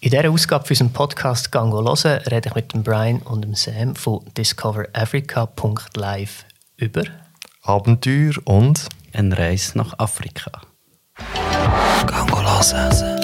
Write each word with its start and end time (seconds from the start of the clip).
In 0.00 0.10
dieser 0.10 0.30
Ausgabe 0.30 0.66
für 0.66 0.74
unseren 0.74 0.92
Podcast 0.92 1.50
«Gango 1.50 1.82
hören» 1.82 2.20
rede 2.30 2.50
ich 2.50 2.54
mit 2.54 2.74
dem 2.74 2.82
Brian 2.82 3.22
und 3.22 3.40
dem 3.42 3.54
Sam 3.54 3.96
von 3.96 4.20
discoverafrica.live 4.36 6.44
über 6.76 7.04
Abenteuer 7.62 8.34
und 8.44 8.90
eine 9.14 9.38
Reise 9.38 9.78
nach 9.78 9.98
Afrika. 9.98 10.52
«Gango 12.06 12.42
hören». 12.42 13.22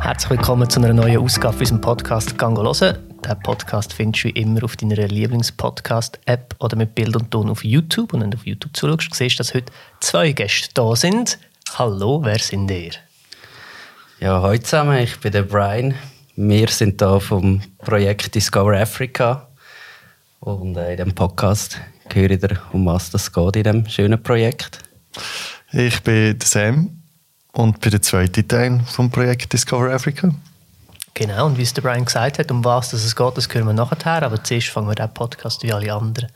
Herzlich 0.00 0.30
willkommen 0.30 0.68
zu 0.68 0.80
einer 0.80 0.92
neuen 0.92 1.18
Ausgabe 1.18 1.54
für 1.54 1.60
unseren 1.60 1.80
Podcast 1.80 2.36
«Gango 2.36 2.64
hören». 2.64 2.98
Diesen 3.24 3.40
Podcast 3.44 3.92
findest 3.92 4.24
du 4.24 4.28
wie 4.28 4.32
immer 4.32 4.64
auf 4.64 4.76
deiner 4.76 4.96
Lieblingspodcast-App 4.96 6.56
oder 6.58 6.76
mit 6.76 6.96
Bild 6.96 7.14
und 7.14 7.30
Ton 7.30 7.48
auf 7.48 7.62
YouTube. 7.62 8.14
Und 8.14 8.22
wenn 8.22 8.32
du 8.32 8.36
auf 8.36 8.46
YouTube 8.46 8.76
zuschaust, 8.76 9.14
siehst 9.14 9.36
du, 9.36 9.38
dass 9.38 9.54
heute 9.54 9.72
zwei 10.00 10.32
Gäste 10.32 10.70
da 10.74 10.96
sind. 10.96 11.38
Hallo, 11.78 12.20
wer 12.24 12.40
sind 12.40 12.68
ihr? 12.68 12.94
Ja, 14.20 14.42
heute 14.42 14.64
zusammen, 14.64 14.98
ich 14.98 15.18
bin 15.18 15.32
der 15.32 15.44
Brian. 15.44 15.94
Wir 16.36 16.68
sind 16.68 17.00
hier 17.00 17.20
vom 17.20 17.62
Projekt 17.78 18.34
Discover 18.34 18.78
Africa. 18.78 19.48
Und 20.40 20.76
äh, 20.76 20.90
in 20.90 20.98
diesem 20.98 21.14
Podcast 21.14 21.80
höre 22.12 22.32
ich 22.32 22.38
dir, 22.38 22.60
um 22.74 22.84
was 22.84 23.14
es 23.14 23.32
geht 23.32 23.56
in 23.56 23.62
diesem 23.62 23.88
schönen 23.88 24.22
Projekt. 24.22 24.80
Ich 25.72 26.02
bin 26.02 26.38
der 26.38 26.46
Sam 26.46 27.02
und 27.52 27.80
bin 27.80 27.92
der 27.92 28.02
zweite 28.02 28.46
Teil 28.46 28.82
vom 28.84 29.10
Projekt 29.10 29.54
Discover 29.54 29.90
Africa. 29.90 30.30
Genau, 31.14 31.46
und 31.46 31.56
wie 31.56 31.62
es 31.62 31.72
der 31.72 31.80
Brian 31.80 32.04
gesagt 32.04 32.40
hat, 32.40 32.50
um 32.50 32.62
was 32.62 32.92
es 32.92 33.16
geht, 33.16 33.36
das 33.38 33.48
hören 33.50 33.68
wir 33.68 33.72
nachher. 33.72 34.22
Aber 34.22 34.44
zuerst 34.44 34.68
fangen 34.68 34.88
wir 34.88 34.96
diesen 34.96 35.14
Podcast 35.14 35.62
wie 35.62 35.72
alle 35.72 35.94
anderen 35.94 36.30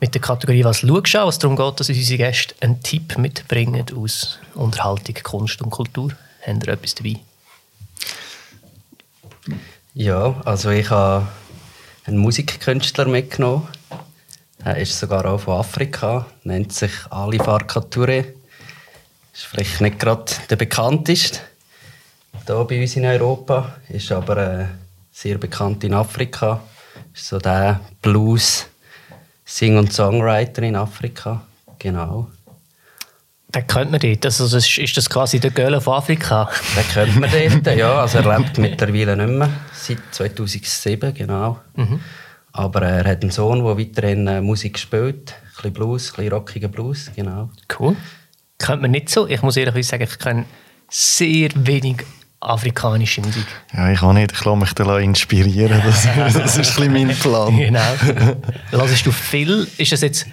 mit 0.00 0.14
der 0.14 0.22
Kategorie 0.22 0.64
«Was 0.64 0.78
schaust 0.78 1.12
du?», 1.12 1.26
was 1.26 1.38
darum 1.38 1.56
geht, 1.56 1.80
dass 1.80 1.90
unsere 1.90 2.16
Gäste 2.16 2.54
einen 2.60 2.82
Tipp 2.82 3.18
mitbringen 3.18 3.84
aus 3.94 4.38
Unterhaltung, 4.54 5.16
Kunst 5.22 5.60
und 5.60 5.68
Kultur. 5.68 6.12
Haben 6.46 6.60
ihr 6.66 6.68
etwas 6.68 6.94
dabei? 6.94 7.16
Ja, 9.94 10.40
also 10.44 10.70
ich 10.70 10.90
habe 10.90 11.26
einen 12.04 12.18
Musikkünstler 12.18 13.06
mitgenommen. 13.06 13.68
Er 14.64 14.76
ist 14.76 14.98
sogar 14.98 15.24
auch 15.24 15.40
von 15.40 15.58
Afrika, 15.58 16.26
nennt 16.44 16.72
sich 16.72 16.92
Ali 17.10 17.38
Farka 17.38 17.80
Touré. 17.80 18.24
Ist 19.32 19.46
vielleicht 19.46 19.80
nicht 19.80 19.98
gerade 19.98 20.32
der 20.48 20.56
bekannteste 20.56 21.40
hier 22.46 22.64
bei 22.64 22.80
uns 22.80 22.96
in 22.96 23.04
Europa, 23.04 23.76
ist 23.88 24.10
aber 24.10 24.36
äh, 24.36 24.66
sehr 25.12 25.38
bekannt 25.38 25.84
in 25.84 25.94
Afrika. 25.94 26.60
Ist 27.14 27.28
so 27.28 27.38
der 27.38 27.80
Blues 28.02 28.66
Sing- 29.44 29.78
und 29.78 29.92
Songwriter 29.92 30.62
in 30.62 30.76
Afrika, 30.76 31.42
genau. 31.78 32.28
Den 33.54 33.66
kennt 33.66 33.90
man 33.90 33.98
dort. 34.00 34.24
Also 34.24 34.56
ist 34.56 34.96
das 34.96 35.10
quasi 35.10 35.40
der 35.40 35.50
Göhle 35.50 35.80
von 35.80 35.94
Afrika? 35.94 36.48
Den 36.76 36.84
kennt 36.92 37.20
man 37.20 37.30
dort, 37.62 37.76
ja. 37.76 38.00
Also 38.00 38.18
er 38.18 38.38
lebt 38.38 38.58
mittlerweile 38.58 39.16
nicht 39.16 39.38
mehr, 39.38 39.50
seit 39.72 39.98
2007, 40.12 41.14
genau. 41.14 41.58
Mhm. 41.74 42.00
Aber 42.52 42.82
er 42.82 43.04
hat 43.10 43.22
einen 43.22 43.30
Sohn, 43.30 43.64
der 43.64 43.78
weiterhin 43.78 44.26
äh, 44.26 44.40
Musik 44.40 44.78
spielt. 44.78 45.32
Ein 45.32 45.46
bisschen 45.56 45.72
Blues, 45.72 46.10
ein 46.10 46.16
bisschen 46.16 46.32
rockiger 46.32 46.68
Blues, 46.68 47.10
genau. 47.14 47.50
Cool. 47.78 47.96
Kennt 48.58 48.82
man 48.82 48.90
nicht 48.92 49.08
so. 49.08 49.26
Ich 49.26 49.42
muss 49.42 49.56
ehrlich 49.56 49.86
sagen, 49.86 50.02
ich 50.04 50.18
kenne 50.18 50.44
sehr 50.88 51.50
wenig 51.54 52.04
afrikanische 52.40 53.20
Musik. 53.20 53.46
Ja, 53.72 53.90
ich 53.92 54.02
auch 54.02 54.12
nicht. 54.12 54.32
Ich 54.32 54.44
lasse 54.44 54.56
mich 54.56 54.72
da 54.74 54.98
inspirieren. 54.98 55.80
Das, 55.84 56.08
das 56.34 56.56
ist 56.56 56.78
ein 56.78 56.92
bisschen 56.92 57.08
mein 57.08 57.16
Plan. 57.18 57.56
genau. 57.56 58.36
Lassest 58.72 59.06
du 59.06 59.12
viel? 59.12 59.66
Ist 59.76 59.92
das 59.92 60.00
jetzt 60.00 60.26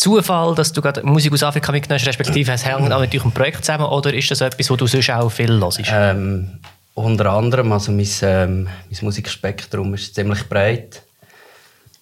Zufall, 0.00 0.54
dass 0.54 0.72
du 0.72 0.80
gerade 0.80 1.02
Musik 1.04 1.30
aus 1.34 1.42
Afrika 1.42 1.72
mitgenommen 1.72 2.00
hast, 2.00 2.08
respektive 2.08 2.50
es 2.52 2.64
hängt 2.64 2.90
auch 2.90 3.00
natürlich 3.00 3.22
ein 3.22 3.32
Projekt 3.32 3.66
zusammen, 3.66 3.84
oder 3.84 4.14
ist 4.14 4.30
das 4.30 4.40
etwas, 4.40 4.70
wo 4.70 4.76
du 4.76 4.86
sonst 4.86 5.10
auch 5.10 5.28
viel 5.28 5.60
hörst? 5.60 5.78
Ähm, 5.92 6.58
unter 6.94 7.26
anderem, 7.26 7.70
also 7.70 7.92
mein, 7.92 8.08
ähm, 8.22 8.64
mein 8.64 8.98
Musikspektrum 9.02 9.92
ist 9.92 10.14
ziemlich 10.14 10.48
breit. 10.48 11.02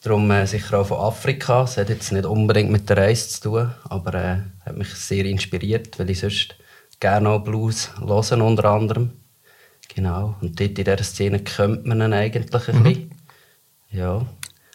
Darum 0.04 0.30
äh, 0.30 0.47
sicher 0.47 0.78
auch 0.78 0.87
von 0.87 0.98
Afrika. 0.98 1.64
Es 1.64 1.76
hat 1.76 1.88
jetzt 1.88 2.12
nicht 2.12 2.25
unbedingt 2.25 2.70
mit 2.70 2.88
der 2.88 2.98
Reise 2.98 3.31
zu 3.31 3.41
tun, 3.41 3.75
aber 3.88 4.14
äh, 4.14 4.37
hat 4.64 4.76
mich 4.76 4.94
sehr 4.94 5.25
inspiriert, 5.25 5.98
weil 5.98 6.10
ich 6.10 6.20
sonst 6.20 6.54
gerne 7.00 7.28
auch 7.28 7.41
Blues 7.41 7.91
hören, 7.98 8.42
unter 8.42 8.66
anderem. 8.66 9.10
Genau. 9.92 10.37
Und 10.41 10.60
dort 10.60 10.78
in 10.78 10.84
dieser 10.84 11.03
Szene 11.03 11.41
kennt 11.41 11.84
man 11.84 12.00
ihn 12.00 12.12
eigentlich 12.12 12.69
ein 12.69 12.78
mhm. 12.78 12.82
bisschen. 12.84 13.10
Ja. 13.91 14.25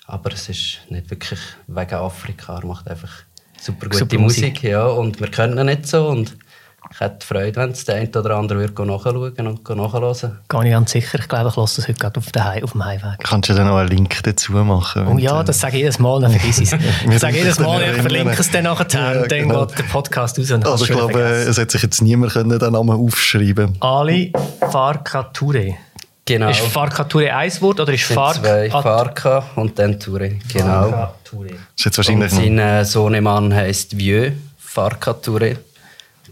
Aber 0.05 0.33
es 0.33 0.49
ist 0.49 0.79
nicht 0.89 1.09
wirklich 1.09 1.39
wegen 1.67 1.95
Afrika. 1.95 2.57
Er 2.57 2.65
macht 2.65 2.87
einfach 2.87 3.11
super 3.59 3.87
gute 3.87 3.99
super 3.99 4.19
Musik. 4.19 4.55
Musik. 4.55 4.63
Ja. 4.63 4.85
Und 4.85 5.19
wir 5.19 5.29
können 5.29 5.57
ihn 5.57 5.65
nicht 5.67 5.87
so. 5.87 6.07
Und 6.07 6.35
ich 6.91 6.99
hätte 6.99 7.25
Freude, 7.25 7.55
wenn 7.55 7.71
es 7.71 7.85
der 7.85 7.95
eine 7.95 8.09
oder 8.09 8.35
andere 8.35 8.59
würde 8.59 8.85
nachschauen 8.85 9.17
und 9.47 9.69
nachhören. 9.69 10.39
Gar 10.47 10.63
nicht 10.63 10.71
ganz 10.73 10.91
sicher. 10.91 11.17
Ich 11.19 11.27
glaube, 11.27 11.49
ich 11.49 11.55
lasse 11.55 11.77
das 11.77 11.87
heute 11.87 11.97
gerade 11.97 12.19
auf, 12.19 12.31
der, 12.31 12.63
auf 12.63 12.73
dem 12.73 12.85
Heimweg. 12.85 13.19
Kannst 13.23 13.49
du 13.49 13.53
dann 13.53 13.67
noch 13.67 13.77
einen 13.77 13.89
Link 13.89 14.21
dazu 14.23 14.51
machen? 14.51 15.07
Oh 15.07 15.17
ja, 15.17 15.41
das 15.43 15.59
sage 15.59 15.77
ich 15.77 15.83
jedes 15.83 15.99
Mal, 15.99 16.21
dann 16.21 16.31
vergiss 16.31 16.59
ich 16.59 16.73
es. 16.73 16.79
ich 17.09 17.19
sage 17.19 17.37
jedes 17.37 17.59
Mal, 17.59 17.81
ich 17.81 18.01
verlinke 18.01 18.35
es 18.37 18.51
dann 18.51 18.65
nachher, 18.65 18.87
ja, 18.91 19.25
dann 19.25 19.39
genau. 19.39 19.65
geht 19.65 19.79
der 19.79 19.83
Podcast 19.83 20.37
raus. 20.37 20.51
Und 20.51 20.67
also 20.67 20.83
ich 20.83 20.91
glaube, 20.91 21.13
vergessen. 21.13 21.49
es 21.49 21.57
hat 21.57 21.71
sich 21.71 21.81
jetzt 21.81 22.01
niemand 22.01 22.35
den 22.35 22.47
Namen 22.49 22.91
aufschreiben 22.91 23.77
Ali 23.79 24.33
Farka 24.59 25.31
Touré. 25.33 25.75
Genau. 26.25 26.49
Ist 26.49 26.61
Farka 26.61 27.03
Touré 27.03 27.29
ein 27.31 27.61
Wort 27.61 27.81
oder 27.81 27.93
ist 27.93 28.03
Farka? 28.03 28.41
Zwei, 28.41 28.69
Farka 28.69 29.45
und 29.55 29.77
dann 29.77 29.99
Touré. 29.99 30.39
Genau. 30.51 30.89
Farka 30.89 31.15
Touré. 31.29 31.55
Ist 31.75 31.85
jetzt 31.85 31.97
wahrscheinlich 31.97 32.31
und 32.31 32.37
sein 32.37 32.59
äh, 32.59 32.85
Sohnemann 32.85 33.53
heisst 33.53 33.97
Vieux 33.97 34.31
Farka 34.57 35.11
Touré. 35.11 35.57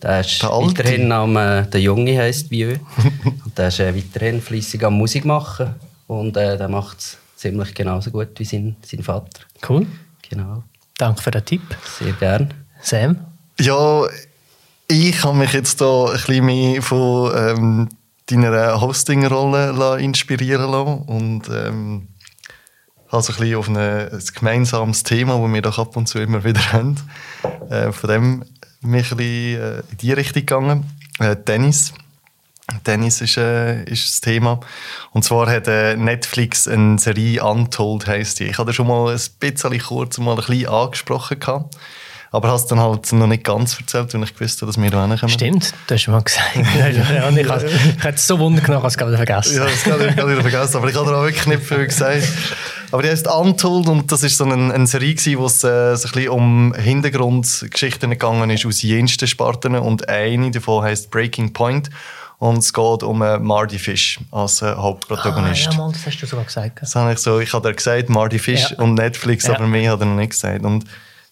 Der 0.02 0.22
ist 0.22 0.42
der 0.42 0.50
weiterhin 0.50 1.12
am, 1.12 1.36
äh, 1.36 1.66
der 1.68 1.82
Junge 1.82 2.18
heisst 2.18 2.50
Vieux. 2.50 2.80
und 3.46 3.58
der 3.58 3.68
ist 3.68 3.80
äh, 3.80 3.94
weiterhin 3.94 4.42
fleissig 4.42 4.84
am 4.84 4.94
Musik 4.94 5.26
machen. 5.26 5.76
Und 6.08 6.38
äh, 6.38 6.58
der 6.58 6.70
macht 6.70 7.00
es 7.00 7.18
ziemlich 7.36 7.74
genauso 7.74 8.12
gut 8.12 8.30
wie 8.38 8.46
sein, 8.46 8.78
sein 8.86 9.04
Vater. 9.04 9.42
Cool. 9.68 9.86
Genau. 10.30 10.64
Danke 10.98 11.22
für 11.22 11.32
den 11.32 11.44
Tipp. 11.44 11.62
Sehr 12.00 12.14
gern. 12.14 12.54
Sam? 12.82 13.18
Ja, 13.60 14.06
ich 14.88 15.24
habe 15.24 15.38
mich 15.38 15.54
jetzt 15.54 15.80
hier 15.80 16.06
ein 16.08 16.14
bisschen 16.14 16.46
mehr 16.46 16.82
von 16.82 17.32
ähm, 17.36 17.90
deiner 18.32 18.80
Hosting-Rolle 18.80 20.00
inspirieren 20.00 20.72
lassen. 20.72 21.02
Und 21.04 21.50
ähm, 21.50 22.08
also 23.10 23.34
ein 23.34 23.40
bisschen 23.40 23.56
auf 23.58 23.70
eine, 23.70 24.10
ein 24.12 24.24
gemeinsames 24.34 25.04
Thema, 25.04 25.38
das 25.38 25.54
wir 25.54 25.62
doch 25.62 25.80
ab 25.80 25.98
und 25.98 26.08
zu 26.08 26.20
immer 26.20 26.44
wieder 26.44 26.72
haben. 26.72 26.96
Äh, 27.70 27.92
von 27.92 28.10
dem 28.10 28.46
mich 28.82 29.12
ein 29.12 29.18
bisschen 29.18 29.62
äh, 29.62 29.80
in 29.92 29.98
die 29.98 30.14
Richtung 30.14 30.42
gegangen. 30.42 30.86
Äh, 31.20 31.36
Tennis. 31.36 31.94
Tennis 32.84 33.20
ist, 33.22 33.38
äh, 33.38 33.84
ist 33.84 34.08
das 34.08 34.22
Thema. 34.22 34.60
Und 35.12 35.24
zwar 35.24 35.50
hat 35.50 35.68
äh, 35.68 35.98
Netflix 35.98 36.68
eine 36.68 36.98
Serie 37.00 37.44
Untold, 37.44 38.08
heisst 38.08 38.40
die. 38.40 38.46
Ich 38.46 38.58
hatte 38.58 38.74
schon 38.74 38.88
mal 38.88 39.12
ein 39.12 39.20
bisschen 39.40 39.80
kurz 39.80 40.18
mal 40.18 40.32
ein 40.32 40.38
bisschen 40.38 40.68
angesprochen. 40.68 41.40
Gehabt. 41.40 41.76
Aber 42.34 42.50
hast 42.50 42.72
dann 42.72 42.80
halt 42.80 43.12
noch 43.12 43.28
nicht 43.28 43.44
ganz 43.44 43.78
erzählt, 43.78 44.14
weil 44.14 44.24
ich 44.24 44.34
gewusst 44.34 44.62
dass 44.62 44.82
wir 44.82 44.90
da 44.90 45.06
hinkommen. 45.06 45.30
Stimmt, 45.30 45.74
du 45.88 45.96
hast 45.96 46.08
mal 46.08 46.22
gesagt. 46.22 46.56
ja, 46.56 46.88
ich, 46.88 46.98
habe, 46.98 47.70
hätte 47.70 48.16
es 48.16 48.26
so 48.26 48.40
wundern 48.40 48.64
genommen, 48.64 48.88
ich 48.88 48.98
habe 48.98 49.12
es 49.12 49.18
vergessen. 49.18 49.58
Ja, 49.58 49.66
das 49.66 49.86
habe 49.86 50.06
ich 50.06 50.16
wieder 50.16 50.42
vergessen. 50.42 50.78
Aber 50.78 50.90
ich 50.90 50.96
habe 50.96 51.18
auch 51.18 51.24
wirklich 51.24 51.46
nicht 51.46 51.64
viel 51.64 51.86
gesagt. 51.86 52.24
Aber 52.92 53.04
die 53.04 53.10
heißt 53.10 53.28
Untold 53.28 53.88
und 53.90 54.10
das 54.10 54.24
ist 54.24 54.38
so 54.38 54.46
eine, 54.46 54.74
eine 54.74 54.88
Serie 54.88 55.14
gewesen, 55.14 55.40
wo 55.40 55.46
es 55.46 55.64
äh, 55.66 55.96
so 55.98 56.08
ein 56.08 56.12
bisschen 56.14 56.30
um 56.30 56.74
Hintergrundgeschichten 56.74 58.10
gegangen 58.12 58.50
ist 58.50 58.66
aus 58.66 58.82
jensten 58.82 59.28
Sparten 59.28 59.76
und 59.76 60.08
eine 60.08 60.52
davon 60.52 60.86
heißt 60.86 61.12
Breaking 61.12 61.52
Point. 61.52 61.90
Und 62.38 62.60
es 62.60 62.72
geht 62.74 63.04
um 63.04 63.22
äh, 63.22 63.40
Marty 63.40 63.78
Fish 63.78 64.20
als 64.32 64.62
äh, 64.62 64.74
Hauptprotagonist. 64.74 65.68
Ah, 65.68 65.72
ja, 65.72 65.78
mal, 65.78 65.92
das 65.92 66.06
hast 66.08 66.18
du 66.18 66.26
sogar 66.26 66.46
gesagt. 66.46 66.82
Das 66.82 66.96
habe 66.96 67.12
ich 67.12 67.20
so, 67.20 67.40
ich 67.40 67.54
habe 67.54 67.68
dir 67.68 67.76
gesagt, 67.76 68.10
Marty 68.10 68.40
Fish 68.40 68.72
ja. 68.72 68.78
und 68.78 68.96
Netflix, 68.96 69.48
ja. 69.48 69.56
aber 69.56 69.68
mir 69.68 69.92
hat 69.92 70.00
er 70.00 70.06
noch 70.06 70.16
nicht 70.16 70.32
gesagt. 70.32 70.64
Und 70.64 70.86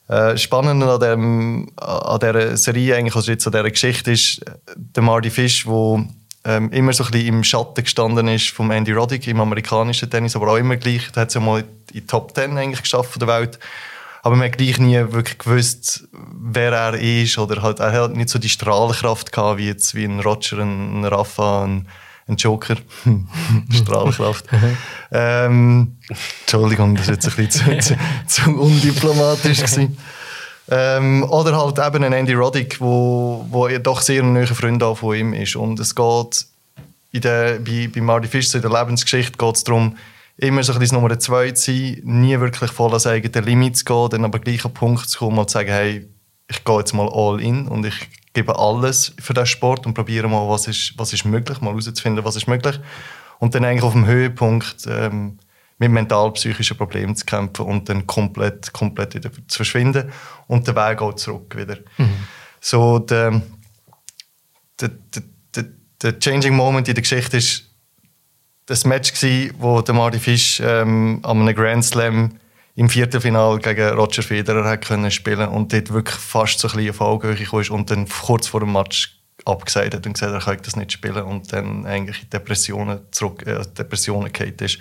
äh, 0.10 0.38
spannend 0.38 0.84
an, 0.84 1.00
dem, 1.00 1.72
an 1.78 2.20
dieser 2.20 2.58
Serie, 2.58 2.96
eigentlich, 2.96 3.16
also 3.16 3.32
jetzt 3.32 3.46
an 3.46 3.54
dieser 3.54 3.70
Geschichte 3.70 4.12
ist, 4.12 4.42
der 4.76 5.04
Marty 5.04 5.30
Fish, 5.30 5.66
der 5.66 6.06
ähm, 6.46 6.72
immer 6.72 6.94
so 6.94 7.04
ein 7.04 7.12
bisschen 7.12 7.28
im 7.28 7.44
Schatten 7.44 7.84
gestanden 7.84 8.28
ist 8.28 8.50
vom 8.50 8.72
Andy 8.72 8.92
Roddick 8.92 9.28
im 9.28 9.40
amerikanischen 9.40 10.10
Tennis, 10.10 10.36
aber 10.36 10.52
auch 10.52 10.58
immer 10.58 10.78
gleich, 10.78 11.12
der 11.12 11.22
hat 11.22 11.28
es 11.28 11.36
ja 11.36 11.42
mal 11.42 11.60
in 11.62 11.68
die 11.94 12.06
Top 12.06 12.34
Ten 12.34 12.58
eigentlich 12.58 12.82
geschafft 12.82 13.12
von 13.12 13.20
der 13.20 13.28
Welt. 13.28 13.60
Aber 14.22 14.36
man 14.36 14.48
hat 14.48 14.58
gleich 14.58 14.80
nie 14.80 14.98
wirklich 14.98 15.38
gewusst, 15.38 16.08
wer 16.12 16.74
er 16.74 16.94
ist 16.96 17.38
oder 17.38 17.62
halt, 17.62 17.80
er 17.80 17.94
hat 17.94 18.16
nicht 18.16 18.30
so 18.30 18.40
die 18.40 18.50
Strahlkraft 18.50 19.32
gehabt, 19.32 19.60
wie 19.60 19.68
jetzt 19.68 19.96
wie 19.96 20.04
ein 20.06 20.20
Roger, 20.20 20.58
ein 20.58 21.06
Rafa, 21.06 21.66
ein 21.66 21.88
ein 22.30 22.38
Joker. 22.38 22.76
Strahlkraft. 23.74 24.46
ähm, 25.12 25.98
Entschuldigung, 26.42 26.96
das 26.96 27.08
war 27.08 27.14
jetzt 27.16 27.28
ein 27.28 27.46
bisschen 27.48 27.82
zu, 27.82 27.98
zu, 28.28 28.52
undiplomatisch. 28.52 29.58
Gewesen. 29.58 29.98
Ähm, 30.72 31.24
oder 31.24 31.58
halt 31.58 31.80
eben 31.80 32.04
ein 32.04 32.14
Andy 32.14 32.34
Roddick, 32.34 32.80
wo, 32.80 33.46
wo 33.50 33.68
doch 33.80 34.02
sehr 34.02 34.22
ein 34.22 34.34
neuer 34.34 34.48
Freund 34.48 34.84
von 34.84 35.16
ihm 35.16 35.34
ist. 35.34 35.56
Und 35.56 35.80
es 35.80 35.96
geht 35.96 36.46
in 37.12 37.22
der, 37.22 37.60
bei, 37.60 37.90
bei 37.94 38.02
Marty 38.02 38.28
Fish 38.28 38.54
in 38.54 38.62
der 38.62 38.72
Lebensgeschichte 38.72 39.38
geht 39.38 39.56
es 39.56 39.64
darum, 39.64 39.98
immer 40.38 40.64
so 40.64 40.74
ein 40.74 40.80
bisschen 40.80 41.02
Nummer 41.02 41.18
zwei 41.20 41.52
zu 41.52 41.72
sein, 41.72 42.02
nie 42.04 42.40
wirklich 42.40 42.72
voll 42.72 42.94
an 42.94 43.02
eigene 43.06 43.46
Limit 43.46 43.78
zu 43.78 43.86
gehen, 43.86 44.10
dann 44.12 44.26
aber 44.26 44.40
gleich 44.40 44.64
an 44.64 44.72
den 44.72 44.76
Punkt 44.76 45.10
zu 45.10 45.20
kommen 45.20 45.38
und 45.38 45.50
zu 45.50 45.54
sagen, 45.54 45.70
hey, 45.70 46.08
ich 46.48 46.64
gehe 46.64 46.78
jetzt 46.78 46.94
mal 46.94 47.10
all 47.12 47.42
in 47.42 47.68
und 47.68 47.86
ich 47.86 48.08
gebe 48.34 48.58
alles 48.58 49.14
für 49.20 49.34
den 49.34 49.46
Sport 49.46 49.86
und 49.86 49.94
probiere 49.94 50.28
mal, 50.28 50.48
was 50.50 50.68
ist, 50.68 50.94
was 50.98 51.14
ist 51.14 51.26
möglich, 51.26 51.62
mal 51.62 51.72
herauszufinden, 51.72 52.24
was 52.24 52.36
ist 52.36 52.48
möglich. 52.48 52.80
Und 53.40 53.56
dann 53.56 53.66
eigentlich 53.66 53.84
auf 53.84 53.94
dem 53.94 54.06
Höhepunkt 54.06 54.86
ähm, 54.88 55.40
mit 55.80 55.92
mental-psychischen 55.92 56.78
Problemen 56.78 57.16
zu 57.16 57.26
kämpfen 57.26 57.66
und 57.66 57.90
dann 57.90 58.06
komplett, 58.06 58.72
komplett 58.74 59.16
wieder 59.16 59.32
zu 59.48 59.58
verschwinden 59.58 60.12
und 60.48 60.68
der 60.68 60.76
Weg 60.76 61.02
auch 61.02 61.14
zurück 61.14 61.56
wieder. 61.56 61.78
Mhm. 61.98 62.10
So 62.60 63.00
der, 63.00 63.42
der, 64.82 64.90
der, 65.56 65.66
der, 66.02 66.20
Changing 66.20 66.54
Moment 66.54 66.90
in 66.90 66.96
der 66.96 67.02
Geschichte 67.02 67.38
ist 67.38 67.70
das 68.66 68.86
Match 68.86 69.14
gewesen, 69.14 69.56
wo 69.58 69.82
der 69.82 69.96
Marty 69.96 70.20
Fish 70.20 70.60
ähm, 70.60 71.20
an 71.24 71.42
einem 71.42 71.56
Grand 71.56 71.86
Slam 71.86 72.38
im 72.80 72.88
Viertelfinal 72.88 73.60
gegen 73.60 73.90
Roger 73.90 74.24
Federer 74.24 74.64
hat 74.64 74.88
können 74.88 75.12
spielen 75.12 75.50
und 75.50 75.74
dort 75.74 75.92
wirklich 75.92 76.16
fast 76.16 76.60
so 76.60 76.70
ein 76.70 76.76
bisschen 76.76 76.92
auf 76.92 77.02
Augenhöhe 77.02 77.46
kam 77.46 77.76
und 77.78 77.92
dann 77.92 78.08
kurz 78.08 78.48
vor 78.48 78.62
dem 78.62 78.72
Match 78.72 79.20
abgesagt 79.44 79.96
hat 79.96 80.08
und 80.08 80.14
gesagt, 80.14 80.32
er 80.32 80.40
kann 80.40 80.64
das 80.64 80.78
nicht 80.78 80.94
spielen 80.94 81.24
und 81.24 81.52
dann 81.52 81.86
eigentlich 81.86 82.24
in 82.24 82.30
Depressionen 82.30 83.02
zurück, 83.12 83.46
äh, 83.46 83.66
Depressionen 83.78 84.32
ist 84.62 84.80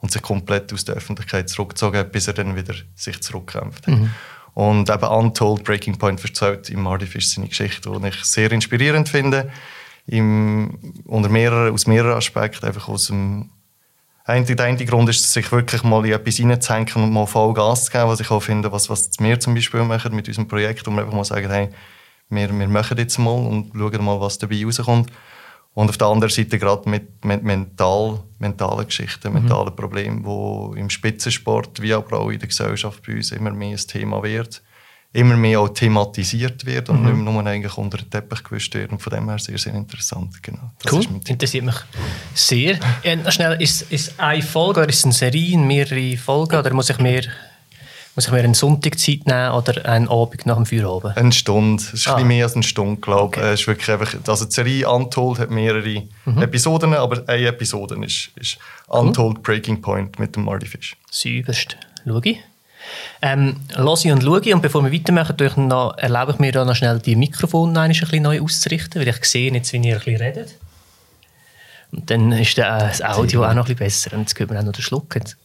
und 0.00 0.12
sich 0.12 0.20
komplett 0.20 0.70
aus 0.74 0.84
der 0.84 0.96
Öffentlichkeit 0.96 1.48
zurückgezogen 1.48 1.96
hat, 1.96 2.12
bis 2.12 2.26
er 2.26 2.34
dann 2.34 2.56
wieder 2.56 2.74
sich 2.94 3.18
zurückkämpft 3.22 3.86
hat. 3.86 3.94
Mhm. 3.94 4.10
Und 4.52 4.90
eben 4.90 5.04
Untold 5.04 5.64
Breaking 5.64 5.96
Point 5.96 6.22
erzählt 6.22 6.68
im 6.68 6.82
Marty 6.82 7.06
Fish 7.06 7.28
seine 7.28 7.48
Geschichte, 7.48 7.90
die 7.90 8.08
ich 8.08 8.22
sehr 8.22 8.52
inspirierend 8.52 9.08
finde, 9.08 9.50
im, 10.06 10.78
unter 11.06 11.30
mehreren, 11.30 11.72
aus 11.72 11.86
mehreren 11.86 12.18
Aspekten, 12.18 12.66
einfach 12.66 12.88
aus 12.88 13.06
dem 13.06 13.48
der 14.56 14.66
eine 14.66 14.84
Grund 14.84 15.08
ist, 15.08 15.32
sich 15.32 15.50
wirklich 15.52 15.82
mal 15.82 16.04
in 16.06 16.12
etwas 16.12 16.40
reinzuhängen 16.40 16.88
und 16.96 17.12
mal 17.12 17.26
voll 17.26 17.52
Gas 17.54 17.86
zu 17.86 17.92
geben, 17.92 18.08
was 18.08 18.20
ich 18.20 18.30
auch 18.30 18.40
finde, 18.40 18.72
was, 18.72 18.88
was 18.88 19.10
wir 19.18 19.40
zum 19.40 19.54
Beispiel 19.54 19.82
machen 19.82 20.14
mit 20.14 20.28
unserem 20.28 20.48
Projekt, 20.48 20.86
wo 20.86 20.90
wir 20.90 21.02
einfach 21.02 21.14
mal 21.14 21.24
sagen, 21.24 21.50
hey, 21.50 21.68
wir, 22.28 22.58
wir 22.58 22.68
machen 22.68 22.96
jetzt 22.98 23.18
mal 23.18 23.30
und 23.30 23.72
schauen 23.74 24.04
mal, 24.04 24.20
was 24.20 24.38
dabei 24.38 24.64
rauskommt. 24.64 25.10
Und 25.72 25.88
auf 25.88 25.98
der 25.98 26.08
anderen 26.08 26.32
Seite 26.32 26.58
gerade 26.58 26.88
mit, 26.88 27.24
mit 27.24 27.44
mental, 27.44 28.20
mentalen 28.38 28.86
Geschichten, 28.86 29.28
mhm. 29.28 29.40
mentalen 29.40 29.74
Problemen, 29.74 30.24
die 30.24 30.80
im 30.80 30.90
Spitzensport 30.90 31.80
wie 31.80 31.92
aber 31.92 32.20
auch 32.20 32.30
in 32.30 32.38
der 32.38 32.48
Gesellschaft 32.48 33.02
bei 33.06 33.14
uns 33.14 33.32
immer 33.32 33.52
mehr 33.52 33.76
ein 33.76 33.86
Thema 33.86 34.22
wird 34.22 34.62
immer 35.12 35.36
mehr 35.36 35.60
auch 35.60 35.70
thematisiert 35.70 36.64
wird 36.64 36.88
und 36.88 37.02
mhm. 37.02 37.24
nicht 37.24 37.32
nur 37.32 37.44
eigentlich 37.44 37.76
unter 37.76 37.98
den 37.98 38.08
Teppich 38.10 38.44
gewischt 38.44 38.74
wird. 38.74 38.92
Und 38.92 39.02
von 39.02 39.12
dem 39.12 39.28
her 39.28 39.38
sehr, 39.38 39.58
sehr 39.58 39.74
interessant. 39.74 40.40
Genau. 40.42 40.70
Das 40.82 40.92
cool, 40.92 41.04
interessiert 41.26 41.64
mich 41.64 41.74
sehr. 42.34 42.78
Äh, 43.02 43.30
schnell, 43.30 43.60
ist 43.60 43.86
es 43.90 44.18
eine 44.18 44.42
Folge 44.42 44.80
oder 44.80 44.88
ist 44.88 44.98
es 44.98 45.04
eine 45.04 45.12
Serie, 45.12 45.58
mehrere 45.58 46.16
Folgen 46.16 46.56
oder 46.56 46.72
muss 46.72 46.90
ich 46.90 46.98
mir 46.98 47.22
muss 48.16 48.26
ich 48.26 48.32
mir 48.32 48.40
einen 48.40 48.54
Sonntag 48.54 48.98
Zeit 48.98 49.26
nehmen 49.26 49.52
oder 49.52 49.86
einen 49.86 50.08
Abend 50.08 50.44
nach 50.44 50.56
dem 50.56 50.66
Feierabend? 50.66 51.16
Eine 51.16 51.32
Stunde. 51.32 51.82
Es 51.82 51.94
ist 51.94 52.08
ah. 52.08 52.10
ein 52.10 52.16
bisschen 52.16 52.28
mehr 52.28 52.44
als 52.44 52.54
eine 52.54 52.64
Stunde, 52.64 53.00
glaube 53.00 53.36
ich. 53.36 53.42
Okay. 53.42 53.52
Es 53.52 53.60
ist 53.60 53.66
wirklich 53.68 53.90
einfach, 53.90 54.14
also 54.26 54.44
die 54.44 54.50
Serie 54.52 54.90
Untold 54.90 55.38
hat 55.38 55.50
mehrere 55.50 56.02
mhm. 56.24 56.42
Episoden, 56.42 56.92
aber 56.92 57.22
eine 57.28 57.46
Episode 57.46 58.04
ist, 58.04 58.30
ist 58.34 58.58
Untold 58.88 59.38
cool. 59.38 59.42
Breaking 59.42 59.80
Point 59.80 60.18
mit 60.18 60.34
dem 60.34 60.44
Marty 60.44 60.66
Fish. 60.66 60.96
Süberst. 61.10 61.76
Schau 62.04 62.20
ich. 62.24 62.38
Ähm, 63.22 63.56
lasse 63.74 64.12
und 64.12 64.22
schaue. 64.22 64.54
Und 64.54 64.62
bevor 64.62 64.84
wir 64.84 64.92
weitermachen, 64.92 65.68
noch, 65.68 65.96
erlaube 65.98 66.32
ich 66.32 66.38
mir 66.38 66.52
da 66.52 66.64
noch 66.64 66.74
schnell 66.74 66.98
die 66.98 67.16
Mikrofone 67.16 67.78
ein 67.80 67.90
bisschen 67.90 68.22
neu 68.22 68.40
auszurichten, 68.40 69.00
weil 69.00 69.08
ich 69.08 69.24
sehe 69.24 69.52
jetzt, 69.52 69.72
wie 69.72 69.78
ihr 69.78 69.94
ein 69.94 69.98
bisschen 69.98 70.16
redet. 70.16 70.54
Und 71.92 72.10
dann 72.10 72.32
ist 72.32 72.56
das 72.56 73.02
Audio 73.02 73.44
auch 73.44 73.54
noch 73.54 73.68
ein 73.68 73.74
bisschen 73.74 74.10
besser. 74.10 74.12
Und 74.14 74.20
jetzt 74.20 74.34
gehört 74.34 74.50
man 74.50 74.60
auch 74.60 74.66
noch 74.66 74.72
den 74.72 74.82
Schluck. 74.82 75.14
Jetzt 75.16 75.36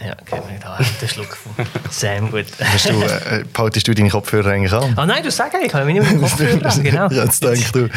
ja, 0.00 0.14
geben 0.14 0.42
wir 0.48 0.60
da 0.60 0.78
den 1.00 1.08
Schluck 1.08 1.36
von 1.36 1.66
Sam 1.90 2.30
gut. 2.30 2.46
Hast 2.62 2.88
du, 2.88 3.02
äh, 3.02 3.44
behaltest 3.52 3.88
du 3.88 3.94
deine 3.94 4.10
Kopfhörer 4.10 4.50
eigentlich 4.50 4.72
an? 4.72 4.92
Ah 4.96 5.04
nein, 5.04 5.24
du 5.24 5.30
sagst 5.30 5.54
eigentlich, 5.54 5.68
ich 5.68 5.74
habe 5.74 5.86
mich 5.86 5.98
nicht 5.98 6.12
mit 6.12 6.20
Kopfhörer 6.20 6.64
an, 6.64 6.84
genau. 6.84 7.08
Jetzt 7.08 7.42
denkst 7.42 7.72
du, 7.72 7.88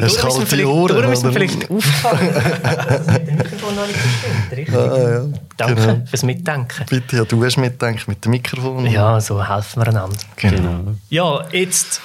hast 0.00 0.18
kalte 0.18 0.68
Ohren. 0.68 0.96
Darum 0.96 1.12
ist 1.12 1.24
mir 1.24 1.32
vielleicht 1.32 1.70
aufgefallen, 1.70 2.34
dass 2.34 3.06
mit 3.06 3.28
dem 3.28 3.36
Mikrofon 3.36 3.74
noch 3.74 3.86
nicht 3.86 4.02
gestimmt, 4.02 4.52
richtig? 4.52 4.74
Ah, 4.74 5.10
ja. 5.10 5.24
Danke 5.56 5.74
genau. 5.74 6.06
fürs 6.06 6.22
Mitdenken. 6.24 6.86
Bitte, 6.90 7.16
ja, 7.16 7.24
du 7.24 7.42
hast 7.42 7.56
mitdenken 7.56 8.02
mit 8.06 8.24
dem 8.24 8.30
Mikrofon. 8.32 8.86
Ja, 8.86 9.18
so 9.20 9.42
helfen 9.46 9.80
wir 9.80 9.88
einander. 9.88 10.16
Genau. 10.36 10.56
genau. 10.56 10.94
Ja, 11.08 11.46
jetzt 11.52 12.02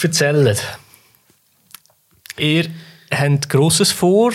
erzählt. 0.00 0.62
Ihr 2.36 2.66
habt 3.10 3.48
Grosses 3.48 3.92
vor, 3.92 4.32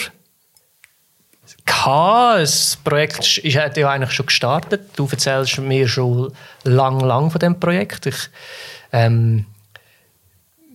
Das 1.66 2.78
Projekt 2.84 3.38
ist, 3.44 3.58
hat 3.58 3.78
ja 3.78 3.90
eigentlich 3.90 4.12
schon 4.12 4.28
gestartet. 4.28 4.90
Du 4.96 5.08
erzählst 5.10 5.58
mir 5.60 5.88
schon 5.88 6.32
lang, 6.64 7.00
lang 7.00 7.32
von 7.32 7.40
dem 7.40 7.60
Projekt. 7.60 8.06
Ich, 8.06 8.30
ähm, 8.92 9.46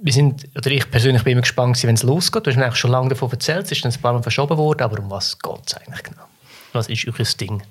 wir 0.02 0.12
sind, 0.12 0.48
oder 0.56 0.70
ich 0.70 0.90
persönlich 0.90 1.22
bin 1.22 1.32
immer 1.32 1.42
gespannt, 1.42 1.82
wenn 1.84 1.94
es 1.94 2.02
losgeht. 2.02 2.46
Du 2.46 2.50
hast 2.50 2.56
mir 2.56 2.64
eigentlich 2.64 2.78
schon 2.78 2.90
lange 2.90 3.10
davon 3.10 3.30
erzählt. 3.30 3.66
Es 3.66 3.72
ist 3.72 3.84
dann 3.84 3.92
ein 3.92 4.00
paar 4.00 4.12
Mal 4.12 4.22
verschoben 4.22 4.56
worden. 4.56 4.82
Aber 4.82 4.98
um 4.98 5.10
was 5.10 5.38
geht 5.38 5.60
es 5.66 5.74
eigentlich 5.74 6.02
genau? 6.02 6.24
Was 6.72 6.88
ist 6.88 7.06
euer 7.06 7.26
Ding? 7.38 7.62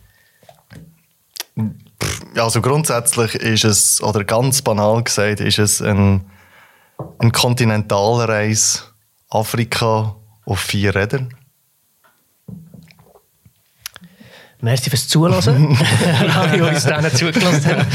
Also 2.35 2.61
grundsätzlich 2.61 3.35
ist 3.35 3.65
es, 3.65 4.01
oder 4.01 4.23
ganz 4.23 4.61
banal 4.61 5.03
gesagt, 5.03 5.41
ist 5.41 5.59
es 5.59 5.81
ein, 5.81 6.29
ein 7.19 7.31
Kontinentalreise 7.31 8.83
Afrika 9.29 10.15
auf 10.45 10.59
vier 10.59 10.95
Rädern. 10.95 11.35
Merci 14.61 14.89
fürs 14.89 15.07
Zuhören. 15.07 15.77
Alle, 16.35 16.51
die 16.51 16.61
uns 16.61 16.83
dann 16.83 17.09
zugelassen 17.11 17.65
haben. 17.65 17.87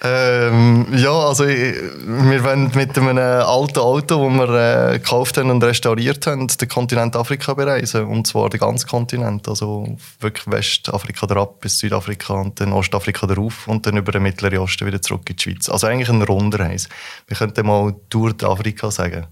Ähm, 0.00 0.86
ja, 0.96 1.10
also 1.10 1.44
ich, 1.44 1.74
wir 2.06 2.44
wollen 2.44 2.70
mit 2.74 2.96
einem 2.96 3.18
alten 3.18 3.78
Auto, 3.80 4.28
das 4.28 4.38
wir 4.38 4.92
äh, 4.92 4.98
gekauft 4.98 5.38
haben 5.38 5.50
und 5.50 5.64
restauriert 5.64 6.24
haben, 6.26 6.46
den 6.46 6.68
Kontinent 6.68 7.16
Afrika 7.16 7.54
bereisen. 7.54 8.06
Und 8.06 8.26
zwar 8.26 8.48
den 8.48 8.60
ganzen 8.60 8.88
Kontinent. 8.88 9.48
Also 9.48 9.96
wirklich 10.20 10.46
Westafrika 10.46 11.26
drauf 11.26 11.58
bis 11.58 11.80
Südafrika 11.80 12.34
und 12.34 12.60
dann 12.60 12.72
Ostafrika 12.72 13.26
drauf 13.26 13.66
und 13.66 13.86
dann 13.86 13.96
über 13.96 14.12
den 14.12 14.22
Mittleren 14.22 14.58
Osten 14.58 14.86
wieder 14.86 15.02
zurück 15.02 15.28
in 15.30 15.36
die 15.36 15.42
Schweiz. 15.42 15.68
Also 15.68 15.88
eigentlich 15.88 16.08
ein 16.08 16.22
runder 16.22 16.60
Reis. 16.60 16.88
Wir 17.26 17.36
könnten 17.36 17.66
mal 17.66 17.94
Tour 18.08 18.34
Afrika 18.44 18.92
sagen. 18.92 19.26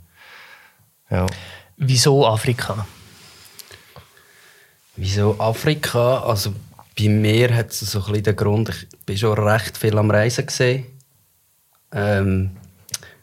Ja. 1.11 1.27
Wieso 1.77 2.27
Afrika? 2.27 2.87
Wieso 4.97 5.39
Afrika? 5.39 6.21
Also 6.21 6.53
bei 6.99 7.09
mir 7.09 7.55
hat 7.55 7.71
es 7.71 7.81
so 7.81 7.99
ein 7.99 8.05
bisschen 8.05 8.23
den 8.25 8.37
Grund, 8.37 8.69
ich 8.71 8.99
bin 9.05 9.17
schon 9.19 9.39
recht 9.39 9.77
viel 9.77 9.99
am 9.99 10.11
Reisen 10.11 10.47
gesehen. 10.47 10.87
Ähm, 11.93 12.57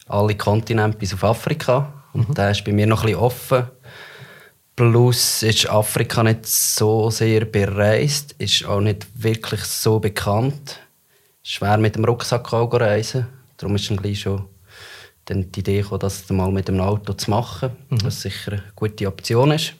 alle 0.07 0.35
Kontinente 0.35 0.97
bis 0.97 1.13
auf 1.13 1.23
Afrika. 1.23 2.03
Und 2.13 2.29
mhm. 2.29 2.33
der 2.35 2.51
ist 2.51 2.63
bei 2.63 2.71
mir 2.71 2.85
noch 2.85 3.01
ein 3.01 3.07
bisschen 3.07 3.21
offen. 3.21 3.67
Plus 4.75 5.43
ist 5.43 5.69
Afrika 5.69 6.23
nicht 6.23 6.45
so 6.45 7.09
sehr 7.09 7.45
bereist, 7.45 8.33
ist 8.39 8.65
auch 8.65 8.81
nicht 8.81 9.05
wirklich 9.15 9.61
so 9.61 9.99
bekannt. 9.99 10.79
Schwer 11.43 11.77
mit 11.77 11.95
dem 11.95 12.05
Rucksack 12.05 12.53
auch 12.53 12.73
reisen. 12.73 13.27
Darum 13.57 13.75
ist 13.75 13.89
dann 13.89 13.97
gleich 13.97 14.21
schon 14.21 14.45
dann 15.25 15.51
die 15.51 15.59
Idee 15.59 15.81
gekommen, 15.81 15.99
das 15.99 16.29
mal 16.29 16.51
mit 16.51 16.67
dem 16.67 16.79
Auto 16.79 17.13
zu 17.13 17.29
machen, 17.29 17.71
mhm. 17.89 18.03
was 18.03 18.21
sicher 18.21 18.53
eine 18.53 18.63
gute 18.75 19.07
Option 19.07 19.51
ist. 19.51 19.73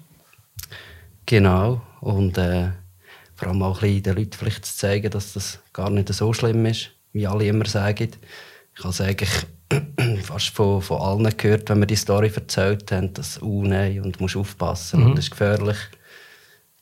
Genau. 1.34 1.82
Und 2.00 2.38
äh, 2.38 2.68
vor 3.34 3.48
allem 3.48 3.64
auch 3.64 3.82
ein 3.82 3.82
bisschen 3.82 4.04
den 4.04 4.18
Leuten 4.18 4.38
vielleicht 4.38 4.68
zu 4.68 4.78
zeigen, 4.78 5.10
dass 5.10 5.34
das 5.34 5.58
gar 5.74 5.90
nicht 5.90 6.14
so 6.14 6.32
schlimm 6.32 6.64
ist, 6.68 6.92
wie 7.12 7.26
alle 7.26 7.48
immer 7.48 7.66
sagen. 7.66 8.12
Ich 8.76 8.80
habe 8.84 8.90
es 8.90 9.02
eigentlich 9.02 9.32
fast 10.26 10.50
von, 10.50 10.80
von 10.84 11.02
allen 11.02 11.36
gehört, 11.36 11.72
wenn 11.72 11.80
wir 11.80 11.88
die 11.88 11.96
Story 11.96 12.32
erzählt 12.36 12.92
haben, 12.92 13.16
dass 13.16 13.42
«Oh 13.42 13.64
nein, 13.64 14.02
und 14.02 14.20
du 14.20 14.22
musst 14.22 14.38
aufpassen 14.38 15.00
mhm. 15.00 15.06
und 15.08 15.18
das 15.18 15.26
ist 15.26 15.32
gefährlich». 15.32 15.78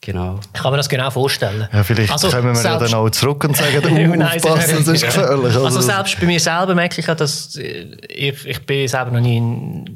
Genau. 0.01 0.41
Ich 0.53 0.61
kann 0.61 0.71
mir 0.71 0.77
das 0.77 0.89
genau 0.89 1.11
vorstellen. 1.11 1.69
Ja, 1.71 1.83
vielleicht 1.83 2.11
also, 2.11 2.29
kommen 2.29 2.53
wir 2.53 2.61
ja 2.61 2.77
dann 2.77 2.93
auch 2.95 3.09
zurück 3.11 3.45
und 3.45 3.55
sagen, 3.55 3.77
oh, 4.19 4.23
aufpassen, 4.23 4.77
das 4.79 4.87
ist 4.87 5.05
gefährlich. 5.05 5.45
Also, 5.45 5.63
also 5.63 5.79
selbst 5.79 6.19
bei 6.19 6.25
mir 6.25 6.39
selber 6.41 6.75
merke 6.75 6.99
ich 6.99 7.07
ja, 7.07 7.15
dass 7.15 7.55
ich, 7.55 8.45
ich 8.45 8.65
bin 8.65 8.85
selber 8.87 9.11
noch 9.11 9.21
nie 9.21 9.37
in 9.37 9.95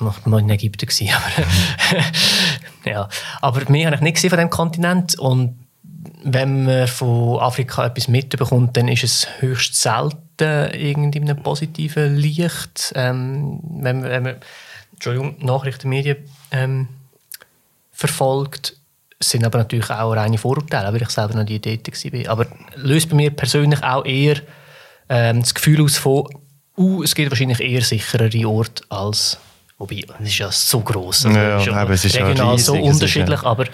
noch 0.00 0.24
mal 0.26 0.40
in 0.40 0.50
Ägypten 0.50 0.86
gewesen, 0.86 1.08
aber 2.84 2.90
ja, 2.90 3.08
aber 3.40 3.70
mehr 3.70 3.86
habe 3.86 3.96
ich 3.96 4.02
nicht 4.02 4.14
gesehen 4.14 4.30
von 4.30 4.38
dem 4.38 4.50
Kontinent 4.50 5.18
und 5.18 5.58
wenn 6.22 6.64
man 6.64 6.88
von 6.88 7.38
Afrika 7.40 7.86
etwas 7.86 8.08
mitbekommt, 8.08 8.76
dann 8.76 8.88
ist 8.88 9.04
es 9.04 9.28
höchst 9.40 9.74
selten 9.74 10.18
irgendwie 10.38 11.18
in 11.18 11.30
einem 11.30 11.42
positiven 11.42 12.16
Licht. 12.16 12.92
Ähm, 12.94 13.60
wenn 13.62 14.00
man, 14.00 14.10
wenn 14.10 14.22
man 14.22 14.36
Entschuldigung, 14.92 15.36
Nachrichten, 15.40 15.88
Medien 15.88 16.16
ähm, 16.50 16.88
verfolgt, 17.92 18.76
sind 19.22 19.44
aber 19.44 19.58
natürlich 19.58 19.90
auch 19.90 20.12
reine 20.12 20.38
Vorurteile, 20.38 20.92
weil 20.92 21.02
ich 21.02 21.10
selber 21.10 21.34
noch 21.34 21.44
die 21.44 21.56
Idee 21.56 21.78
war. 21.78 22.32
Aber 22.32 22.46
löst 22.76 23.10
bei 23.10 23.16
mir 23.16 23.30
persönlich 23.30 23.82
auch 23.82 24.04
eher 24.04 24.36
ähm, 25.10 25.40
das 25.40 25.54
Gefühl 25.54 25.82
aus 25.82 25.98
von, 25.98 26.26
uh, 26.78 27.02
es 27.02 27.14
gibt 27.14 27.30
wahrscheinlich 27.30 27.60
eher 27.60 27.82
sicherere 27.82 28.48
Orte 28.48 28.84
als 28.88 29.38
Wobei, 29.80 30.04
es 30.20 30.28
ist 30.28 30.38
ja 30.38 30.52
so 30.52 30.80
gross. 30.80 31.24
Also 31.24 31.38
ja, 31.38 31.58
ja, 31.58 31.72
aber 31.72 31.94
es 31.94 32.04
ist 32.04 32.14
regional 32.16 32.36
ja 32.36 32.52
riesig, 32.52 32.66
so 32.66 32.74
unterschiedlich, 32.74 33.42
ja. 33.42 33.48
aber 33.48 33.64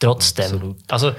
trotzdem. 0.00 0.44
Absolut. 0.46 0.76
Also, 0.88 1.12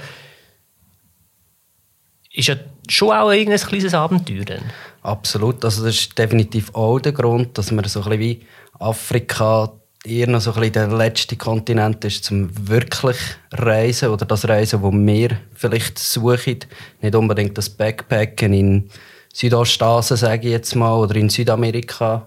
ist 2.30 2.48
ja 2.48 2.56
schon 2.86 3.10
auch 3.10 3.28
ein 3.28 3.46
kleines 3.46 3.94
Abenteuer. 3.94 4.44
Dann. 4.44 4.70
Absolut. 5.02 5.64
Also 5.64 5.82
das 5.84 5.94
ist 5.94 6.18
definitiv 6.18 6.74
auch 6.74 6.98
der 6.98 7.12
Grund, 7.12 7.56
dass 7.56 7.70
man 7.70 7.84
so 7.86 8.00
ein 8.00 8.04
bisschen 8.04 8.20
wie 8.20 8.46
Afrika 8.78 9.72
eher 10.04 10.28
noch 10.28 10.42
so 10.42 10.52
ein 10.52 10.60
bisschen 10.60 10.72
der 10.74 10.88
letzte 10.88 11.36
Kontinent 11.36 12.04
ist, 12.04 12.24
zum 12.24 12.50
wirklich 12.68 13.16
Reisen 13.52 14.10
oder 14.10 14.26
das 14.26 14.46
Reisen, 14.46 14.82
wo 14.82 14.92
wir 14.92 15.38
vielleicht 15.54 15.98
suchen. 15.98 16.58
Nicht 17.00 17.14
unbedingt 17.14 17.56
das 17.56 17.70
Backpacken 17.70 18.52
in 18.52 18.90
Südostasien, 19.32 20.18
sage 20.18 20.48
ich 20.48 20.52
jetzt 20.52 20.74
mal, 20.74 20.98
oder 20.98 21.14
in 21.16 21.30
Südamerika. 21.30 22.26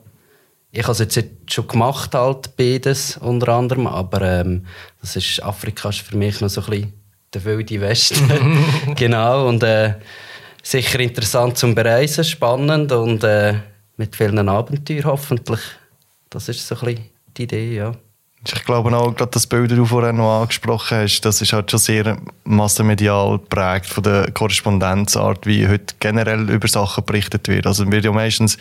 Ich 0.78 0.84
habe 0.84 0.92
es 0.92 1.00
jetzt 1.00 1.52
schon 1.52 1.68
gemacht, 1.68 2.14
halt, 2.14 2.56
beides 2.56 3.18
unter 3.18 3.48
anderem, 3.54 3.88
aber 3.88 4.22
ähm, 4.22 4.68
das 5.02 5.16
ist, 5.16 5.42
Afrika 5.42 5.90
ist 5.90 6.02
für 6.02 6.16
mich 6.16 6.40
noch 6.40 6.50
so 6.50 6.62
ein 6.62 6.70
bisschen 6.70 6.94
der 7.34 7.46
wilde 7.46 7.82
Westen. 7.82 8.30
genau, 8.96 9.48
und 9.48 9.64
äh, 9.64 9.96
sicher 10.62 11.00
interessant 11.00 11.58
zum 11.58 11.74
Bereisen, 11.74 12.24
spannend 12.24 12.92
und 12.92 13.24
äh, 13.24 13.56
mit 13.96 14.16
vielen 14.16 14.48
Abenteuern 14.48 15.06
hoffentlich. 15.06 15.62
Das 16.30 16.48
ist 16.48 16.68
so 16.68 16.76
ein 16.76 16.86
bisschen 16.86 17.06
die 17.36 17.44
Idee, 17.44 17.76
ja. 17.76 17.92
Ich 18.46 18.64
glaube 18.64 18.96
auch, 18.96 19.16
gerade 19.16 19.32
das 19.32 19.48
Bild, 19.48 19.72
das 19.72 19.78
du 19.78 19.86
vorhin 19.86 20.18
noch 20.18 20.42
angesprochen 20.42 21.00
hast, 21.00 21.22
das 21.22 21.42
ist 21.42 21.54
halt 21.54 21.72
schon 21.72 21.80
sehr 21.80 22.18
massenmedial 22.44 23.40
geprägt 23.40 23.88
von 23.88 24.04
der 24.04 24.32
Korrespondenzart, 24.32 25.48
wie 25.48 25.68
heute 25.68 25.96
generell 26.00 26.48
über 26.52 26.68
Sachen 26.68 27.04
berichtet 27.04 27.48
wird. 27.48 27.66
Also 27.66 27.92
wird 27.92 28.06
ja 28.06 28.12
meistens 28.12 28.60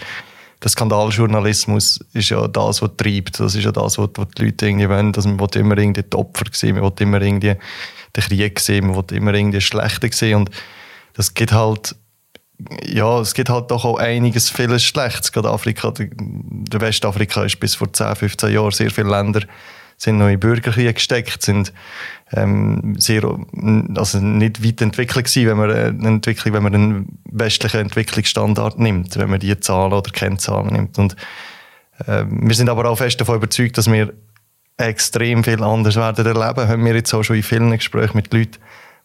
der 0.62 0.70
Skandaljournalismus 0.70 2.00
ist 2.12 2.30
ja 2.30 2.48
das, 2.48 2.80
was 2.82 2.90
treibt. 2.96 3.40
Das 3.40 3.54
ist 3.54 3.64
ja 3.64 3.72
das, 3.72 3.98
was 3.98 4.08
die 4.38 4.44
Leute 4.44 4.66
irgendwie 4.66 4.88
wollen. 4.88 5.14
Also 5.14 5.28
man 5.28 5.40
will 5.40 5.60
immer 5.60 5.78
irgendwie 5.78 6.02
die 6.02 6.16
Opfer 6.16 6.44
sehen, 6.52 6.76
man 6.76 6.84
will 6.84 6.92
immer 6.98 7.20
irgendwie 7.20 7.54
den 8.16 8.22
Krieg 8.22 8.58
sehen, 8.60 8.86
man 8.86 8.96
will 8.96 9.16
immer 9.16 9.34
irgendwie 9.34 9.60
Schlechte 9.60 10.08
sehen. 10.12 10.36
Und 10.36 10.50
das 11.14 11.34
geht 11.34 11.52
halt 11.52 11.94
ja, 12.84 13.20
es 13.20 13.34
gibt 13.34 13.50
halt 13.50 13.70
doch 13.70 13.84
auch 13.84 13.98
einiges, 13.98 14.48
vieles 14.48 14.82
Schlechtes. 14.82 15.30
Gerade 15.30 15.50
Afrika, 15.50 15.92
der 15.92 16.80
Westafrika 16.80 17.44
ist 17.44 17.60
bis 17.60 17.74
vor 17.74 17.92
10, 17.92 18.16
15 18.16 18.52
Jahren 18.52 18.70
sehr 18.70 18.90
viele 18.90 19.10
Länder 19.10 19.42
sind 19.96 20.18
noch 20.18 20.28
in 20.28 20.40
Bürgerkrieg 20.40 20.94
gesteckt, 20.94 21.42
sind 21.42 21.72
ähm, 22.32 22.96
sehr, 22.98 23.22
also 23.94 24.18
nicht 24.18 24.64
weit 24.64 24.80
entwickelt 24.82 25.26
gewesen, 25.26 25.48
wenn 25.48 25.56
man 25.56 25.70
eine 25.70 26.08
Entwicklung, 26.08 26.54
wenn 26.54 26.62
man 26.62 26.74
einen 26.74 27.18
westlichen 27.30 27.80
Entwicklungsstandard 27.80 28.78
nimmt, 28.78 29.16
wenn 29.16 29.30
man 29.30 29.40
die 29.40 29.58
Zahlen 29.60 29.92
oder 29.92 30.10
Kennzahlen 30.10 30.72
nimmt. 30.72 30.98
Und 30.98 31.16
äh, 32.06 32.24
wir 32.28 32.54
sind 32.54 32.68
aber 32.68 32.90
auch 32.90 32.96
fest 32.96 33.20
davon 33.20 33.36
überzeugt, 33.36 33.78
dass 33.78 33.90
wir 33.90 34.12
extrem 34.76 35.44
viel 35.44 35.62
anders 35.62 35.96
werden 35.96 36.26
erleben. 36.26 36.68
Haben 36.68 36.84
wir 36.84 36.94
jetzt 36.94 37.14
auch 37.14 37.22
schon 37.22 37.36
in 37.36 37.42
vielen 37.42 37.70
Gesprächen 37.70 38.16
mit 38.16 38.32
Leuten 38.32 38.58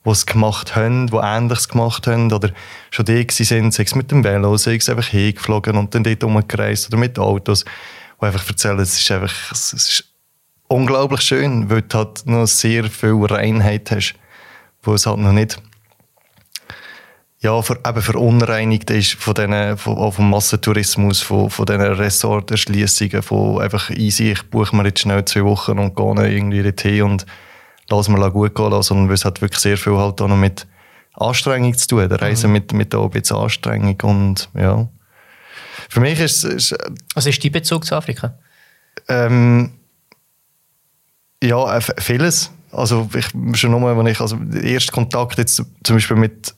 die 0.05 0.09
es 0.09 0.25
gemacht 0.25 0.75
haben, 0.75 1.07
die 1.07 1.17
Ähnliches 1.17 1.69
gemacht 1.69 2.07
haben 2.07 2.31
oder 2.31 2.51
schon 2.89 3.05
die 3.05 3.25
sind, 3.29 3.71
sei 3.71 3.83
es 3.83 3.95
mit 3.95 4.11
dem 4.11 4.23
Velo, 4.23 4.57
sei 4.57 4.75
es 4.75 4.89
einfach 4.89 5.07
hingeflogen 5.07 5.77
und 5.77 5.93
dann 5.93 6.03
dort 6.03 6.23
rumgereist 6.23 6.87
oder 6.87 6.97
mit 6.97 7.19
Autos, 7.19 7.65
die 8.19 8.25
einfach 8.25 8.47
erzählen, 8.47 8.79
es 8.79 8.99
ist 8.99 9.11
einfach, 9.11 9.51
es 9.51 9.73
ist 9.73 10.10
unglaublich 10.71 11.21
schön, 11.21 11.69
weil 11.69 11.81
du 11.83 11.97
halt 11.97 12.25
noch 12.25 12.47
sehr 12.47 12.85
viel 12.85 13.25
Reinheit 13.25 13.91
hast, 13.91 14.15
wo 14.83 14.93
es 14.93 15.05
halt 15.05 15.19
noch 15.19 15.33
nicht 15.33 15.61
ja, 17.41 17.59
für, 17.63 17.73
eben 17.73 18.01
verunreinigt 18.01 18.89
ist 18.91 19.13
von 19.13 19.33
diesen, 19.33 19.75
von, 19.77 20.11
vom 20.11 20.29
Massentourismus, 20.29 21.21
von, 21.21 21.49
von 21.49 21.65
diesen 21.65 21.81
Ressorterschliessungen, 21.81 23.23
von 23.23 23.59
einfach 23.59 23.89
easy, 23.89 24.31
ich 24.31 24.43
buche 24.43 24.75
mir 24.75 24.85
jetzt 24.85 25.01
schnell 25.01 25.25
zwei 25.25 25.43
Wochen 25.43 25.79
und 25.79 25.95
gehe 25.95 26.31
irgendwie 26.31 26.61
dorthin 26.61 27.01
und 27.01 27.25
lass 27.89 28.09
mal 28.09 28.29
gut 28.29 28.53
gehen 28.53 28.69
lassen, 28.69 28.89
sondern 28.89 29.11
es 29.11 29.25
hat 29.25 29.41
wirklich 29.41 29.59
sehr 29.59 29.77
viel 29.77 29.97
halt 29.97 30.21
auch 30.21 30.27
noch 30.27 30.37
mit 30.37 30.67
Anstrengung 31.13 31.75
zu 31.75 31.87
tun. 31.87 32.07
Der 32.07 32.21
Reise 32.21 32.47
mhm. 32.47 32.53
mit, 32.53 32.73
mit 32.73 32.93
auch 32.93 33.05
ein 33.05 33.09
bisschen 33.09 33.37
Anstrengung 33.37 33.99
und 34.03 34.49
ja. 34.53 34.87
Für 35.89 35.99
mich 35.99 36.19
ist 36.19 36.43
es... 36.43 36.75
Was 37.15 37.25
ist 37.25 37.43
dein 37.43 37.51
Bezug 37.51 37.85
zu 37.85 37.95
Afrika? 37.95 38.35
Ähm, 39.07 39.71
ja, 41.43 41.77
äh, 41.77 41.81
vieles. 41.97 42.51
Also 42.71 43.09
ich 43.15 43.27
schon 43.57 43.71
nur, 43.71 43.97
wenn 43.97 44.07
ich 44.07 44.21
also 44.21 44.37
den 44.37 44.63
ersten 44.63 44.91
Kontakt 44.93 45.37
jetzt 45.37 45.63
zum 45.83 45.95
Beispiel 45.95 46.17
mit 46.17 46.53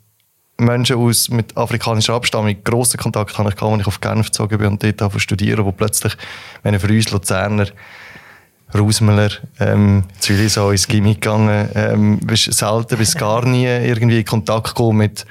Menschen 0.58 0.98
aus 0.98 1.30
mit 1.30 1.58
afrikanischer 1.58 2.14
Abstammung, 2.14 2.56
grossen 2.64 3.00
Kontakt 3.00 3.38
habe 3.38 3.50
ich 3.50 3.62
als 3.62 3.82
ich 3.82 3.88
auf 3.88 4.00
Genf 4.00 4.28
gezogen 4.28 4.58
bin 4.60 4.68
und 4.68 5.02
dort 5.02 5.20
studieren, 5.22 5.66
wo 5.66 5.72
plötzlich, 5.72 6.16
wenn 6.62 6.80
für 6.80 6.88
uns 6.88 7.12
Luzerner 7.12 7.68
Rausmüller, 8.76 9.30
ähm, 9.60 10.04
so 10.50 10.72
ins 10.72 10.88
Gimmick 10.88 11.22
gegangen, 11.22 11.70
ähm, 11.76 12.20
bist 12.20 12.52
selten 12.54 12.98
bis 12.98 13.16
gar 13.16 13.46
nie 13.46 13.66
irgendwie 13.66 14.20
in 14.20 14.26
Kontakt 14.26 14.70
gekommen 14.70 14.98
mit, 15.00 15.26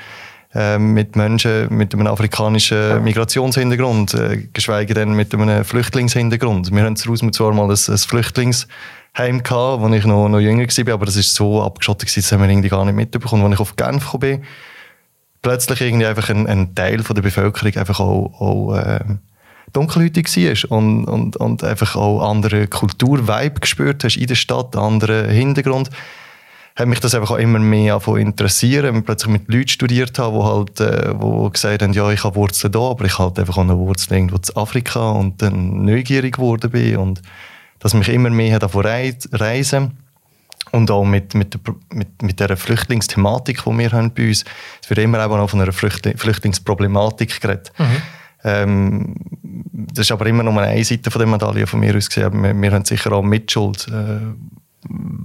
ähm, 0.55 0.93
mit 0.93 1.17
Menschen 1.17 1.75
mit 1.75 1.93
einem 1.93 2.07
afrikanischen 2.07 3.03
Migrationshintergrund, 3.03 4.15
äh, 4.15 4.49
geschweige 4.53 4.95
denn 4.95 5.13
mit 5.13 5.35
einem 5.35 5.65
Flüchtlingshintergrund. 5.65 6.73
Wir 6.73 6.85
haben 6.85 6.97
in 6.97 7.33
zwar 7.33 7.53
mal 7.53 7.69
ein, 7.69 7.71
ein 7.71 7.99
Flüchtlingsheim 9.15 9.43
gehabt, 9.43 9.83
wo 9.83 9.89
ich 9.89 10.05
noch, 10.05 10.29
noch 10.29 10.41
jünger 10.41 10.67
war, 10.67 10.95
aber 10.95 11.07
das 11.07 11.17
ist 11.17 11.35
so 11.35 11.63
abgeschottet 11.63 12.09
gewesen, 12.09 12.21
das 12.23 12.33
haben 12.33 12.43
wir 12.43 12.49
irgendwie 12.49 12.69
gar 12.69 12.85
nicht 12.85 12.95
mitbekommen. 12.95 13.45
Als 13.45 13.55
ich 13.55 13.61
auf 13.61 13.77
Genf 13.77 14.05
gekommen 14.05 14.21
bin, 14.21 14.45
plötzlich 15.43 15.81
irgendwie 15.81 16.07
einfach 16.07 16.31
ein, 16.31 16.47
ein 16.47 16.75
Teil 16.75 17.03
von 17.03 17.15
der 17.15 17.23
Bevölkerung 17.23 17.75
einfach 17.75 18.01
auch, 18.01 18.41
auch 18.41 18.75
äh, 18.75 19.01
dunkelhäutig 19.73 20.29
war 20.37 20.79
und, 20.79 21.05
und, 21.05 21.37
und 21.37 21.65
einfach 21.65 21.97
auch 21.97 22.29
andere 22.29 22.67
Kulturvibe 22.69 23.61
gespürt 23.61 24.05
hast 24.05 24.17
in 24.17 24.27
der 24.27 24.35
Stadt, 24.35 24.77
anderen 24.77 25.31
Hintergrund, 25.31 25.91
hat 26.75 26.89
mich 26.89 27.01
das 27.01 27.15
einfach 27.15 27.33
auch 27.33 27.39
immer 27.39 27.59
mehr 27.59 28.01
interessiert. 28.17 28.85
Wenn 28.85 28.97
ich 28.97 29.05
plötzlich 29.05 29.31
mit 29.31 29.53
Leuten 29.53 29.69
studiert 29.69 30.19
habe, 30.19 30.39
die 30.39 30.45
halt, 30.45 30.81
äh, 30.81 31.21
wo 31.21 31.51
gesagt 31.51 31.83
haben, 31.83 31.93
ja, 31.93 32.11
ich 32.11 32.25
habe 32.25 32.37
Wurzeln 32.37 32.73
da, 32.73 32.81
aber 32.81 33.05
ich 33.05 33.19
halt 33.19 33.39
einfach 33.39 33.59
auch 33.59 33.63
eine 33.63 33.77
Wurzel 33.77 34.15
irgendwo 34.15 34.37
in 34.37 34.57
Afrika 34.57 35.11
und 35.11 35.43
dann 35.43 35.85
neugierig 35.85 36.37
geworden 36.37 36.71
bin 36.71 36.97
und 36.97 37.21
dass 37.83 37.95
mich 37.95 38.09
immer 38.09 38.31
mehr 38.31 38.61
davon 38.61 38.87
reisen 38.87 39.99
und 40.71 40.91
auch 40.91 41.05
mit, 41.05 41.35
mit, 41.35 41.55
der, 41.55 41.61
mit, 41.93 42.23
mit 42.23 42.39
der 42.39 42.57
Flüchtlingsthematik, 42.57 43.65
die 43.65 43.79
wir 43.79 43.91
haben 43.91 44.15
bei 44.15 44.29
uns. 44.29 44.45
Es 44.81 44.89
wird 44.89 45.01
immer 45.01 45.19
auch 45.29 45.51
von 45.51 45.61
einer 45.61 45.73
Flüchtlingsproblematik 45.73 47.41
geredet. 47.41 47.73
Mhm. 47.79 48.03
Ähm, 48.45 49.15
das 49.73 50.07
ist 50.07 50.13
aber 50.13 50.27
immer 50.27 50.45
nur 50.45 50.61
eine 50.61 50.85
Seite 50.85 51.11
von 51.11 51.19
der 51.19 51.29
Medaille 51.29 51.67
von 51.67 51.81
mir 51.81 51.97
aus 51.97 52.09
gesehen. 52.09 52.41
Wir, 52.43 52.55
wir 52.55 52.73
haben 52.73 52.85
sicher 52.85 53.13
auch 53.13 53.23
Mitschuld, 53.23 53.89
äh, 53.89 54.21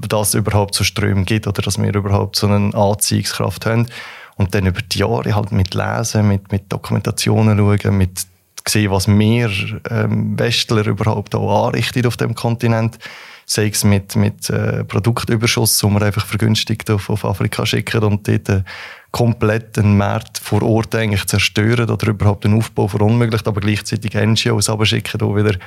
dass 0.07 0.29
es 0.29 0.33
überhaupt 0.33 0.73
so 0.73 0.83
Ströme 0.83 1.25
gibt 1.25 1.45
oder 1.45 1.61
dass 1.61 1.79
wir 1.79 1.93
überhaupt 1.93 2.37
so 2.37 2.47
eine 2.47 2.73
Anziehungskraft 2.75 3.67
haben. 3.67 3.87
Und 4.35 4.53
dann 4.55 4.65
über 4.65 4.81
die 4.81 4.99
Jahre 4.99 5.35
halt 5.35 5.51
mit 5.51 5.75
Lesen, 5.75 6.27
mit, 6.27 6.51
mit 6.51 6.71
Dokumentationen 6.71 7.57
schauen, 7.57 7.97
mit 7.97 8.25
sehen, 8.69 8.91
was 8.91 9.07
wir 9.07 9.49
ähm, 9.89 10.37
Westler 10.37 10.85
überhaupt 10.87 11.35
auch 11.35 11.67
anrichten 11.67 12.05
auf 12.05 12.17
dem 12.17 12.35
Kontinent. 12.35 12.97
Sei 13.45 13.67
es 13.67 13.85
mit, 13.85 14.15
mit 14.17 14.49
äh, 14.49 14.83
Produktüberschuss, 14.83 15.81
wo 15.81 15.89
wir 15.89 16.01
einfach 16.01 16.25
vergünstigt 16.25 16.91
auf, 16.91 17.09
auf 17.09 17.23
Afrika 17.23 17.65
schicken 17.65 18.03
und 18.03 18.27
dort 18.27 18.49
äh, 18.49 18.63
komplett 19.11 19.77
den 19.77 19.95
Markt 19.97 20.37
vor 20.37 20.61
Ort 20.63 20.93
eigentlich 20.95 21.25
zerstören 21.25 21.89
oder 21.89 22.07
überhaupt 22.07 22.43
den 22.43 22.57
Aufbau 22.57 22.87
verunmöglicht, 22.89 23.47
aber 23.47 23.61
gleichzeitig 23.61 24.15
NGOs 24.15 24.69
abschicken, 24.69 25.19
die 25.19 25.35
wieder 25.35 25.57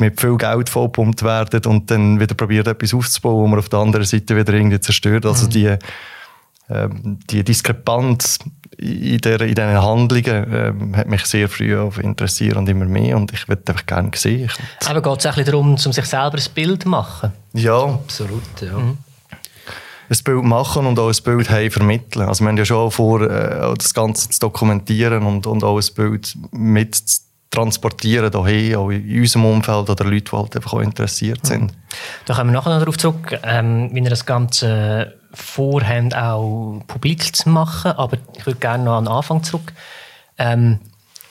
mit 0.00 0.20
viel 0.20 0.36
Geld 0.36 0.68
vollpumpt 0.68 1.24
werden 1.24 1.60
und 1.66 1.90
dann 1.90 2.20
wieder 2.20 2.34
probiert 2.34 2.68
etwas 2.68 2.94
aufzubauen, 2.94 3.42
wo 3.42 3.46
man 3.48 3.58
auf 3.58 3.68
der 3.68 3.80
anderen 3.80 4.06
Seite 4.06 4.36
wieder 4.36 4.52
irgendwie 4.52 4.78
zerstört. 4.78 5.26
Also 5.26 5.46
mhm. 5.46 5.50
die, 5.50 5.76
die 6.68 7.44
Diskrepanz 7.44 8.38
in, 8.78 9.18
der, 9.18 9.40
in 9.42 9.54
diesen 9.54 9.82
Handlungen 9.82 10.46
ähm, 10.52 10.96
hat 10.96 11.08
mich 11.08 11.24
sehr 11.26 11.48
früh 11.48 11.78
interessiert 12.00 12.56
und 12.56 12.68
immer 12.68 12.86
mehr 12.86 13.16
und 13.16 13.32
ich 13.32 13.48
würde 13.48 13.62
einfach 13.68 13.86
gerne 13.86 14.10
sehen. 14.14 14.50
Aber 14.86 15.02
geht 15.02 15.18
es 15.18 15.26
auch 15.26 15.44
darum, 15.44 15.72
um 15.72 15.76
sich 15.76 16.06
selber 16.06 16.38
ein 16.38 16.44
Bild 16.54 16.82
zu 16.82 16.88
machen? 16.88 17.32
Ja. 17.52 17.84
Absolut, 17.84 18.42
ja. 18.60 18.78
Mhm 18.78 18.98
ein 20.10 20.18
Bild 20.22 20.44
machen 20.44 20.86
und 20.86 20.98
auch 20.98 21.08
ein 21.08 21.22
Bild 21.24 21.50
haben 21.50 21.70
vermitteln. 21.70 22.28
Also 22.28 22.44
wir 22.44 22.48
haben 22.48 22.56
ja 22.56 22.64
schon 22.64 22.90
vor, 22.90 23.22
äh, 23.22 23.74
das 23.76 23.94
Ganze 23.94 24.28
zu 24.30 24.40
dokumentieren 24.40 25.22
und, 25.24 25.46
und 25.46 25.64
auch 25.64 25.78
ein 25.78 25.94
Bild 25.94 26.36
mit 26.52 26.94
zu 26.94 27.22
transportieren 27.50 28.30
dahin, 28.32 28.74
auch 28.76 28.90
in 28.90 29.20
unserem 29.20 29.46
Umfeld 29.46 29.88
oder 29.88 30.04
Leute, 30.04 30.24
die 30.24 30.36
halt 30.36 30.56
einfach 30.56 30.72
auch 30.72 30.80
interessiert 30.80 31.42
mhm. 31.44 31.48
sind. 31.48 31.72
Da 32.26 32.34
kommen 32.34 32.50
wir 32.50 32.54
nachher 32.54 32.70
noch 32.70 32.80
darauf 32.80 32.98
zurück, 32.98 33.38
ähm, 33.44 33.90
wie 33.92 34.02
wir 34.02 34.10
das 34.10 34.26
Ganze 34.26 35.14
vorhaben, 35.34 36.12
auch 36.12 36.80
publik 36.86 37.34
zu 37.34 37.48
machen. 37.48 37.92
Aber 37.92 38.16
ich 38.36 38.46
würde 38.46 38.58
gerne 38.58 38.84
noch 38.84 38.96
an 38.96 39.04
den 39.04 39.12
Anfang 39.12 39.42
zurück. 39.42 39.72
Ähm, 40.38 40.80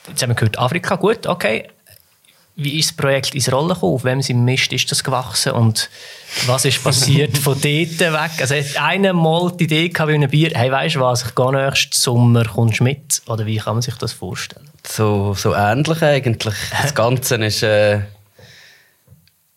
jetzt 0.08 0.22
haben 0.22 0.30
wir 0.30 0.34
gehört, 0.34 0.58
Afrika, 0.58 0.96
gut, 0.96 1.26
okay. 1.26 1.68
Wie 2.56 2.78
ist 2.78 2.90
das 2.90 2.96
Projekt 2.96 3.34
ins 3.34 3.50
Rollen 3.50 3.70
gekommen? 3.70 3.94
Auf 3.94 4.04
wem 4.04 4.20
im 4.20 4.44
Mist 4.44 4.72
ist 4.72 4.88
das 4.88 5.02
gewachsen? 5.02 5.52
Und 5.52 5.90
was 6.46 6.64
ist 6.64 6.84
passiert 6.84 7.36
von 7.38 7.54
dort 7.54 7.64
weg? 7.64 8.30
Also, 8.38 8.54
einer 8.80 9.12
mal 9.12 9.50
die 9.50 9.64
Idee 9.64 9.88
gehabt 9.88 10.08
bei 10.08 10.14
einem 10.14 10.30
Bier, 10.30 10.52
hey, 10.54 10.70
weißt 10.70 10.94
du 10.94 11.00
was, 11.00 11.24
ich 11.24 11.34
gehe 11.34 11.52
nächsten 11.52 11.98
Sommer, 11.98 12.44
kommst 12.44 12.78
du 12.78 12.84
mit? 12.84 13.22
Oder 13.26 13.44
wie 13.46 13.56
kann 13.56 13.74
man 13.74 13.82
sich 13.82 13.96
das 13.96 14.12
vorstellen? 14.12 14.70
So, 14.86 15.34
so 15.34 15.52
ähnlich 15.52 16.00
eigentlich. 16.02 16.54
Das 16.80 16.94
Ganze 16.94 17.36
ist, 17.36 17.64
äh, 17.64 18.02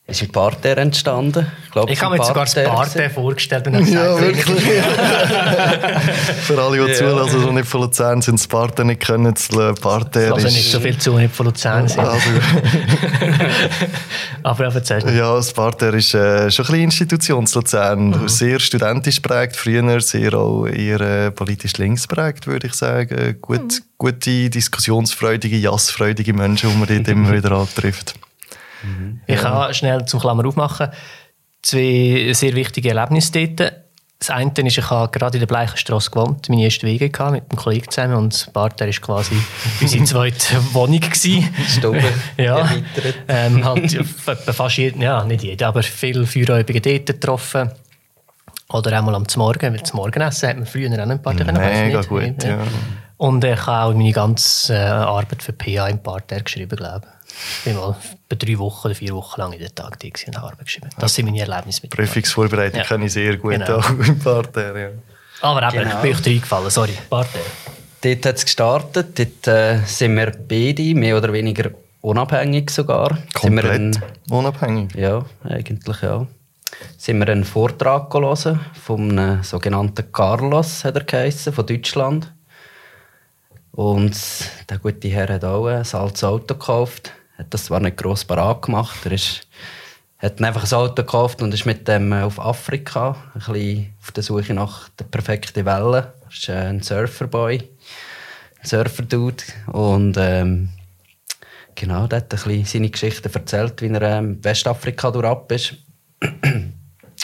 ist 0.08 0.22
im 0.22 0.30
Parterre 0.30 0.80
entstanden. 0.80 1.52
Ich, 1.66 1.72
glaub, 1.72 1.90
ich 1.90 2.02
habe 2.02 2.18
mir 2.18 2.24
sogar 2.24 2.46
das 2.46 2.54
Parterre 2.54 3.10
vorgestellt 3.10 3.68
und 3.68 3.74
gesagt, 3.74 3.94
Ja, 3.94 4.18
wirklich. 4.18 4.64
Für 6.44 6.62
alle, 6.62 6.78
die 6.78 6.92
ja. 6.92 6.98
zulassen, 6.98 7.46
die 7.46 7.54
nicht 7.54 7.68
von 7.68 7.82
Luzern 7.82 8.22
sind, 8.22 8.40
das 8.40 8.48
Parterre 8.48 8.88
nicht 8.88 9.06
können, 9.06 9.34
das 9.34 9.50
Parterre 9.82 10.34
Also 10.34 10.48
nicht 10.48 10.72
so 10.72 10.80
viel 10.80 10.98
zu, 10.98 11.18
nicht 11.18 11.36
von 11.36 11.48
Luzern 11.48 11.90
sind. 11.90 12.00
Also. 12.00 12.30
Aber 14.44 14.74
erzähl 14.74 15.14
Ja, 15.14 15.36
das 15.36 15.52
Parterre 15.52 15.98
ist 15.98 16.14
äh, 16.14 16.50
schon 16.52 16.66
ein 16.68 16.72
bisschen 16.72 16.84
Institution 16.84 17.46
in 17.46 17.52
Luzern. 17.54 18.10
Mhm. 18.12 18.30
Sehr 18.30 18.62
studentisch 18.62 19.20
prägt, 19.20 19.58
früher 19.58 20.00
sehr 20.00 20.34
auch 20.36 20.68
eher 20.68 21.02
äh, 21.02 21.32
politisch 21.32 21.76
links 21.80 22.08
prägt, 22.08 22.48
würde 22.48 22.68
ich 22.68 22.74
sagen. 22.76 23.36
Gut, 23.42 23.60
mhm. 23.60 23.84
Gute, 23.98 24.50
diskussionsfreudige, 24.50 25.58
jassfreudige 25.58 26.34
Menschen, 26.34 26.70
die 26.70 26.78
man 26.78 26.88
dort 26.88 27.10
immer 27.10 27.34
wieder 27.34 27.52
antrifft. 27.52 28.14
Mhm. 28.84 29.22
Ich 29.28 29.40
kann 29.40 29.74
schnell 29.74 30.06
zum 30.06 30.20
Klammer 30.20 30.46
aufmachen. 30.46 30.90
Zwei 31.62 32.32
sehr 32.34 32.56
wichtige 32.56 32.90
Erlebnisse 32.90 33.48
dort. 33.48 33.74
Das 34.20 34.32
eine 34.32 34.52
ist, 34.52 34.78
ich 34.78 34.90
habe 34.90 35.12
gerade 35.12 35.38
in 35.38 35.42
der 35.42 35.48
Bleichenstrasse 35.48 36.10
gewohnt, 36.10 36.50
meine 36.50 36.64
erste 36.64 36.88
Wege 36.88 37.12
gehabt, 37.12 37.34
mit 37.34 37.44
einem 37.52 37.58
Kollegen 37.58 37.92
zusammen 37.92 38.16
und 38.16 38.34
das 38.34 38.52
Bart, 38.52 38.80
war 38.80 38.88
quasi 38.88 39.36
unsere 39.82 40.04
zweite 40.06 40.74
Wohnung 40.74 41.00
gewesen. 41.00 41.48
Stube 41.68 42.02
ja, 42.38 42.68
ähm, 43.28 43.64
halt 43.64 43.92
fast 43.92 44.78
jeden, 44.78 45.04
ja, 45.04 45.24
nicht 45.24 45.44
jeder, 45.44 45.68
aber 45.68 45.84
viele 45.84 46.26
Feuerräubige 46.26 46.82
dort 46.82 47.06
getroffen. 47.06 47.70
Oder 48.70 48.98
einmal 48.98 49.16
am 49.16 49.26
Morgen, 49.36 49.74
weil 49.74 49.84
zum 49.84 49.98
Morgenessen 49.98 50.50
hat 50.50 50.58
man 50.58 50.66
früher 50.66 50.92
auch 50.92 51.10
ein 51.10 51.22
paar 51.22 51.34
Mega 51.36 52.02
gut, 52.02 52.44
ja. 52.44 52.60
Und 53.18 53.44
ich 53.44 53.66
habe 53.66 53.92
auch 53.92 53.98
meine 53.98 54.12
ganze 54.12 54.74
äh, 54.74 54.78
Arbeit 54.78 55.42
für 55.42 55.54
PA 55.54 55.88
im 55.88 56.00
Parterre 56.00 56.44
geschrieben, 56.44 56.76
glaube 56.76 57.08
ich. 57.08 57.17
Ich 57.60 57.66
bin 57.66 57.76
mal 57.76 57.96
bei 58.30 58.36
drei 58.36 58.58
Wochen 58.58 58.88
oder 58.88 58.96
vier 58.96 59.14
Wochen 59.14 59.40
lang 59.40 59.54
in 59.54 59.60
der 59.60 59.74
Tag 59.74 60.04
in 60.04 60.32
der 60.32 60.44
Arbeit 60.44 60.66
geschrieben. 60.66 60.90
Das 60.98 61.14
sind 61.14 61.26
meine 61.26 61.40
Erlebnisse 61.40 61.82
mit 61.84 61.92
Prüfungsvorbereitung 61.92 62.80
ja. 62.80 62.86
kann 62.86 63.02
ich 63.02 63.14
sehr 63.14 63.38
gut 63.38 63.54
genau. 63.54 63.78
auch 63.78 63.90
im 63.90 64.20
Parterre. 64.20 64.82
Ja. 64.82 64.90
Aber 65.42 65.64
eben, 65.64 65.84
genau. 65.84 65.96
ich 65.96 66.02
bin 66.02 66.16
euch 66.16 66.26
reingefallen, 66.26 66.70
sorry. 66.70 66.94
Parterre. 67.10 67.44
Dort 68.02 68.26
hat 68.26 68.36
es 68.38 68.46
gestartet. 68.46 69.20
Dort 69.20 69.48
äh, 69.48 69.80
sind 69.86 70.16
wir 70.16 70.32
beide 70.32 70.96
mehr 70.96 71.18
oder 71.18 71.32
weniger 71.32 71.72
unabhängig 72.02 72.70
sogar. 72.70 73.18
Komplett 73.34 73.72
ein, 73.72 74.04
unabhängig? 74.30 74.96
Ja, 74.96 75.26
eigentlich 75.44 76.02
ja. 76.02 76.26
Sind 76.98 77.20
wir 77.20 77.30
einen 77.30 77.44
Vortrag 77.44 78.10
gelesen 78.10 78.60
vom 78.84 79.42
sogenannten 79.44 80.12
Carlos, 80.12 80.84
hat 80.84 80.96
er 80.96 81.04
geheißen, 81.04 81.54
von 81.54 81.66
Deutschland. 81.66 82.32
Und 83.72 84.16
der 84.70 84.80
gute 84.80 85.08
Herr 85.08 85.30
hat 85.30 85.44
auch 85.46 85.68
ein 85.68 85.86
altes 85.86 86.24
Auto 86.24 86.56
gekauft 86.56 87.14
hat 87.38 87.54
das 87.54 87.66
zwar 87.66 87.80
nicht 87.80 87.98
gross 87.98 88.26
parat 88.26 88.64
gemacht, 88.64 89.06
er 89.06 89.12
ist, 89.12 89.48
hat 90.18 90.42
einfach 90.42 90.64
ein 90.64 90.78
Auto 90.78 90.96
gekauft 90.96 91.42
und 91.42 91.54
ist 91.54 91.66
mit 91.66 91.88
dem 91.88 92.12
auf 92.14 92.40
Afrika, 92.40 93.16
ein 93.34 93.40
bisschen 93.40 93.94
auf 94.02 94.12
der 94.12 94.24
Suche 94.24 94.54
nach 94.54 94.90
der 94.90 95.06
perfekten 95.06 95.66
Welle. 95.66 96.14
Er 96.24 96.30
ist 96.32 96.50
ein 96.50 96.82
Surferboy, 96.82 97.58
ein 97.60 98.68
Surfer-Dude 98.68 99.44
und 99.68 100.16
ähm, 100.18 100.70
genau, 101.76 102.08
der 102.08 102.18
hat 102.20 102.34
ein 102.34 102.38
bisschen 102.38 102.66
seine 102.66 102.90
Geschichte 102.90 103.30
erzählt, 103.34 103.82
wie 103.82 103.90
er 103.90 104.02
ähm, 104.02 104.44
Westafrika 104.44 105.12
durchab 105.12 105.52
ist. 105.52 105.76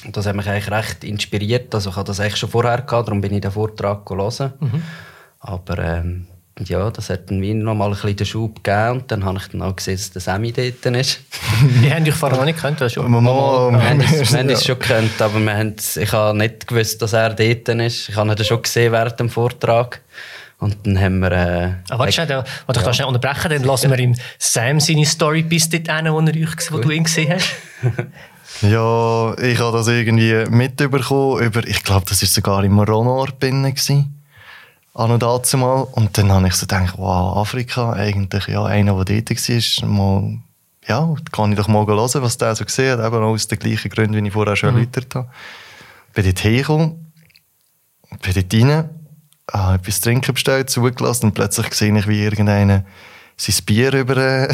Und 0.05 0.17
das 0.17 0.25
hat 0.25 0.36
mich 0.36 0.48
eigentlich 0.48 0.72
recht 0.72 1.03
inspiriert. 1.03 1.74
Also 1.74 1.89
ich 1.89 1.96
hatte 1.96 2.08
das 2.08 2.20
eigentlich 2.20 2.38
schon 2.38 2.50
vorher 2.50 2.82
gehabt, 2.82 3.08
darum 3.08 3.22
bin 3.22 3.34
ich 3.34 3.41
den 3.41 3.51
Vortrag 3.51 4.10
hören. 4.10 4.53
Mhm. 4.60 4.84
Aber 5.39 5.77
ähm, 5.79 6.27
ja, 6.60 6.91
das 6.91 7.10
hat 7.10 7.31
dann 7.31 7.41
wie 7.41 7.53
noch 7.53 7.74
mal 7.74 7.88
ein 7.88 7.91
bisschen 7.93 8.15
den 8.15 8.25
Schub 8.27 8.63
gegeben 8.63 9.00
und 9.00 9.12
dann 9.12 9.25
habe 9.25 9.39
ich 9.39 9.48
dann 9.48 9.63
auch 9.63 9.75
gesehen, 9.75 9.98
dass 9.98 10.12
der 10.12 10.22
Sammy 10.22 10.51
dort 10.51 10.86
ist. 10.95 11.22
die 11.81 11.91
haben 11.91 12.05
dich 12.05 12.13
vorher 12.13 12.38
noch 12.38 12.45
nicht 12.45 12.57
gekannt, 12.57 12.79
hast 12.79 12.95
du? 12.95 13.01
Wir, 13.01 13.12
haben 13.12 14.50
es 14.50 14.63
schon 14.63 14.77
gekannt, 14.77 15.19
aber 15.19 15.39
wir 15.39 15.57
haben, 15.57 15.75
ich 15.95 16.12
habe 16.13 16.38
nicht 16.38 16.67
gewusst, 16.67 17.01
dass 17.01 17.13
er 17.13 17.29
dort 17.29 17.69
ist. 17.69 18.10
Ich 18.10 18.15
habe 18.15 18.31
ihn 18.31 18.43
schon 18.43 18.62
gesehen 18.62 18.91
während 18.91 19.19
dem 19.19 19.29
Vortrag. 19.29 20.01
Und 20.60 20.77
dann 20.86 21.00
haben 21.00 21.19
wir... 21.19 21.31
Äh, 21.31 21.72
ah, 21.89 21.98
warte 21.98 22.13
schnell, 22.13 22.29
ja. 22.29 22.43
ich 22.43 22.81
ja. 22.81 22.93
schnell 22.93 23.07
unterbrechen, 23.07 23.50
dann 23.50 23.63
lassen 23.63 23.89
wir 23.89 24.00
ihm 24.00 24.15
Sam 24.38 24.79
seine 24.79 25.05
Story 25.05 25.41
bis 25.41 25.69
dort 25.69 25.91
hin, 25.91 26.05
wo, 26.13 26.19
er 26.19 26.36
euch, 26.36 26.72
wo 26.72 26.77
du 26.77 26.91
ihn 26.91 27.03
gesehen 27.03 27.33
hast. 27.33 27.51
ja, 28.62 29.36
ich 29.39 29.60
habe 29.60 29.77
das 29.77 29.88
irgendwie 29.88 30.45
mitbekommen 30.50 31.43
über, 31.43 31.67
ich 31.67 31.84
glaube, 31.84 32.06
das 32.08 32.21
war 32.21 32.30
sogar 32.30 32.63
im 32.63 32.80
Ronor 32.80 33.30
drinnen 33.39 33.73
an 34.93 35.12
und 35.12 35.23
dazu 35.23 35.58
mal. 35.58 35.88
Und 35.91 36.17
dann 36.17 36.32
habe 36.32 36.47
ich 36.47 36.53
so 36.53 36.65
gedacht, 36.65 36.95
wow, 36.97 37.38
Afrika, 37.38 37.93
eigentlich, 37.93 38.47
ja, 38.47 38.63
einer, 38.65 39.03
der 39.03 39.21
dort 39.21 39.49
war, 39.49 39.89
mal, 39.89 40.38
ja, 40.88 41.15
kann 41.32 41.51
ich 41.51 41.58
doch 41.58 41.67
mal 41.67 41.86
hören, 41.86 42.21
was 42.21 42.38
der 42.38 42.56
so 42.56 42.65
gesehen 42.65 42.99
hat, 42.99 43.06
eben 43.06 43.23
aus 43.23 43.47
den 43.47 43.60
gleichen 43.60 43.89
Gründen, 43.89 44.23
wie 44.23 44.27
ich 44.27 44.34
vorher 44.34 44.56
schon 44.56 44.71
mhm. 44.71 44.77
erläutert 44.77 45.15
habe. 45.15 45.29
Bin 46.13 46.25
dort 46.25 46.43
hergekommen, 46.43 47.13
bin 48.21 48.34
dort 48.34 48.53
rein, 48.53 48.89
habe 49.51 49.75
etwas 49.75 50.01
trinken 50.01 50.34
bestellt, 50.34 50.69
zugelassen 50.69 51.27
und 51.27 51.34
plötzlich 51.34 51.73
sehe 51.73 51.97
ich, 51.97 52.08
wie 52.08 52.23
irgendeiner 52.23 52.86
sein 53.36 53.56
Bier 53.65 53.93
über, 53.93 54.17
äh, 54.17 54.48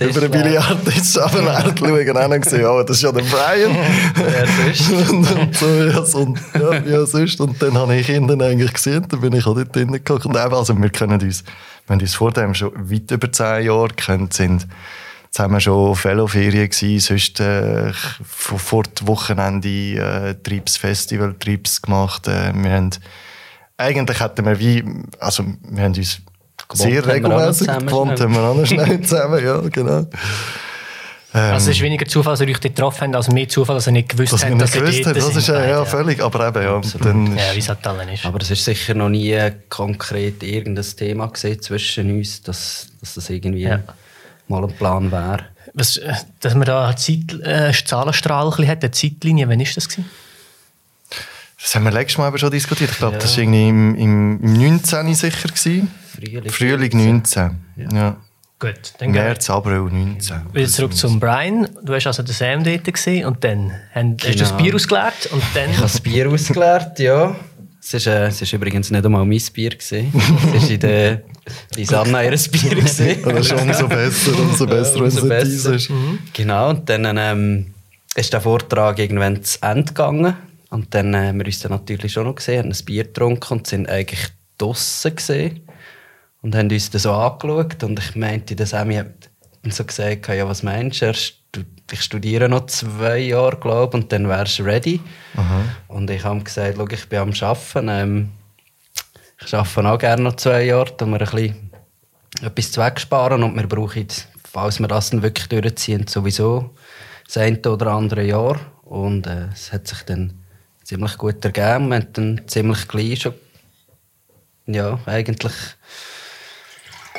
über 0.00 0.20
den 0.20 0.30
Billardtisch 0.30 1.16
runterleert 1.16 1.78
schauen 1.78 2.32
und 2.32 2.42
gesehen, 2.42 2.66
oh, 2.66 2.82
das 2.82 2.96
ist 2.96 3.02
ja 3.02 3.12
der 3.12 3.22
Brian. 3.22 3.76
Wer 4.14 4.46
sonst? 4.46 5.10
und, 5.10 5.30
und 5.30 5.56
so, 5.56 5.66
ja, 5.66 6.04
so, 6.04 6.34
ja, 6.54 6.74
ja, 6.84 7.06
sonst. 7.06 7.40
Und 7.40 7.60
dann 7.62 7.76
habe 7.76 7.96
ich 7.96 8.08
ihn 8.08 8.28
dann 8.28 8.42
eigentlich 8.42 8.72
gesehen, 8.72 9.06
dann 9.08 9.20
bin 9.20 9.32
ich 9.32 9.46
auch 9.46 9.54
dort 9.54 9.74
drinnen 9.74 9.92
geguckt. 9.92 10.26
Und 10.26 10.36
eben, 10.36 10.54
also 10.54 10.76
wir 10.76 10.90
können 10.90 11.20
uns, 11.20 11.44
wir 11.86 11.94
haben 11.94 12.00
uns 12.00 12.14
vor 12.14 12.32
dem 12.32 12.54
schon 12.54 12.72
weit 12.74 13.10
über 13.10 13.32
zehn 13.32 13.66
Jahre 13.66 13.88
gekannt, 13.88 14.34
sind 14.34 14.66
zusammen 15.30 15.60
schon 15.60 15.96
Fellowferien 15.96 16.68
gewesen, 16.68 17.00
sonst 17.00 17.40
äh, 17.40 17.92
vor 18.22 18.82
dem 18.82 19.06
Wochenende 19.08 19.68
äh, 19.68 20.34
Triebs 20.42 20.76
Festival, 20.76 21.34
Triebs 21.38 21.80
gemacht. 21.80 22.28
Äh, 22.28 22.52
wir 22.54 22.70
haben, 22.70 22.90
eigentlich 23.78 24.20
hätten 24.20 24.44
wir 24.44 24.58
wie, 24.58 24.84
also 25.18 25.44
wir 25.70 25.84
haben 25.84 25.94
uns 25.94 26.20
sehr 26.74 27.06
regelmäßig 27.06 27.66
gewohnt 27.66 28.20
haben 28.20 28.34
wir 28.34 28.42
auch 28.42 28.54
noch 28.54 28.66
schnell 28.66 29.00
zusammen, 29.02 29.44
ja, 29.44 29.60
genau. 29.60 30.06
Ähm, 31.34 31.52
also 31.54 31.70
es 31.70 31.76
ist 31.76 31.82
weniger 31.82 32.06
Zufall, 32.06 32.34
dass 32.34 32.40
ihr 32.42 32.48
euch 32.48 32.60
getroffen 32.60 33.00
habt, 33.00 33.16
als 33.16 33.30
mehr 33.30 33.48
Zufall, 33.48 33.76
dass 33.76 33.86
ihr 33.86 33.92
nicht 33.92 34.10
gewusst 34.10 34.32
habt, 34.32 34.60
dass 34.60 34.74
ihr 34.74 34.82
gewusst 34.82 35.06
hat, 35.06 35.16
Das 35.16 35.36
ist 35.36 35.48
ja, 35.48 35.64
ja, 35.64 35.84
völlig, 35.84 36.22
aber 36.22 36.48
eben, 36.48 36.62
ja. 36.62 36.80
Dann 37.00 37.36
ja, 37.36 37.54
wie 37.54 37.58
es 37.58 37.68
halt 37.68 37.86
allen 37.86 38.08
ist. 38.08 38.26
Aber 38.26 38.40
es 38.40 38.50
ist 38.50 38.64
sicher 38.64 38.94
noch 38.94 39.08
nie 39.08 39.38
konkret 39.70 40.42
irgendein 40.42 40.84
Thema 40.84 41.28
gesehen 41.28 41.60
zwischen 41.62 42.10
uns, 42.10 42.42
dass, 42.42 42.88
dass 43.00 43.14
das 43.14 43.30
irgendwie 43.30 43.62
ja. 43.62 43.80
mal 44.48 44.62
ein 44.62 44.72
Plan 44.72 45.10
wäre. 45.10 45.46
Was, 45.72 45.96
äh, 45.96 46.12
dass 46.40 46.54
man 46.54 46.66
da 46.66 46.86
eine 46.86 46.96
Zeit, 46.96 47.32
äh, 47.42 47.72
Zahlenstrahl 47.72 48.52
ein 48.58 48.68
hat, 48.68 48.82
eine 48.82 48.90
Zeitlinie, 48.90 49.48
wann 49.48 49.58
war 49.58 49.66
das? 49.74 49.88
Gewesen? 49.88 50.10
Das 51.62 51.74
haben 51.76 51.84
wir 51.84 51.92
letztes 51.92 52.18
Mal 52.18 52.36
schon 52.36 52.50
diskutiert. 52.50 52.90
Ich 52.90 52.98
glaube, 52.98 53.14
ja. 53.14 53.20
das 53.20 53.36
war 53.36 53.44
irgendwie 53.44 53.68
im, 53.68 53.94
im, 53.94 54.40
im 54.42 54.52
19. 54.52 55.14
sicher. 55.14 55.48
Gewesen. 55.48 55.90
Frühling, 56.14 56.50
Frühling 56.50 56.90
19. 56.92 57.50
Ja. 57.76 57.88
ja. 57.92 58.16
Gut, 58.58 58.92
dann 58.98 59.10
März, 59.10 59.50
April 59.50 59.88
19. 59.90 60.36
Wieder 60.52 60.68
zurück 60.68 60.94
zum 60.94 61.18
Brian. 61.18 61.68
Du 61.82 61.94
hast 61.94 62.06
also 62.06 62.22
den 62.22 62.32
Sam 62.32 62.62
dort 62.62 62.84
gesehen 62.84 63.26
und 63.26 63.42
dann 63.42 63.72
hast 63.92 64.18
genau. 64.18 64.32
du 64.32 64.34
das 64.36 64.56
Bier 64.56 64.74
ausgeleert 64.74 65.28
und 65.32 65.42
dann... 65.54 65.70
Ich 65.70 65.76
habe 65.78 65.82
das 65.82 66.00
Bier 66.00 66.30
ausgeleert, 66.30 66.98
ja. 67.00 67.34
Es 67.82 67.94
ist, 67.94 68.06
äh, 68.06 68.26
es 68.26 68.40
ist 68.40 68.52
übrigens 68.52 68.92
nicht 68.92 69.04
einmal 69.04 69.26
mein 69.26 69.42
Bier. 69.52 69.70
Gewesen. 69.70 70.12
Es 70.54 70.62
war 70.62 70.70
in 70.70 70.80
der 70.80 71.22
Lisanna 71.74 72.22
ihr 72.22 72.30
Bier. 72.30 72.70
Gewesen. 72.70 73.16
das 73.24 73.46
ist 73.46 73.52
umso 73.52 73.88
besser, 73.88 74.38
umso 74.38 74.66
besser, 74.66 75.00
wenn 75.00 75.06
es 75.06 75.28
besser. 75.28 75.74
ist. 75.74 75.90
Mhm. 75.90 76.20
Genau, 76.32 76.70
und 76.70 76.88
dann 76.88 77.16
ähm, 77.18 77.74
ist 78.14 78.32
der 78.32 78.40
Vortrag 78.40 79.00
irgendwann 79.00 79.42
zu 79.42 79.58
Ende 79.60 79.86
gegangen. 79.86 80.36
Und 80.70 80.94
dann 80.94 81.16
haben 81.16 81.38
wir 81.40 81.46
uns 81.46 81.58
dann 81.58 81.72
natürlich 81.72 82.12
schon 82.12 82.26
noch 82.26 82.36
gesehen, 82.36 82.60
haben 82.60 82.70
ein 82.70 82.84
Bier 82.84 83.02
getrunken 83.02 83.54
und 83.54 83.66
sind 83.66 83.88
eigentlich 83.88 84.28
draussen 84.56 85.16
gesehen 85.16 85.62
und 86.42 86.54
haben 86.54 86.70
uns 86.70 86.90
das 86.90 87.02
so 87.02 87.12
angeschaut 87.12 87.82
und 87.82 87.98
ich 87.98 88.14
meinte, 88.16 88.54
der 88.54 88.66
Sammy 88.66 88.96
hat 88.96 89.30
so 89.70 89.84
gesagt, 89.84 90.28
ja, 90.28 90.46
was 90.46 90.62
meinst 90.62 91.02
du, 91.02 91.12
ich 91.92 92.02
studiere 92.02 92.48
noch 92.48 92.66
zwei 92.66 93.18
Jahre, 93.18 93.56
glaube 93.56 93.96
und 93.96 94.12
dann 94.12 94.28
wärst 94.28 94.58
du 94.58 94.64
ready. 94.64 95.00
Aha. 95.36 95.64
Und 95.88 96.10
ich 96.10 96.24
habe 96.24 96.42
gesagt, 96.42 96.78
ich 96.92 97.08
bin 97.08 97.18
am 97.18 97.32
Arbeiten. 97.40 97.88
Ähm, 97.88 98.28
ich 99.44 99.54
arbeite 99.54 99.88
auch 99.88 99.98
gerne 99.98 100.22
noch 100.22 100.36
zwei 100.36 100.64
Jahre, 100.64 100.94
um 101.00 101.10
mir 101.10 101.20
ein 101.20 101.26
bisschen 101.26 101.70
etwas 102.42 102.78
wegsparen 102.78 103.42
und 103.42 103.56
wir 103.56 103.66
brauchen, 103.66 104.06
falls 104.44 104.80
wir 104.80 104.88
das 104.88 105.10
dann 105.10 105.22
wirklich 105.22 105.48
durchziehen, 105.48 106.06
sowieso 106.06 106.70
das 107.26 107.36
eine 107.36 107.60
oder 107.60 107.88
andere 107.88 108.24
Jahr. 108.24 108.58
Und 108.82 109.26
äh, 109.26 109.48
es 109.52 109.72
hat 109.72 109.86
sich 109.86 110.02
dann 110.02 110.42
ziemlich 110.84 111.18
gut 111.18 111.44
ergeben. 111.44 111.88
Wir 111.88 111.96
haben 111.96 112.12
dann 112.12 112.40
ziemlich 112.46 112.88
gleich 112.88 113.20
schon 113.20 113.34
ja, 114.66 114.98
eigentlich 115.06 115.52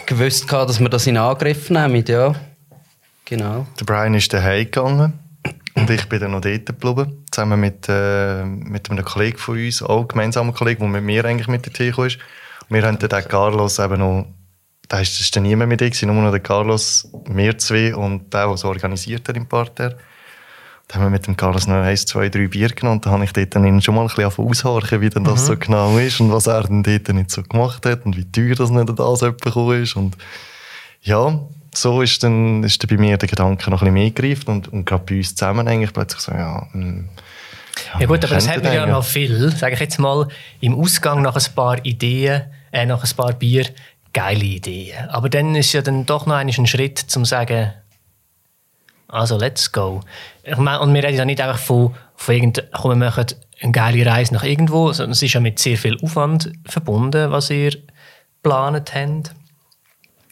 gewusst, 0.06 0.52
dass 0.52 0.80
wir 0.80 0.90
das 0.90 1.08
in 1.08 1.18
Angriff 1.18 1.70
nehmen. 1.70 2.04
Ja. 2.08 2.34
Genau. 3.26 3.66
Der 3.80 3.86
Brian 3.86 4.14
ist 4.14 4.34
daheim 4.34 4.66
gegangen 4.66 5.20
und 5.76 5.90
ich 5.90 6.08
bin 6.08 6.20
dann 6.20 6.32
noch 6.32 6.42
dort 6.42 6.66
geblieben, 6.66 7.26
zusammen 7.32 7.60
mit, 7.60 7.88
äh, 7.90 8.44
mit 8.44 8.90
einem 8.90 9.04
Kollegen 9.04 9.38
von 9.38 9.58
uns, 9.58 9.82
auch 9.82 10.08
gemeinsamer 10.08 10.54
Kollege, 10.54 10.80
der 10.80 10.90
mit 10.90 11.04
mir 11.04 11.26
eigentlich 11.26 11.48
mit 11.48 11.66
der 11.66 11.74
Tico 11.74 12.04
ist. 12.04 12.20
Wir 12.70 12.84
haben 12.84 13.00
dann 13.00 13.10
den 13.10 13.28
Carlos 13.28 13.80
eben 13.80 14.00
noch, 14.00 14.28
da 14.88 15.00
ist 15.00 15.36
dann 15.36 15.44
niemand 15.44 15.70
mit 15.70 15.82
ihm, 15.82 16.14
nur 16.14 16.24
noch 16.24 16.32
der 16.32 16.40
Carlos, 16.42 17.10
wir 17.26 17.58
zwei 17.58 17.96
und 17.96 18.34
der, 18.34 18.46
der 18.46 18.54
es 18.54 18.64
organisiert 18.64 19.28
hat 19.28 19.38
im 19.38 19.48
Parterre. 19.48 19.98
Da 20.94 21.00
haben 21.00 21.08
wir 21.08 21.10
mit 21.10 21.26
dem 21.26 21.36
Carlos 21.36 21.66
noch 21.66 21.78
eins, 21.78 22.06
zwei, 22.06 22.30
drei 22.30 22.46
Bier 22.46 22.70
genommen. 22.70 23.02
Da 23.02 23.10
habe 23.10 23.24
ich 23.24 23.34
dort 23.34 23.56
dann 23.56 23.82
schon 23.82 23.96
mal 23.96 24.02
ein 24.02 24.08
bisschen 24.08 24.46
aushorchen, 24.46 25.02
wie 25.02 25.10
denn 25.10 25.24
das 25.24 25.42
mhm. 25.42 25.46
so 25.48 25.58
genau 25.58 25.98
ist 25.98 26.20
und 26.20 26.32
was 26.32 26.46
er 26.46 26.62
dann 26.62 26.84
dort 26.84 27.10
nicht 27.10 27.32
so 27.32 27.42
gemacht 27.42 27.84
hat 27.88 28.06
und 28.06 28.16
wie 28.16 28.32
teuer 28.32 28.54
das 28.54 28.70
nicht 28.70 28.88
das 28.96 29.20
bekommen 29.22 29.82
ist. 29.82 29.96
Und 29.96 30.16
ja, 31.02 31.40
so 31.74 32.04
ist 32.04 32.22
dann, 32.22 32.64
ist 32.64 32.84
dann 32.84 32.96
bei 32.96 33.02
mir 33.02 33.18
der 33.18 33.28
Gedanke 33.28 33.72
noch 33.72 33.82
ein 33.82 33.86
bisschen 33.86 33.94
mehr 33.96 34.12
gegriffen 34.12 34.54
und, 34.54 34.68
und 34.68 34.86
gerade 34.86 35.04
bei 35.04 35.18
uns 35.18 35.34
zusammen 35.34 35.68
eigentlich 35.68 35.94
plötzlich 35.94 36.22
so, 36.22 36.32
ja, 36.32 36.68
mh, 36.74 36.86
hm, 36.86 37.10
ja, 37.96 38.00
ja 38.02 38.06
gut, 38.06 38.24
aber 38.24 38.36
das 38.36 38.48
hat 38.48 38.64
man 38.64 38.74
ja 38.74 38.86
noch 38.86 39.04
viel, 39.04 39.50
sage 39.50 39.74
ich 39.74 39.80
jetzt 39.80 39.98
mal, 39.98 40.28
im 40.60 40.76
Ausgang 40.76 41.24
nach 41.24 41.36
ein 41.36 41.56
paar 41.56 41.84
Ideen, 41.84 42.44
äh, 42.72 42.86
nach 42.86 43.04
ein 43.04 43.16
paar 43.16 43.34
Bier, 43.34 43.66
geile 44.14 44.44
Ideen. 44.44 45.10
Aber 45.10 45.28
dann 45.28 45.56
ist 45.56 45.74
ja 45.74 45.82
dann 45.82 46.06
doch 46.06 46.28
noch 46.28 46.36
ein 46.36 46.68
Schritt, 46.68 47.00
zum 47.00 47.24
zu 47.24 47.30
sagen, 47.32 47.74
also 49.08 49.38
let's 49.38 49.72
go. 49.72 50.02
Ich 50.44 50.58
meine, 50.58 50.80
und 50.82 50.94
wir 50.94 51.04
reden 51.04 51.18
ja 51.18 51.26
nicht 51.26 51.42
einfach 51.42 51.60
von, 51.60 51.96
von 52.16 52.36
irgendeinem, 52.36 52.70
komm, 52.72 52.92
wir 52.92 53.08
machen 53.08 53.26
eine 53.62 53.72
geile 53.72 54.06
Reise 54.06 54.34
nach 54.34 54.44
irgendwo, 54.44 54.92
sondern 54.92 55.12
es 55.12 55.22
ist 55.22 55.34
ja 55.34 55.40
mit 55.40 55.60
sehr 55.60 55.78
viel 55.78 55.98
Aufwand 56.04 56.52
verbunden, 56.66 57.32
was 57.32 57.50
ihr 57.50 57.72
geplant 58.42 58.94
habt. 58.94 59.34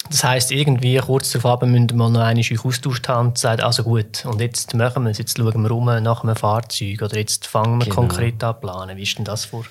Das 0.09 0.23
heisst, 0.25 0.51
irgendwie 0.51 0.97
kurz 0.97 1.31
darauf 1.31 1.61
müssen 1.61 1.89
wir 1.91 1.95
noch 1.95 2.07
einmal 2.07 2.37
euch 2.37 2.65
austauscht 2.65 3.07
haben 3.07 3.29
und 3.29 3.37
sagen, 3.37 3.61
also 3.61 3.83
gut, 3.83 4.25
und 4.25 4.41
jetzt 4.41 4.73
machen 4.73 5.03
wir 5.03 5.11
es, 5.11 5.19
jetzt 5.19 5.37
schauen 5.37 5.61
wir 5.61 5.71
um 5.71 5.85
nach 5.85 6.23
einem 6.23 6.35
Fahrzeug 6.35 7.01
oder 7.01 7.17
jetzt 7.17 7.47
fangen 7.47 7.79
wir 7.79 7.85
genau. 7.85 7.95
konkret 7.95 8.43
an 8.43 8.59
planen. 8.59 8.97
Wie 8.97 9.03
ist 9.03 9.17
denn 9.17 9.25
das 9.25 9.45
vor, 9.45 9.63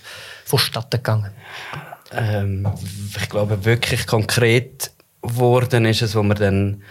vonstatten 0.44 0.96
gegangen? 0.96 1.32
Ähm, 2.12 2.66
ich 3.20 3.28
glaube, 3.28 3.64
wirklich 3.64 4.06
konkret 4.06 4.92
geworden 5.20 5.84
ist 5.84 6.00
es, 6.00 6.14
wo 6.14 6.22
wir 6.22 6.34
dann 6.34 6.82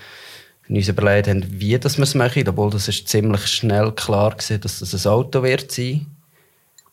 uns 0.77 0.87
überlegt 0.87 1.27
haben, 1.27 1.45
wie 1.59 1.77
das 1.77 1.97
wir 1.97 2.03
es 2.03 2.15
machen, 2.15 2.47
obwohl 2.47 2.69
das 2.69 2.87
ist 2.87 3.07
ziemlich 3.07 3.47
schnell 3.47 3.91
klar 3.91 4.35
war, 4.37 4.57
dass 4.57 4.79
das 4.79 5.05
ein 5.05 5.11
Auto 5.11 5.43
wird 5.43 5.71
sein 5.71 6.05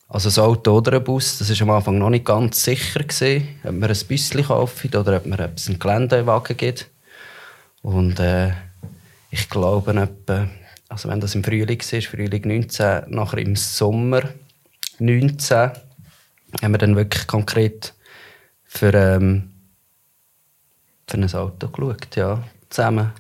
also 0.09 0.41
ein 0.41 0.47
Auto 0.47 0.77
oder 0.77 0.95
ein 0.95 1.05
Bus, 1.05 1.39
das 1.39 1.51
war 1.51 1.63
am 1.63 1.71
Anfang 1.71 1.99
noch 1.99 2.11
nicht 2.11 2.25
ganz 2.25 2.63
sicher. 2.63 3.01
Gewesen, 3.01 3.49
ob 3.65 3.75
wir 3.75 3.89
ein 3.89 4.07
Büsschen 4.09 4.45
kaufen 4.45 4.95
oder 4.95 5.17
ob 5.17 5.27
wir 5.27 5.41
einen 5.41 5.79
Geländewagen 5.79 6.57
gibt. 6.57 6.89
Und 7.83 8.21
äh, 8.21 8.53
ich 9.31 9.49
glaube, 9.51 9.91
etwa, 10.01 10.49
also 10.89 11.09
wenn 11.09 11.21
das 11.21 11.35
im 11.35 11.43
Frühling 11.43 11.81
war, 11.81 12.03
Frühling 12.03 12.43
19, 12.47 13.03
nachher 13.09 13.39
im 13.39 13.57
Sommer 13.57 14.23
19, 15.01 15.71
haben 16.63 16.73
wir 16.73 16.79
dann 16.79 16.97
wirklich 16.97 17.27
konkret 17.27 17.93
für, 18.65 18.95
ähm, 18.95 19.51
für 21.09 21.17
ein 21.17 21.35
Auto 21.35 21.69
geschaut, 21.69 22.15
ja, 22.15 22.43
zusammen. 22.71 23.13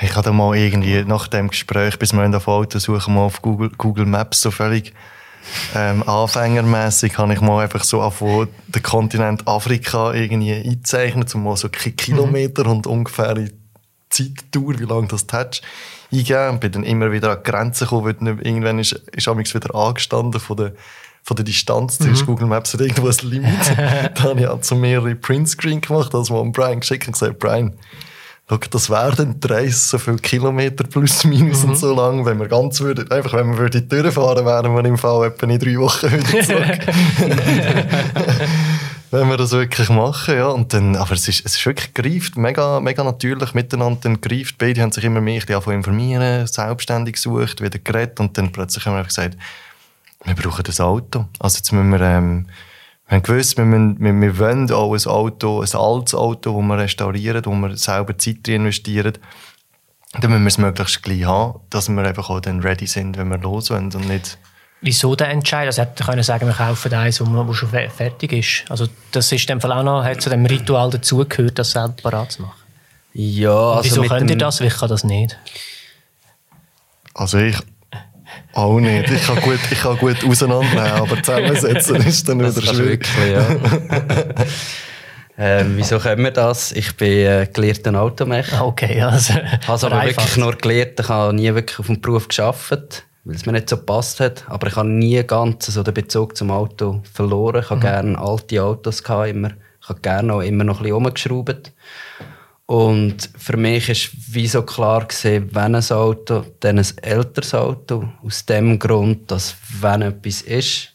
Ich 0.00 0.16
hatte 0.16 0.32
mal 0.32 0.56
irgendwie 0.56 1.04
nach 1.04 1.28
dem 1.28 1.48
Gespräch, 1.48 1.98
bis 1.98 2.12
wir 2.12 2.36
auf 2.36 2.48
Auto 2.48 2.78
suchen, 2.78 3.14
mal 3.14 3.22
auf 3.22 3.42
Google, 3.42 3.70
Google 3.78 4.06
Maps 4.06 4.40
so 4.40 4.50
völlig 4.50 4.92
ähm, 5.74 6.02
anfängermäßig 6.08 7.18
habe 7.18 7.34
ich 7.34 7.40
mal 7.40 7.62
einfach 7.62 7.84
so 7.84 8.08
von 8.10 8.48
den 8.68 8.82
Kontinent 8.82 9.46
Afrika 9.46 10.12
irgendwie 10.12 10.54
eingezeichnet, 10.54 11.34
um 11.34 11.44
mal 11.44 11.56
so 11.56 11.68
Kilometer 11.68 12.64
mhm. 12.64 12.70
und 12.70 12.86
ungefähr 12.86 13.34
die 13.34 13.52
Zeitdauer, 14.10 14.78
wie 14.78 14.84
lange 14.84 15.08
das 15.08 15.26
hat, 15.32 15.60
eingegeben 16.10 16.50
und 16.50 16.60
bin 16.60 16.72
dann 16.72 16.84
immer 16.84 17.12
wieder 17.12 17.32
an 17.32 17.38
die 17.44 17.50
Grenzen 17.50 17.84
gekommen, 17.84 18.16
weil 18.20 18.46
irgendwann 18.46 18.78
ist, 18.78 18.92
ist 18.92 19.28
wieder 19.54 19.74
angestanden 19.74 20.40
von 20.40 20.56
der 20.56 20.72
von 21.26 21.36
der 21.36 21.44
Distanz 21.44 21.98
mhm. 22.00 22.04
zwischen 22.04 22.26
Google 22.26 22.46
Maps 22.46 22.74
hat 22.74 22.82
irgendwo 22.82 23.08
ein 23.08 23.16
Limit. 23.22 23.76
dann 23.76 24.22
habe 24.24 24.40
ich 24.42 24.60
zu 24.60 24.76
mehrere 24.76 25.14
Printscreen 25.14 25.80
gemacht, 25.80 26.14
also 26.14 26.34
mal 26.34 26.50
Brian 26.52 26.80
geschickt 26.80 27.06
und 27.06 27.14
gesagt, 27.14 27.38
Brian, 27.38 27.72
Schau, 28.46 28.58
das 28.58 28.90
wären 28.90 29.40
drei 29.40 29.70
so 29.70 29.96
viele 29.98 30.18
Kilometer 30.18 30.84
plus 30.84 31.24
minus 31.24 31.62
mhm. 31.62 31.70
und 31.70 31.76
so 31.76 31.94
lang, 31.94 32.26
wenn 32.26 32.38
wir 32.38 32.48
ganz 32.48 32.78
würden, 32.80 33.10
einfach 33.10 33.32
wenn 33.32 33.52
wir 33.52 33.58
würden 33.58 33.88
durchfahren, 33.88 34.44
wären 34.44 34.74
wir 34.74 34.84
im 34.84 34.98
Fall 34.98 35.28
etwa 35.28 35.46
in 35.46 35.58
drei 35.58 35.78
Wochen 35.78 36.12
wieder 36.12 36.42
zurück. 36.46 36.78
wenn 39.14 39.28
wir 39.28 39.36
das 39.36 39.52
wirklich 39.52 39.88
machen, 39.88 40.36
ja. 40.36 40.48
Und 40.48 40.74
dann, 40.74 40.96
aber 40.96 41.12
es 41.12 41.28
ist, 41.28 41.46
es 41.46 41.56
ist 41.56 41.64
wirklich 41.64 41.94
greift, 41.94 42.36
mega, 42.36 42.80
mega 42.80 43.02
natürlich 43.02 43.54
miteinander 43.54 44.00
dann 44.02 44.20
greift. 44.20 44.58
Beide 44.58 44.82
haben 44.82 44.92
sich 44.92 45.04
immer 45.04 45.20
mehr 45.20 45.42
ein 45.48 45.72
informieren, 45.72 46.46
selbstständig 46.46 47.14
gesucht, 47.14 47.62
wieder 47.62 47.78
geredet 47.78 48.20
und 48.20 48.36
dann 48.36 48.52
plötzlich 48.52 48.84
haben 48.84 48.96
wir 48.96 49.04
gesagt, 49.04 49.36
wir 50.24 50.34
brauchen 50.34 50.64
das 50.64 50.80
Auto. 50.80 51.26
Also 51.38 51.58
jetzt 51.58 51.72
müssen 51.72 51.90
wir, 51.90 52.00
ähm, 52.00 52.46
wir 53.06 53.16
haben 53.16 53.22
gewusst, 53.22 53.56
wir, 53.58 53.64
müssen, 53.64 54.00
wir, 54.00 54.12
wir 54.12 54.38
wollen 54.38 54.70
auch 54.70 54.94
ein 54.94 55.06
Auto, 55.06 55.60
ein 55.60 55.74
altes 55.74 56.14
Auto, 56.14 56.58
das 56.58 56.68
wir 56.68 56.78
restaurieren, 56.78 57.44
wo 57.44 57.52
wir 57.52 57.76
selber 57.76 58.16
Zeit 58.16 58.48
investieren. 58.48 59.18
Dann 60.20 60.30
müssen 60.30 60.42
wir 60.42 60.48
es 60.48 60.58
möglichst 60.58 61.02
gleich 61.02 61.24
haben, 61.24 61.60
dass 61.70 61.88
wir 61.88 62.02
einfach 62.02 62.30
auch 62.30 62.40
dann 62.40 62.60
ready 62.60 62.86
sind, 62.86 63.18
wenn 63.18 63.28
wir 63.28 63.38
los 63.38 63.66
sind 63.66 63.94
und 63.94 64.08
nicht... 64.08 64.38
Wieso 64.80 65.16
der 65.16 65.30
Entscheid? 65.30 65.66
Also 65.66 65.82
hätte 65.82 66.04
können 66.04 66.22
sagen, 66.22 66.46
wir 66.46 66.54
kaufen 66.54 66.92
eins, 66.92 67.18
das 67.18 67.56
schon 67.56 67.68
fertig 67.68 68.32
ist. 68.32 68.70
Also 68.70 68.86
das 69.12 69.32
ist 69.32 69.42
in 69.42 69.46
dem 69.46 69.60
Fall 69.60 69.72
auch 69.72 69.82
noch, 69.82 70.04
hat 70.04 70.20
zu 70.20 70.30
dem 70.30 70.44
Ritual 70.44 70.90
dazugehört, 70.90 71.58
das 71.58 71.72
selber 71.72 71.94
parat 72.02 72.32
zu 72.32 72.42
machen. 72.42 72.60
Ja, 73.14 73.72
also 73.72 73.84
wieso 73.84 74.02
könnt 74.02 74.30
ihr 74.30 74.36
das? 74.36 74.60
Ich 74.60 74.76
kann 74.76 74.88
das 74.88 75.04
nicht. 75.04 75.38
Also 77.14 77.38
ich 77.38 77.56
auch 78.52 78.78
nicht. 78.78 79.10
Ich 79.10 79.26
kann 79.26 79.40
gut, 79.40 79.58
ich 79.70 79.80
kann 79.80 79.98
gut 79.98 80.24
auseinandernehmen, 80.24 81.00
aber 81.00 81.22
zusammensetzen 81.22 81.96
ist 81.96 82.28
dann 82.28 82.38
das 82.38 82.56
wieder 82.56 82.74
schwierig. 82.74 83.06
Wirklich, 83.16 83.32
ja. 83.32 84.44
ähm, 85.60 85.72
wieso 85.76 85.98
können 85.98 86.22
wir 86.24 86.30
das? 86.30 86.72
Ich 86.72 86.96
bin 86.96 87.10
äh, 87.10 87.48
gelehrter 87.52 88.00
Automech. 88.00 88.60
Okay, 88.60 89.02
also. 89.02 89.34
Also 89.66 89.86
aber 89.88 90.04
wirklich 90.04 90.36
nur 90.36 90.54
gelehrt. 90.56 91.00
Ich 91.00 91.08
habe 91.08 91.34
nie 91.34 91.52
wirklich 91.54 91.78
auf 91.78 91.86
dem 91.86 92.00
Beruf 92.00 92.28
geschafft, 92.28 93.04
weil 93.24 93.34
es 93.34 93.44
mir 93.44 93.52
nicht 93.52 93.68
so 93.68 93.76
gepasst 93.76 94.20
hat. 94.20 94.44
Aber 94.48 94.68
ich 94.68 94.76
habe 94.76 94.88
nie 94.88 95.22
ganz 95.24 95.66
so 95.66 95.82
den 95.82 95.94
Bezug 95.94 96.36
zum 96.36 96.50
Auto 96.50 97.02
verloren. 97.12 97.62
Ich 97.62 97.70
habe 97.70 97.78
mhm. 97.78 97.82
gerne 97.82 98.18
alte 98.18 98.62
Autos 98.62 99.02
gehabt, 99.02 99.30
immer. 99.30 99.50
Ich 99.82 99.88
habe 99.88 100.00
gerne 100.00 100.32
auch 100.32 100.40
immer 100.40 100.64
noch 100.64 100.80
ein 100.80 100.84
bisschen 100.84 100.96
rumgeschraubt. 101.32 101.72
Und 102.66 103.28
für 103.36 103.56
mich 103.58 103.88
ist 103.90 104.34
wie 104.34 104.46
so 104.46 104.62
klar 104.62 105.06
gewesen, 105.06 105.54
wenn 105.54 105.74
ein 105.74 105.90
Auto, 105.90 106.46
dann 106.60 106.78
ein 106.78 106.86
älteres 107.02 107.54
Auto. 107.54 108.08
Aus 108.22 108.46
dem 108.46 108.78
Grund, 108.78 109.30
dass 109.30 109.56
wenn 109.80 110.02
etwas 110.02 110.40
ist 110.42 110.94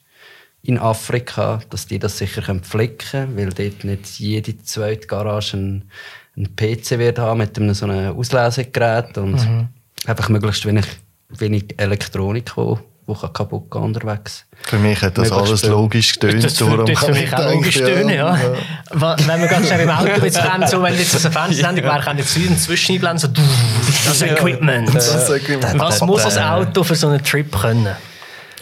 in 0.63 0.79
Afrika, 0.79 1.59
dass 1.69 1.85
die 1.85 1.99
das 1.99 2.17
sicher 2.17 2.41
pflegen 2.55 2.97
können, 2.97 3.37
weil 3.37 3.49
dort 3.49 3.83
nicht 3.83 4.19
jede 4.19 4.57
zweite 4.63 5.07
Garage 5.07 5.57
einen, 5.57 5.91
einen 6.35 6.55
PC 6.55 6.97
wird 6.97 7.19
haben 7.19 7.37
mit 7.37 7.57
einem 7.57 7.73
so 7.73 7.85
einem 7.85 8.17
Auslesegerät 8.17 9.17
und 9.17 9.33
mhm. 9.33 9.67
einfach 10.05 10.29
möglichst 10.29 10.65
wenig, 10.65 10.85
wenig 11.29 11.75
Elektronik, 11.77 12.51
die 12.57 12.77
die 13.13 13.33
kaputt 13.33 13.71
gehen 13.71 13.81
unterwegs. 13.81 14.45
Für 14.63 14.77
mich 14.77 15.01
hat 15.01 15.17
das 15.17 15.31
alles 15.31 15.59
stimmt. 15.59 15.73
logisch 15.73 16.09
gestöhnt. 16.09 16.43
Das, 16.43 16.55
das, 16.55 16.67
das 16.85 17.05
für 17.05 17.11
mich 17.11 17.33
auch 17.33 17.51
logisch 17.51 17.75
stöhnen, 17.75 18.09
ja. 18.09 18.37
ja. 18.37 19.17
Wenn 19.25 19.41
wir 19.41 19.47
ganz 19.47 19.67
schnell 19.67 19.81
im 19.81 19.89
Auto 19.89 20.23
jetzt 20.23 20.37
rennen, 20.43 20.67
so, 20.67 20.81
wenn 20.83 20.97
jetzt 20.97 21.25
eine 21.25 21.31
Fernsehsendung 21.31 21.83
wäre, 21.85 21.99
kann 22.01 22.17
jetzt 22.17 22.35
inzwischen 22.37 22.95
einblenden, 22.95 23.19
so, 23.19 23.27
das 23.27 24.21
Equipment. 24.21 24.93
Das 24.93 25.29
Equipment. 25.29 25.79
Was 25.79 26.01
muss 26.01 26.23
das 26.23 26.37
Auto 26.37 26.83
für 26.83 26.95
so 26.95 27.07
einen 27.07 27.23
Trip 27.23 27.51
können? 27.51 27.95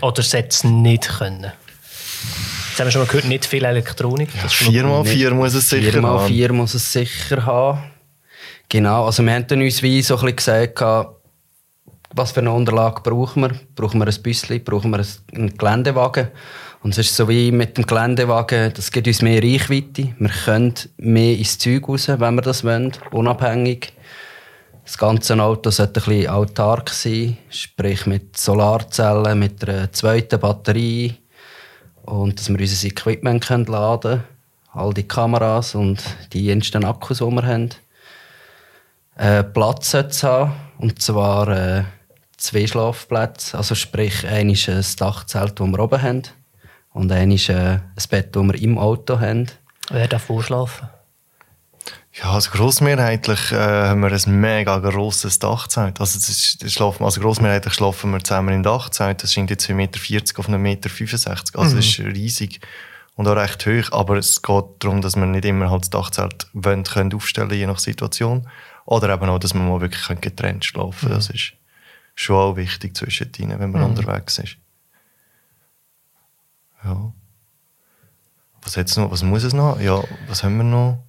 Oder 0.01 0.21
sollte 0.21 0.49
es 0.49 0.63
nicht 0.63 1.09
können? 1.09 1.51
Jetzt 2.77 2.79
haben 2.79 2.87
wir 2.87 2.91
schon 2.91 3.01
mal 3.01 3.07
gehört, 3.07 3.25
nicht 3.25 3.45
viel 3.45 3.65
Elektronik. 3.65 4.29
Ja, 4.35 4.43
4x4 4.43 5.31
muss 5.31 5.55
es 5.55 5.69
sicher 5.69 5.91
4 5.93 6.03
haben. 6.03 6.27
4x4 6.27 6.53
muss 6.53 6.73
es 6.75 6.93
sicher 6.93 7.45
haben. 7.45 7.83
Genau, 8.69 9.05
also 9.05 9.23
wir 9.23 9.33
haben 9.33 9.45
uns 9.49 9.81
wie 9.81 10.01
so 10.01 10.15
ein 10.15 10.35
bisschen 10.35 10.75
gesagt, 10.75 11.16
was 12.17 12.31
für 12.31 12.39
eine 12.39 12.51
Unterlage 12.51 13.01
brauchen 13.01 13.43
wir? 13.43 13.51
Brauchen 13.75 13.99
wir 13.99 14.07
ein 14.07 14.21
Büsschen? 14.23 14.63
Brauchen 14.63 14.91
wir 14.91 15.05
einen 15.33 15.57
Geländewagen? 15.57 16.29
Und 16.83 16.91
es 16.91 16.99
ist 16.99 17.15
so 17.15 17.27
wie 17.27 17.51
mit 17.51 17.77
dem 17.77 17.85
Geländewagen, 17.85 18.73
das 18.73 18.91
gibt 18.91 19.07
uns 19.07 19.21
mehr 19.21 19.41
Reichweite. 19.41 20.13
Wir 20.17 20.29
können 20.45 20.73
mehr 20.97 21.37
ins 21.37 21.57
Zeug 21.57 21.87
raus, 21.87 22.07
wenn 22.07 22.35
wir 22.35 22.41
das 22.41 22.63
wollen, 22.63 22.93
unabhängig. 23.11 23.93
Das 24.83 24.97
ganze 24.97 25.37
Auto 25.41 25.69
sollte 25.69 25.99
ein 25.99 26.05
bisschen 26.05 26.29
autark 26.29 26.89
sein, 26.91 27.37
sprich 27.49 28.05
mit 28.05 28.37
Solarzellen, 28.37 29.37
mit 29.37 29.67
einer 29.67 29.91
zweiten 29.91 30.39
Batterie 30.39 31.15
und 32.03 32.39
dass 32.39 32.49
wir 32.49 32.59
unser 32.59 32.87
Equipment 32.87 33.45
laden 33.49 34.01
können. 34.01 34.23
All 34.71 34.93
die 34.93 35.07
Kameras 35.07 35.75
und 35.75 36.01
die 36.31 36.45
jensten 36.45 36.85
Akkus, 36.85 37.17
die 37.17 37.25
wir 37.25 37.45
haben. 37.45 37.69
Äh, 39.17 39.43
Platz 39.43 39.91
sollte 39.91 40.27
haben, 40.27 40.53
und 40.77 41.01
zwar 41.01 41.47
äh, 41.49 41.83
zwei 42.37 42.67
Schlafplätze. 42.67 43.57
Also 43.57 43.75
sprich, 43.75 44.25
ein 44.25 44.49
ist 44.49 44.69
ein 44.69 44.85
Dachzelt, 44.97 45.59
das 45.59 45.67
wir 45.67 45.79
oben 45.79 46.01
haben 46.01 46.23
und 46.93 47.11
ein 47.11 47.31
ist 47.31 47.49
äh, 47.49 47.79
ein 47.79 48.03
Bett, 48.09 48.35
das 48.35 48.43
wir 48.43 48.55
im 48.61 48.77
Auto 48.77 49.19
haben. 49.19 49.47
Wer 49.89 50.07
darf 50.07 50.23
vorschlafen? 50.23 50.89
Ja, 52.13 52.31
also 52.31 52.49
grossmehrheitlich 52.49 53.51
äh, 53.51 53.55
haben 53.55 54.01
wir 54.01 54.11
ein 54.11 54.39
mega 54.41 54.79
grosses 54.79 55.37
Dachzelt. 55.37 55.99
Also, 55.99 56.17
das 56.17 56.29
ist, 56.29 56.63
das 56.63 56.73
schlafen, 56.73 57.03
also 57.03 57.21
grossmehrheitlich 57.21 57.73
schlafen 57.75 58.11
wir 58.11 58.23
zusammen 58.23 58.55
im 58.55 58.63
Dachzelt. 58.63 59.21
Das 59.21 59.31
sind 59.31 59.51
jetzt 59.51 59.69
2,40 59.69 59.73
Meter 59.75 59.99
auf 59.99 60.05
1,65 60.07 60.57
Meter. 60.57 60.89
Also 61.59 61.71
mhm. 61.71 61.75
das 61.75 61.85
ist 61.85 61.99
riesig 61.99 62.59
und 63.15 63.27
auch 63.27 63.35
recht 63.35 63.65
hoch. 63.67 63.91
Aber 63.91 64.17
es 64.17 64.41
geht 64.41 64.65
darum, 64.79 65.01
dass 65.01 65.15
wir 65.15 65.27
nicht 65.27 65.45
immer 65.45 65.69
halt 65.69 65.83
das 65.83 65.89
Dachzelt 65.91 66.47
wollen, 66.53 66.83
können 66.83 67.13
aufstellen 67.13 67.51
je 67.51 67.67
nach 67.67 67.79
Situation. 67.79 68.47
Oder 68.85 69.13
eben 69.13 69.29
auch, 69.29 69.37
dass 69.37 69.53
wir 69.53 69.61
mal 69.61 69.81
wirklich 69.81 70.21
getrennt 70.21 70.65
schlafen 70.65 71.09
können. 71.09 71.13
Mhm. 71.13 71.17
Das 71.17 71.29
ist 71.29 71.53
schon 72.19 72.35
auch 72.35 72.55
wichtig 72.55 72.95
zwischendrin, 72.97 73.49
wenn 73.59 73.71
man 73.71 73.81
Mhm. 73.81 73.87
unterwegs 73.97 74.39
ist. 74.39 74.57
Ja. 76.83 77.11
Was, 78.63 78.75
hat's 78.75 78.97
noch? 78.97 79.11
was 79.11 79.23
muss 79.23 79.43
es 79.43 79.53
noch? 79.53 79.79
Ja, 79.79 80.03
was 80.27 80.43
haben 80.43 80.57
wir 80.57 80.63
noch? 80.63 80.99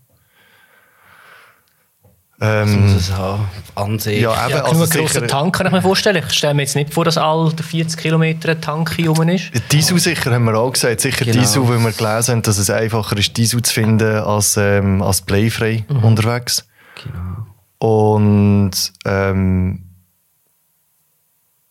Das 2.40 2.68
Ähm, 2.70 2.82
muss 2.82 2.92
es 3.00 3.10
haben. 3.16 3.48
An 3.74 3.98
sich. 3.98 4.20
ja, 4.20 4.32
eben, 4.46 4.50
Ja, 4.58 4.62
also 4.64 4.84
sicher, 4.84 5.26
Tank 5.26 5.56
kann 5.56 5.66
ich 5.66 5.72
mir 5.72 5.82
vorstellen. 5.82 6.22
Ich 6.24 6.32
stelle 6.34 6.54
mir 6.54 6.62
jetzt 6.62 6.76
nicht 6.76 6.94
vor, 6.94 7.04
dass 7.04 7.18
all 7.18 7.52
der 7.52 7.64
40 7.64 7.98
Kilometer 7.98 8.50
ein 8.50 8.60
Tank 8.60 8.94
hier 8.94 9.10
rum 9.10 9.28
ist. 9.28 9.50
Diesel 9.72 9.98
sicher 9.98 10.32
haben 10.32 10.44
wir 10.44 10.56
auch 10.56 10.72
gesagt. 10.72 11.00
Sicher 11.00 11.24
Genau. 11.24 11.40
Diesel, 11.40 11.68
weil 11.68 11.78
wir 11.80 11.90
gelesen 11.90 12.32
haben, 12.36 12.42
dass 12.42 12.58
es 12.58 12.70
einfacher 12.70 13.16
ist, 13.16 13.36
Diesel 13.36 13.60
zu 13.62 13.74
finden 13.74 14.18
als, 14.18 14.56
ähm, 14.56 15.02
als 15.02 15.22
Playfrei 15.22 15.84
Mhm. 15.88 16.04
unterwegs. 16.04 16.68
Genau. 17.02 17.46
Und 17.80 18.70
ähm, 19.04 19.87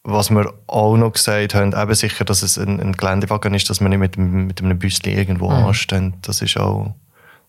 was 0.10 0.30
wir 0.32 0.54
auch 0.68 0.96
noch 0.96 1.12
gesagt 1.12 1.54
haben, 1.54 1.74
eben 1.74 1.94
sicher, 1.94 2.24
dass 2.24 2.42
es 2.42 2.58
ein, 2.58 2.80
ein 2.80 2.94
Geländewagen 2.94 3.54
ist, 3.54 3.70
dass 3.70 3.82
wir 3.82 3.90
nicht 3.90 4.00
mit, 4.00 4.16
dem- 4.16 4.48
mit 4.48 4.62
einem 4.62 4.80
Büsschen 4.80 5.12
irgendwo 5.12 5.50
Mhm. 5.50 5.66
anstehen. 5.66 6.14
Das 6.22 6.42
ist 6.42 6.58
auch 6.58 6.94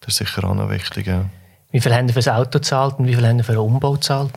das 0.00 0.20
ist 0.20 0.28
sicher 0.28 0.44
auch 0.44 0.54
noch 0.54 0.68
wichtig. 0.70 1.06
Ja. 1.06 1.24
Wie 1.70 1.80
viel 1.80 1.94
haben 1.94 2.08
Sie 2.08 2.14
für 2.14 2.18
das 2.20 2.28
Auto 2.28 2.58
gezahlt 2.58 2.98
und 2.98 3.06
wie 3.06 3.14
viel 3.14 3.26
haben 3.26 3.38
Sie 3.38 3.44
für 3.44 3.52
den 3.52 3.60
Umbau 3.60 3.92
gezahlt? 3.92 4.32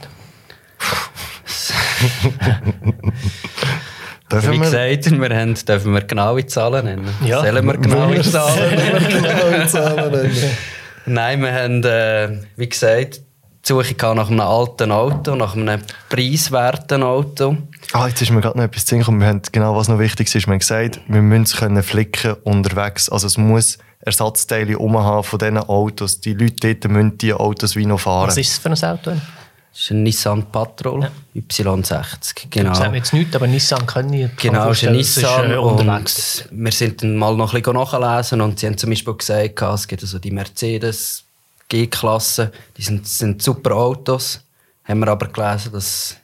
Dürfen 4.31 4.51
Wie 4.53 4.59
wir- 4.59 4.71
gesagt, 4.71 5.11
wir 5.11 5.37
haben, 5.37 5.53
dürfen 5.55 5.93
wir 5.93 6.01
genaue 6.01 6.45
Zahlen 6.45 6.85
nennen? 6.85 7.07
Ja. 7.25 7.41
Sollen 7.41 7.65
wir 7.65 7.77
genaue 7.77 8.21
Zahlen 8.21 8.75
nennen? 8.75 9.07
Genaue 9.09 9.67
Zahlen 9.67 10.11
nennen? 10.11 10.31
Nein, 11.05 11.41
wir 11.41 11.53
haben, 11.53 11.83
äh, 11.83 12.29
wie 12.55 12.69
gesagt, 12.69 13.21
die 13.63 13.67
Suche 13.67 13.95
nach 14.15 14.29
einem 14.29 14.39
alten 14.39 14.91
Auto, 14.91 15.35
nach 15.35 15.55
einem 15.55 15.81
preiswerten 16.09 17.03
Auto. 17.03 17.57
Ah, 17.93 18.07
jetzt 18.07 18.21
ist 18.21 18.31
mir 18.31 18.41
gerade 18.41 18.57
noch 18.57 18.65
etwas 18.65 18.85
zu 18.85 18.97
gekommen. 18.97 19.19
Wir 19.19 19.27
haben 19.27 19.41
genau, 19.51 19.75
was 19.75 19.87
noch 19.87 19.99
wichtig 19.99 20.33
ist. 20.33 20.47
Wir 20.47 20.51
haben 20.51 20.59
gesagt, 20.59 20.99
wir 21.07 21.21
müssen 21.21 21.43
es 21.43 21.55
können 21.57 21.83
flicken 21.83 22.33
unterwegs. 22.43 23.09
Also 23.09 23.27
es 23.27 23.37
muss 23.37 23.77
Ersatzteile 23.99 24.77
umhaben 24.79 25.23
von 25.23 25.37
diesen 25.37 25.57
Autos. 25.57 26.19
Die 26.21 26.33
Leute 26.33 26.75
dort 26.75 26.91
müssen 26.91 27.17
diese 27.17 27.39
Autos 27.39 27.75
wie 27.75 27.85
noch 27.85 27.99
fahren. 27.99 28.27
Was 28.27 28.37
ist 28.37 28.51
es 28.51 28.57
für 28.57 28.69
ein 28.69 28.91
Auto? 28.91 29.11
Das 29.11 29.79
ist 29.79 29.91
ein 29.91 30.03
Nissan 30.03 30.51
Patrol 30.51 31.09
Y60. 31.33 32.47
Genau. 32.49 32.69
Das 32.69 32.79
sagt 32.79 32.91
mir 32.91 32.97
jetzt 32.97 33.13
nichts, 33.13 33.35
aber 33.35 33.47
Nissan 33.47 33.85
können 33.85 34.11
ich. 34.13 34.21
mir 34.21 34.31
Genau, 34.35 34.69
es 34.69 34.81
ist 34.81 34.89
ein 34.89 34.97
das 34.97 35.15
Nissan 35.15 35.51
äh, 35.51 35.55
unterwegs. 35.55 36.45
und 36.51 36.65
wir 36.65 36.71
sind 36.73 37.03
dann 37.03 37.15
mal 37.15 37.35
noch 37.37 37.53
ein 37.53 37.61
bisschen 37.61 37.77
nachlesen 37.77 38.41
und 38.41 38.59
sie 38.59 38.67
haben 38.67 38.77
zum 38.77 38.89
Beispiel 38.89 39.13
gesagt, 39.13 39.61
es 39.61 39.87
gibt 39.87 40.01
also 40.01 40.19
die 40.19 40.31
Mercedes 40.31 41.23
G-Klasse, 41.71 42.51
die 42.75 42.81
sind, 42.81 43.07
sind 43.07 43.41
super 43.41 43.71
Autos, 43.77 44.41
haben 44.83 44.99
wir 44.99 45.07
aber 45.07 45.27
gelesen, 45.27 45.71
dass 45.71 46.17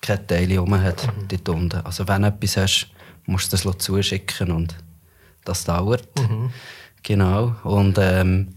keine 0.00 0.24
Teile 0.24 0.58
rum 0.58 0.80
hat 0.80 1.04
Mhm. 1.06 1.28
dort 1.28 1.48
unten. 1.48 1.80
Also 1.80 2.06
wenn 2.06 2.22
du 2.22 2.28
etwas 2.28 2.56
hast, 2.56 2.86
musst 3.26 3.52
du 3.52 3.56
das 3.56 3.78
zuschicken 3.78 4.52
und 4.52 4.76
das 5.44 5.64
dauert. 5.64 6.08
Mhm. 6.16 6.52
Genau, 7.02 7.56
und 7.64 7.98
ähm, 8.00 8.54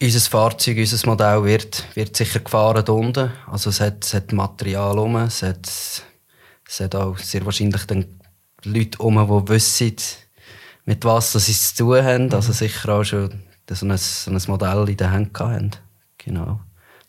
unser 0.00 0.30
Fahrzeug, 0.30 0.78
unser 0.78 1.06
Modell 1.06 1.44
wird, 1.44 1.84
wird 1.94 2.16
sicher 2.16 2.40
gefahren 2.40 2.88
unten. 2.88 3.30
Also 3.46 3.68
es 3.68 3.80
hat, 3.80 4.04
es 4.04 4.14
hat 4.14 4.32
Material 4.32 4.98
rum, 4.98 5.16
es 5.16 5.42
hat, 5.42 5.66
es 5.66 6.80
hat 6.80 6.94
auch 6.94 7.18
sehr 7.18 7.44
wahrscheinlich 7.44 7.84
dann 7.84 8.06
Leute 8.64 8.98
um, 8.98 9.14
die 9.16 9.48
wissen, 9.52 9.96
mit 10.86 11.04
was 11.04 11.32
sie 11.32 11.52
zu 11.52 11.74
tun 11.76 12.02
haben. 12.02 12.32
Also 12.32 12.52
sicher 12.52 12.88
auch 12.94 13.04
schon 13.04 13.42
so 13.74 13.86
ein, 13.86 13.96
so 13.96 14.30
ein 14.30 14.40
Modell 14.46 14.88
in 14.88 14.96
der 14.96 15.10
Hand 15.10 15.38
haben. 15.38 15.70
Genau. 16.18 16.60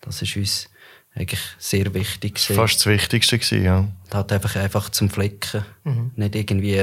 Das 0.02 0.22
ist 0.22 0.36
uns 0.36 0.70
eigentlich 1.14 1.42
sehr 1.58 1.94
wichtig. 1.94 2.36
Das 2.36 2.50
war 2.52 2.68
fast 2.68 2.80
das 2.80 2.86
Wichtigste. 2.88 3.38
Gewesen, 3.38 3.64
ja. 3.64 3.80
Und 3.80 4.14
halt 4.14 4.32
einfach, 4.32 4.56
einfach 4.56 4.90
zum 4.90 5.10
Flicken. 5.10 5.66
Nicht 6.16 6.36
irgendwie 6.36 6.80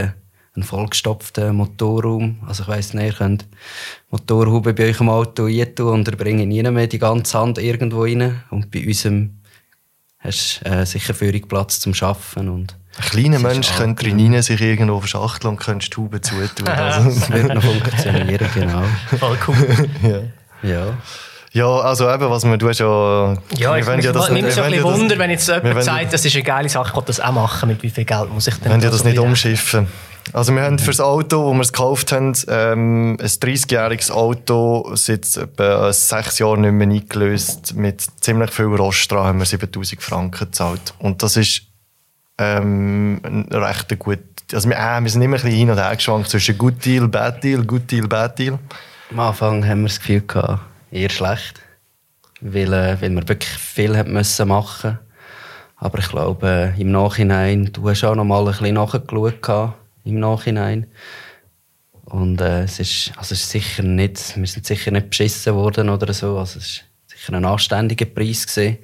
einen 0.55 0.63
vollgestopften 0.63 1.55
Motorraum. 1.57 2.39
Also 2.47 2.63
ich 2.63 2.69
weiss 2.69 2.95
nicht, 2.95 3.05
ihr 3.05 3.13
könnt 3.13 3.47
Motorhaube 4.11 4.75
bei 4.75 4.91
euch 4.91 5.01
im 5.01 5.09
Auto 5.09 5.45
reintun 5.45 5.95
und 5.95 6.09
ihr 6.09 6.17
bringt 6.17 6.47
nie 6.47 6.63
mehr 6.63 6.87
die 6.87 6.99
ganze 6.99 7.39
Hand 7.39 7.59
irgendwo 7.59 8.03
rein. 8.03 8.43
Und 8.51 8.71
bei 8.71 8.87
unserem 8.87 9.39
hast 10.25 10.61
äh, 10.65 10.85
sicher 10.85 11.15
Führungsplatz 11.15 11.81
zum 11.81 11.93
Arbeiten. 12.01 12.49
Und 12.49 12.77
Ein 12.99 13.05
kleiner 13.11 13.39
Mensch 13.39 13.75
könnte 13.77 14.05
drinnen 14.05 14.43
sich 14.43 14.61
irgendwo 14.61 15.01
verschachteln 15.01 15.53
und 15.55 15.61
könnte 15.61 15.87
die 15.89 16.21
zutun. 16.21 16.67
Also, 16.69 17.11
das 17.11 17.31
wird 17.31 17.55
noch 17.55 17.63
funktionieren, 17.63 18.49
genau. 18.55 18.83
Voll 19.19 19.39
cool. 19.47 19.89
ja. 20.63 20.69
Ja. 20.69 20.87
ja, 21.53 21.67
also 21.67 22.11
eben, 22.11 22.31
was 22.31 22.45
wir, 22.45 22.57
du 22.57 22.69
hast 22.69 22.81
ja... 22.81 23.37
Ja, 23.57 23.77
ich 23.77 23.87
mich, 23.87 24.07
das- 24.07 24.31
nimmt 24.31 24.47
mich 24.47 24.57
wir 24.57 24.65
ein 24.65 24.71
bisschen 24.73 24.85
das- 24.91 24.99
Wunder, 25.01 25.19
wenn 25.19 25.31
jetzt 25.31 25.49
jemand 25.49 25.85
sagt, 25.85 26.13
das 26.13 26.25
ist 26.25 26.35
eine 26.35 26.43
geile 26.43 26.69
Sache, 26.71 26.89
ich 26.91 26.97
will 26.97 27.03
das 27.07 27.21
auch 27.21 27.33
machen, 27.33 27.69
mit 27.69 27.83
wie 27.83 27.91
viel 27.91 28.05
Geld 28.05 28.33
muss 28.33 28.47
ich 28.47 28.55
denn 28.57 28.73
ja 28.73 28.79
da 28.79 28.91
das 28.91 29.05
nicht 29.05 29.19
umschiffen. 29.19 29.87
Also 30.35 30.53
wir 30.53 30.63
haben 30.63 30.81
für 30.81 30.91
das 30.91 31.01
Auto, 31.01 31.49
das 31.49 31.69
wir 31.69 31.73
gekauft 31.73 32.11
haben, 32.11 32.33
ähm, 32.49 33.17
ein 33.21 33.27
30-jähriges 33.27 34.11
Auto, 34.11 34.91
seit 34.97 35.37
etwa 35.37 35.93
sechs 35.93 36.41
Jahren 36.41 36.63
nicht 36.63 36.73
mehr 36.73 36.89
eingelöst, 36.89 37.77
mit 37.77 38.05
ziemlich 38.21 38.51
viel 38.51 38.67
Rost 38.67 39.13
dran, 39.13 39.27
haben 39.27 39.39
wir 39.39 39.47
7000 39.47 40.03
Franken 40.03 40.47
gezahlt. 40.47 40.93
Und 40.99 41.23
das 41.23 41.37
ist 41.37 41.63
ähm, 42.39 43.47
recht 43.49 43.97
gut... 44.01 44.19
Also 44.53 44.69
wir, 44.69 44.77
äh, 44.77 45.01
wir 45.01 45.09
sind 45.09 45.23
immer 45.23 45.37
ein 45.37 45.43
bisschen 45.43 45.57
hin 45.57 45.71
und 45.71 45.79
her 45.79 45.95
geschwankt 45.95 46.29
zwischen 46.29 46.59
Good 46.59 46.85
Deal, 46.85 47.07
Bad 47.07 47.45
Deal, 47.45 47.63
Good 47.63 47.89
Deal, 47.93 48.09
Bad 48.09 48.37
Deal. 48.37 48.59
Am 49.13 49.21
Anfang 49.21 49.65
haben 49.65 49.83
wir 49.83 49.89
das 49.89 50.01
Gefühl 50.01 50.23
gehabt, 50.27 50.63
eher 50.91 51.11
schlecht. 51.11 51.61
Weil, 52.41 52.73
äh, 52.73 53.01
weil 53.01 53.11
wir 53.11 53.29
wirklich 53.29 53.53
viel 53.53 53.97
haben 53.97 54.13
müssen 54.13 54.49
machen 54.49 54.99
Aber 55.77 56.01
ich 56.01 56.09
glaube, 56.09 56.75
im 56.77 56.91
Nachhinein, 56.91 57.71
du 57.73 57.89
hast 57.89 58.03
auch 58.03 58.17
noch 58.17 58.25
mal 58.25 58.41
ein 58.41 58.47
bisschen 58.47 58.75
nachgeschaut 58.75 59.41
im 60.05 60.21
Nachhinein. 60.21 60.87
Und 62.05 62.41
äh, 62.41 62.65
es, 62.65 62.79
ist, 62.81 63.13
also 63.17 63.33
es 63.33 63.43
ist 63.43 63.51
sicher 63.51 63.83
nicht, 63.83 64.37
wir 64.37 64.47
sind 64.47 64.67
sicher 64.67 64.91
nicht 64.91 65.11
beschissen 65.11 65.55
worden 65.55 65.89
oder 65.89 66.13
so. 66.13 66.39
Also 66.39 66.59
es 66.59 66.67
ist 66.67 66.85
sicher 67.07 67.33
ein 67.33 67.45
anständiger 67.45 68.05
Preis 68.05 68.47
gewesen. 68.47 68.79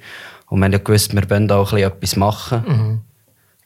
Und 0.49 0.59
wir 0.59 0.65
haben 0.65 0.73
ja 0.73 0.79
gewusst, 0.79 1.13
wir 1.13 1.29
wollen 1.29 1.49
auch 1.51 1.71
ein 1.71 1.77
bisschen 1.77 1.91
etwas 1.91 2.15
machen. 2.15 3.03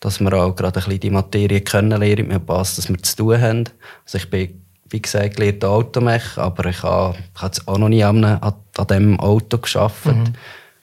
Dass 0.01 0.19
wir 0.19 0.33
auch 0.33 0.55
gerade 0.55 0.79
ein 0.79 0.83
bisschen 0.83 0.99
die 0.99 1.09
Materie 1.09 1.61
kennenlernen, 1.61 2.27
mit 2.27 2.47
was 2.47 2.75
dass 2.75 2.89
wir 2.89 2.97
zu 3.01 3.15
tun 3.15 3.41
haben. 3.41 3.63
Also 4.03 4.17
ich 4.17 4.29
bin, 4.29 4.61
wie 4.89 5.01
gesagt, 5.01 5.37
gelehrter 5.37 5.69
Automech, 5.69 6.37
aber 6.37 6.65
ich 6.69 6.83
habe, 6.83 7.17
ich 7.33 7.41
habe 7.41 7.55
auch 7.65 7.77
noch 7.77 7.89
nie 7.89 8.03
an, 8.03 8.23
an, 8.23 8.53
diesem 8.87 9.19
Auto 9.19 9.57
geschafft. 9.57 10.05
Und 10.05 10.35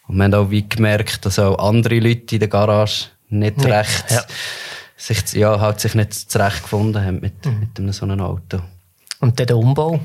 wir 0.09 0.25
haben 0.25 0.35
auch 0.35 0.51
wie 0.51 0.69
gemerkt, 0.69 1.25
dass 1.25 1.39
auch 1.39 1.59
andere 1.59 2.01
Leute 2.01 2.35
in 2.35 2.41
der 2.41 2.49
Garage 2.49 3.11
nicht 3.29 3.59
Nicht, 3.59 3.69
recht, 3.69 4.11
ja. 4.11 4.23
Sich, 5.03 5.33
ja, 5.33 5.61
halt 5.61 5.81
sich 5.81 5.95
nicht 5.95 6.13
zurechtgefunden 6.15 7.05
haben 7.05 7.21
mit, 7.21 7.45
mit 7.45 7.79
einem 7.79 7.93
so 7.93 8.05
einem 8.05 8.21
Auto. 8.21 8.61
Und 9.21 9.39
dann 9.39 9.47
der 9.47 9.57
Umbau. 9.57 10.01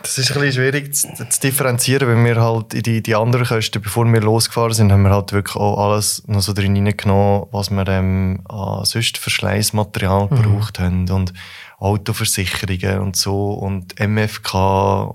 Das 0.00 0.16
ist 0.16 0.30
ein 0.30 0.40
bisschen 0.40 0.62
schwierig 0.62 0.94
zu, 0.94 1.08
zu 1.28 1.40
differenzieren, 1.40 2.08
weil 2.08 2.24
wir 2.24 2.40
halt 2.40 2.72
in 2.72 2.82
die, 2.82 3.02
die 3.02 3.16
anderen 3.16 3.44
Kosten, 3.44 3.82
bevor 3.82 4.06
wir 4.06 4.20
losgefahren 4.20 4.72
sind, 4.72 4.92
haben 4.92 5.02
wir 5.02 5.10
halt 5.10 5.32
wirklich 5.32 5.56
auch 5.56 5.86
alles 5.86 6.22
noch 6.28 6.40
so 6.40 6.52
drin 6.52 6.76
reingenommen, 6.76 7.46
was 7.50 7.70
wir 7.70 7.86
ähm, 7.88 8.40
an 8.48 8.84
sonst 8.84 9.18
Verschleißmaterial 9.18 10.28
gebraucht 10.28 10.78
haben 10.78 11.10
und 11.10 11.32
Autoversicherungen 11.78 13.00
und 13.00 13.16
so 13.16 13.54
und 13.54 13.98
MFK, 13.98 14.54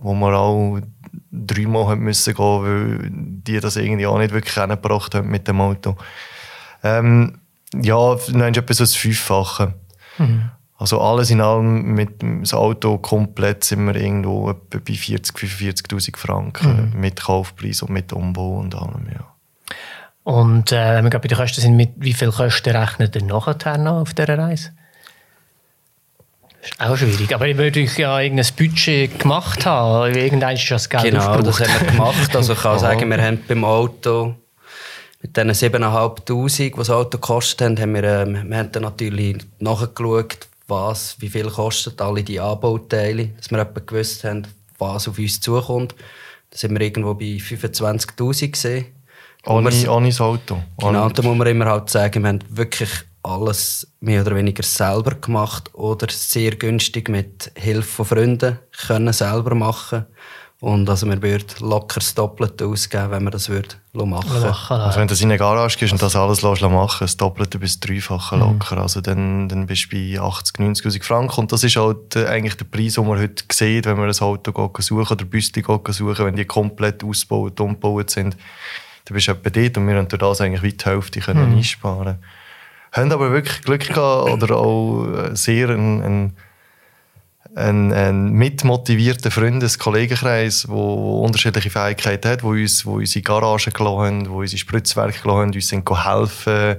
wo 0.02 0.14
wir 0.16 0.38
auch 0.38 0.80
dreimal 1.32 1.88
haben 1.88 2.02
müssen 2.02 2.34
gehen, 2.34 2.64
weil 2.64 3.10
die 3.10 3.60
das 3.60 3.78
irgendwie 3.78 4.06
auch 4.06 4.20
nicht 4.20 4.34
wirklich 4.34 4.54
hingebracht 4.54 5.16
haben 5.16 5.30
mit 5.30 5.48
dem 5.48 5.62
Auto. 5.62 5.96
Ähm, 6.84 7.40
ja, 7.82 8.16
dann 8.28 8.54
etwa 8.54 8.74
so 8.74 8.84
das 8.84 8.96
Fünffache. 8.96 9.74
Also 10.78 11.00
alles 11.02 11.30
in 11.30 11.42
allem 11.42 11.94
mit 11.94 12.22
dem 12.22 12.44
Auto 12.52 12.98
komplett 12.98 13.64
sind 13.64 13.86
wir 13.86 13.96
irgendwo 13.96 14.50
etwa 14.50 14.80
bei 14.86 14.94
40 14.94 15.36
45'000 15.36 16.18
Franken 16.18 16.94
mit 16.96 17.22
Kaufpreis 17.22 17.82
und 17.82 17.92
mit 17.92 18.12
Umbau 18.12 18.58
und 18.60 18.76
allem, 18.76 19.08
ja. 19.14 19.26
Und 20.24 20.72
äh, 20.72 20.96
wenn 20.96 21.04
wir 21.04 21.10
gerade 21.10 21.22
bei 21.24 21.28
den 21.28 21.38
Kosten 21.38 21.62
sind, 21.62 21.76
mit 21.76 21.92
wie 21.98 22.14
viel 22.14 22.32
Kosten 22.32 22.76
rechnet 22.76 23.16
ihr 23.16 23.24
nachher 23.24 23.78
noch 23.78 24.02
auf 24.02 24.14
dieser 24.14 24.38
Reise? 24.38 24.72
Ist 26.62 26.80
auch 26.80 26.96
schwierig. 26.96 27.36
Aber 27.36 27.46
ich 27.48 27.58
würde 27.58 27.82
euch 27.82 27.98
ja 27.98 28.20
irgendein 28.22 28.48
Budget 28.58 29.20
gemacht 29.20 29.66
haben. 29.66 30.16
Irgendwann 30.16 30.56
ist 30.56 30.70
das 30.72 30.88
Geld 30.90 31.04
Genau, 31.04 31.42
das 31.42 31.60
aufgebraucht. 31.62 31.70
haben 31.70 31.86
wir 31.86 31.92
gemacht. 31.92 32.36
Also 32.36 32.54
ich 32.54 32.60
kann 32.62 32.80
sagen, 32.80 33.10
wir 33.10 33.22
haben 33.22 33.44
beim 33.48 33.66
Auto 33.66 34.36
mit 35.24 35.38
diesen 35.38 35.52
7'500, 35.52 36.60
die 36.60 36.72
das 36.72 36.90
Auto 36.90 37.18
gekostet 37.18 37.62
haben, 37.62 37.80
haben 37.80 37.94
wir, 37.96 38.04
ähm, 38.04 38.50
wir 38.50 38.58
haben 38.58 38.72
dann 38.72 38.84
natürlich 38.84 39.38
nachgeschaut, 39.60 40.48
was, 40.68 41.16
wie 41.20 41.30
viel 41.30 41.50
kostet 41.50 42.02
alle 42.02 42.24
die 42.24 42.40
Anbauteile, 42.40 43.30
dass 43.38 43.50
wir 43.50 43.60
etwa 43.60 43.80
gewusst 43.80 44.24
haben, 44.26 44.44
was 44.78 45.08
auf 45.08 45.18
uns 45.18 45.40
zukommt. 45.40 45.96
Da 46.50 46.58
sind 46.58 46.74
wir 46.74 46.82
irgendwo 46.82 47.14
bei 47.14 47.38
25'000 47.38 48.52
gesehen. 48.52 48.86
Ohne, 49.46 49.72
ohne 49.90 50.08
das 50.08 50.22
Auto. 50.22 50.62
Genau, 50.78 51.10
da 51.10 51.22
muss 51.22 51.38
man 51.38 51.48
immer 51.48 51.66
halt 51.66 51.90
sagen, 51.90 52.24
wir 52.24 52.30
haben 52.30 52.40
wirklich 52.50 52.90
alles 53.24 53.88
mehr 54.02 54.22
oder 54.22 54.36
weniger 54.36 54.64
selber 54.64 55.16
gemacht 55.16 55.74
oder 55.74 56.08
sehr 56.10 56.56
günstig 56.56 57.10
mit 57.10 57.52
Hilfe 57.56 57.82
von 57.88 58.06
Freunden 58.06 58.60
können 58.88 59.14
selber 59.14 59.56
machen. 59.56 60.06
Und 60.64 60.90
also 60.90 61.06
wir 61.10 61.22
würden 61.22 61.46
locker 61.60 62.00
das 62.00 62.16
Doppelte 62.16 62.66
ausgeben, 62.66 63.12
wenn 63.12 63.24
wir 63.26 63.32
das 63.32 63.50
würden 63.50 63.74
machen 63.92 64.32
würden. 64.32 64.56
Also 64.70 64.98
wenn 64.98 65.10
du 65.10 65.14
in 65.14 65.24
eine 65.24 65.38
Garage 65.38 65.78
gehst 65.78 65.92
und 65.92 66.02
das 66.02 66.16
alles 66.16 66.42
machen 66.42 66.72
lässt, 66.80 67.02
das 67.02 67.18
Doppelte 67.18 67.60
bis 67.60 67.82
Dreifache 67.82 68.38
mhm. 68.38 68.42
locker. 68.44 68.78
Also 68.78 69.02
dann, 69.02 69.50
dann 69.50 69.66
bist 69.66 69.92
du 69.92 69.98
bei 69.98 70.22
80, 70.22 70.62
90'000 70.62 71.04
Franken. 71.04 71.42
Und 71.42 71.52
das 71.52 71.66
ist 71.66 71.76
halt 71.76 72.16
äh, 72.16 72.28
eigentlich 72.28 72.56
der 72.56 72.64
Preis, 72.64 72.94
den 72.94 73.06
man 73.06 73.20
heute 73.20 73.44
sieht, 73.52 73.86
wenn 73.86 73.98
man 73.98 74.08
ein 74.08 74.18
Auto 74.18 74.72
suchen 74.80 75.12
oder 75.12 75.26
Büste 75.26 75.62
suchen, 75.62 76.26
wenn 76.26 76.38
die 76.38 76.46
komplett 76.46 77.04
ausgebaut, 77.04 77.60
umgebaut 77.60 78.10
sind. 78.12 78.38
Dann 79.04 79.16
bist 79.16 79.28
du 79.28 79.34
etwa 79.34 79.50
dort 79.50 79.78
und 79.78 79.88
wir 79.90 79.96
haben 79.98 80.08
durch 80.08 80.22
das 80.22 80.40
eigentlich 80.40 80.64
weit 80.64 80.86
die 80.86 80.90
Hälfte 80.90 81.20
können 81.20 81.50
mhm. 81.50 81.58
einsparen. 81.58 82.24
Haben 82.94 83.12
aber 83.12 83.32
wirklich 83.34 83.64
Glück 83.64 83.86
gehabt 83.86 84.30
oder 84.30 84.56
auch 84.56 85.08
äh, 85.08 85.36
sehr 85.36 85.72
ein, 85.72 86.02
ein 86.02 86.38
ein, 87.56 87.94
ein 87.94 88.32
mitmotivierter 88.32 89.32
Freundes-, 89.32 89.78
Kollegenkreis, 89.80 90.64
der 90.64 90.76
unterschiedliche 90.76 91.70
Fähigkeiten 91.70 92.32
hat, 92.32 92.44
wo 92.44 92.50
uns, 92.50 92.86
wo 92.86 92.96
unsere 92.96 93.22
Garagen 93.22 93.74
gelassen 93.74 94.00
haben, 94.00 94.30
wo 94.30 94.40
unsere 94.40 94.58
Spritzwerke 94.58 95.22
gelassen 95.22 95.42
haben, 95.42 95.54
uns 95.54 95.68
sind 95.68 95.90
helfen 95.90 96.78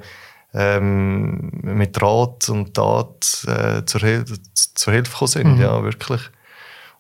ähm, 0.55 1.51
mit 1.63 2.01
Rat 2.01 2.49
und 2.49 2.75
Tat 2.75 3.47
äh, 3.47 3.85
zur, 3.85 4.01
Hil 4.01 4.25
zur 4.55 4.93
Hilfe 4.93 5.11
gekommen 5.11 5.29
sind, 5.29 5.55
mhm. 5.57 5.63
ja, 5.63 5.83
wirklich. 5.83 6.21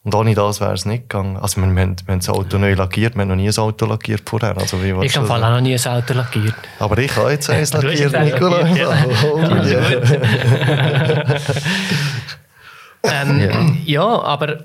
Und 0.02 0.14
ohne 0.14 0.34
das 0.34 0.60
wäre 0.60 0.74
es 0.74 0.84
nicht 0.84 1.08
gegangen. 1.08 1.38
Also 1.38 1.62
wir, 1.62 1.74
wir, 1.74 1.80
haben, 1.80 1.96
wir 2.04 2.12
haben 2.12 2.18
das 2.20 2.28
Auto 2.28 2.58
neu 2.58 2.74
lackiert, 2.74 3.14
wir 3.14 3.22
haben 3.22 3.28
noch 3.28 3.36
nie 3.36 3.48
ein 3.48 3.56
Auto 3.56 3.86
lackiert 3.86 4.28
vorher. 4.28 4.54
Also, 4.58 4.82
wie 4.82 4.90
ich 5.02 5.16
habe 5.16 5.30
auch 5.30 5.38
noch 5.38 5.60
nie 5.62 5.74
ein 5.74 5.86
Auto 5.86 6.12
lackiert. 6.12 6.54
Aber 6.78 6.98
ich 6.98 7.16
habe 7.16 7.30
jetzt 7.30 7.48
eins 7.50 7.72
lackiert, 7.72 8.12
Nicola. 8.12 8.66
Ja. 8.68 8.90
Oh, 9.24 9.38
ja. 9.40 9.80
Ähm, 13.04 13.40
ja. 13.84 14.02
ja. 14.02 14.22
aber 14.22 14.58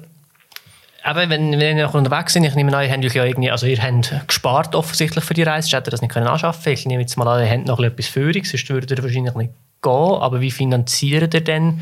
eben, 1.06 1.30
wenn, 1.30 1.52
wenn 1.60 1.78
ihr 1.78 1.86
noch 1.86 1.94
unterwegs 1.94 2.34
sind, 2.34 2.44
ich 2.44 2.56
nehme 2.56 2.76
an, 2.76 2.84
ihr 2.84 2.92
habt 2.92 3.16
ja 3.16 3.26
irgendwie, 3.26 3.52
also 3.52 3.66
ihr 3.66 3.82
habt 3.82 4.28
gespart 4.28 4.76
offensichtlich 4.76 5.24
für 5.24 5.34
die 5.34 5.44
Reise, 5.44 5.76
hättet 5.76 5.88
ihr 5.88 5.92
das 5.92 6.02
nicht 6.02 6.12
können 6.12 6.28
anschaffen 6.28 6.74
Ich 6.74 6.86
nehme 6.86 7.02
jetzt 7.02 7.18
mal 7.18 7.28
an, 7.28 7.44
ihr 7.44 7.52
habt 7.52 7.68
noch 7.68 7.80
etwas 7.80 8.08
Führung, 8.08 8.44
sonst 8.44 8.70
würde 8.70 8.94
ihr 8.94 9.04
wahrscheinlich 9.04 9.36
nicht 9.36 9.54
gehen. 9.82 9.92
Aber 9.92 10.42
wie 10.42 10.52
finanziert 10.52 11.34
ihr 11.34 11.44
denn 11.44 11.82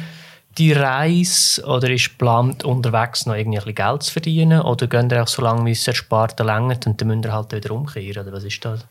die 0.58 0.74
Reise? 0.74 1.64
Oder 1.66 1.90
ist 1.90 2.10
geplant, 2.10 2.64
unterwegs 2.64 3.26
noch 3.26 3.36
irgendwie 3.36 3.60
ein 3.60 3.64
bisschen 3.64 3.76
Geld 3.76 4.04
zu 4.04 4.12
verdienen? 4.12 4.62
Oder 4.62 4.88
gehen 4.88 5.10
ihr 5.10 5.24
auch 5.24 5.28
so 5.28 5.42
lange, 5.42 5.66
wie 5.66 5.72
es 5.72 5.88
erspart 5.88 6.40
längert 6.40 6.88
und 6.88 7.00
dann 7.00 7.08
müsst 7.10 7.26
ihr 7.26 7.34
halt 7.34 7.52
wieder 7.52 7.72
umkehren? 7.72 8.28
Oder 8.28 8.34
was 8.34 8.44
ist 8.44 8.64
das? 8.64 8.86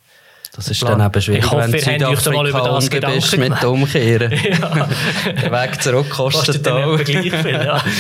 Das 0.57 0.69
ist 0.69 0.83
dann 0.83 1.01
eben 1.05 1.21
schwierig, 1.21 1.45
ich 1.45 1.51
hoffe, 1.51 1.71
wenn 1.71 2.01
du 2.01 2.17
Südafrika 2.17 3.01
das 3.01 3.31
bist 3.31 3.37
mit 3.37 3.65
Umkehren. 3.65 4.33
ja. 4.61 4.89
Der 5.27 5.53
Weg 5.53 5.83
zurück 5.83 6.09
kostet, 6.09 6.65
kostet 6.65 6.69
auch. 6.69 6.97
gleich 7.05 7.35
viel, 7.35 7.53
ja. 7.53 7.83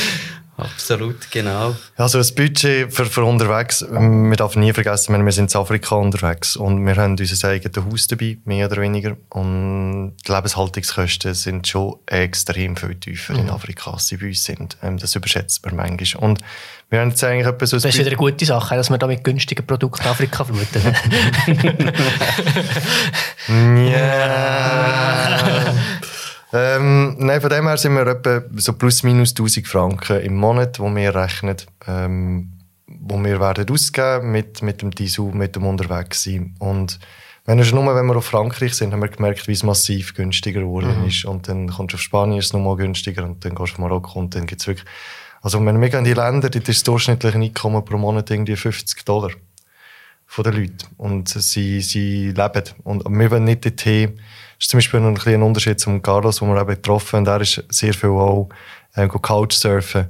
Absolut, 0.59 1.31
genau. 1.31 1.77
Also 1.97 2.16
das 2.16 2.35
Budget 2.35 2.92
für, 2.92 3.05
für 3.05 3.25
unterwegs, 3.25 3.83
wir 3.83 4.37
dürfen 4.37 4.61
nie 4.61 4.73
vergessen, 4.73 5.23
wir 5.23 5.33
sind 5.33 5.55
in 5.55 5.61
Afrika 5.61 5.97
unterwegs 5.97 6.57
und 6.57 6.85
wir 6.87 6.97
haben 6.97 7.16
unser 7.19 7.49
eigenes 7.49 7.85
Haus 7.85 8.07
dabei, 8.07 8.38
mehr 8.47 8.66
oder 8.66 8.81
weniger. 8.81 9.19
Und 9.29 10.14
die 10.27 10.33
Lebenshaltungskosten 10.33 11.35
sind 11.35 11.69
schon 11.69 11.97
extrem 12.07 12.75
viel 12.77 12.95
tiefer 12.95 13.35
mhm. 13.35 13.40
in 13.40 13.51
Afrika, 13.51 13.92
als 13.92 14.09
sie 14.09 14.16
bei 14.16 14.29
uns 14.29 14.45
sind. 14.45 14.79
Ähm, 14.83 14.97
das 14.97 15.14
überschätzt 15.14 15.64
man 15.66 15.77
manchmal. 15.77 16.25
Und 16.25 16.40
wir 16.88 17.01
haben 17.01 17.11
jetzt 17.11 17.23
eigentlich 17.23 17.47
etwas 17.47 17.71
Das 17.71 17.85
ist 17.85 17.99
wieder 17.99 18.07
eine 18.07 18.16
gute 18.16 18.47
Sache, 18.47 18.77
dass 18.77 18.88
wir 18.88 18.97
da 18.97 19.07
mit 19.07 19.25
günstigen 19.25 19.66
Produkten 19.66 20.07
Afrika 20.07 20.45
fluten. 20.45 20.81
ja. 23.92 25.75
Ähm, 26.52 27.16
nein, 27.18 27.40
von 27.40 27.50
dem 27.50 27.66
her 27.66 27.76
sind 27.76 27.94
wir 27.94 28.06
etwa 28.06 28.42
so 28.54 28.72
plus 28.74 29.02
minus 29.02 29.30
1000 29.30 29.66
Franken 29.66 30.20
im 30.20 30.37
Monat, 30.37 30.78
wo 30.78 30.94
wir 30.94 31.14
rechnen, 31.14 31.56
ähm, 31.87 32.52
wo 32.87 33.22
wir 33.22 33.40
werden 33.40 33.68
ausgeben 33.68 34.30
mit, 34.30 34.62
mit 34.62 34.80
dem 34.80 34.92
Diesel, 34.92 35.24
mit 35.32 35.56
dem 35.56 35.66
Unterwegssein. 35.66 36.54
Und 36.59 37.00
wenn 37.46 37.64
schon 37.64 37.85
nur, 37.85 37.94
wenn 37.94 38.06
wir 38.06 38.16
auf 38.16 38.26
Frankreich 38.26 38.74
sind, 38.74 38.92
haben 38.92 39.02
wir 39.02 39.09
gemerkt, 39.09 39.46
wie 39.48 39.52
es 39.52 39.62
massiv 39.62 40.14
günstiger 40.14 40.61
geworden 40.61 41.00
mhm. 41.00 41.09
ist. 41.09 41.24
Und 41.24 41.48
dann 41.48 41.68
kommst 41.68 41.92
du 41.92 41.96
auf 41.96 42.02
Spanien, 42.02 42.38
ist 42.38 42.46
es 42.46 42.52
nochmal 42.52 42.76
günstiger, 42.76 43.24
und 43.24 43.44
dann 43.44 43.54
gehst 43.54 43.72
du 43.72 43.74
auf 43.74 43.78
Marokko 43.78 44.18
und 44.18 44.35
dann 44.35 44.46
gibt 44.46 44.61
es 44.61 44.66
wirklich, 44.66 44.87
also 45.42 45.64
wenn 45.64 45.80
wir 45.80 45.94
in 45.94 46.04
die 46.04 46.14
Länder, 46.14 46.50
dort 46.50 46.68
ist 46.68 46.68
das 46.68 46.82
durchschnittliche 46.82 47.38
Einkommen 47.38 47.85
pro 47.85 47.96
Monat 47.96 48.30
irgendwie 48.30 48.56
50 48.56 49.04
Dollar 49.04 49.30
von 50.26 50.44
den 50.44 50.54
Leuten. 50.54 50.78
Und 50.96 51.28
sie, 51.28 51.80
sie 51.80 52.32
leben. 52.32 52.64
Und 52.82 53.04
wir 53.09 53.30
wollen 53.30 53.44
nicht 53.44 53.64
dorthin, 53.64 54.18
ist 54.59 54.71
zum 54.71 54.79
Beispiel 54.79 55.01
ein, 55.01 55.16
ein 55.16 55.42
Unterschied 55.42 55.81
zum 55.81 56.03
Carlos, 56.03 56.38
den 56.38 56.49
wir 56.49 56.61
eben 56.61 56.75
getroffen 56.75 57.19
haben. 57.19 57.27
Er 57.27 57.40
ist 57.40 57.62
sehr 57.69 57.95
viel 57.95 58.11
auch 58.11 58.49
äh, 58.95 59.09
Couchsurfen. 59.09 60.09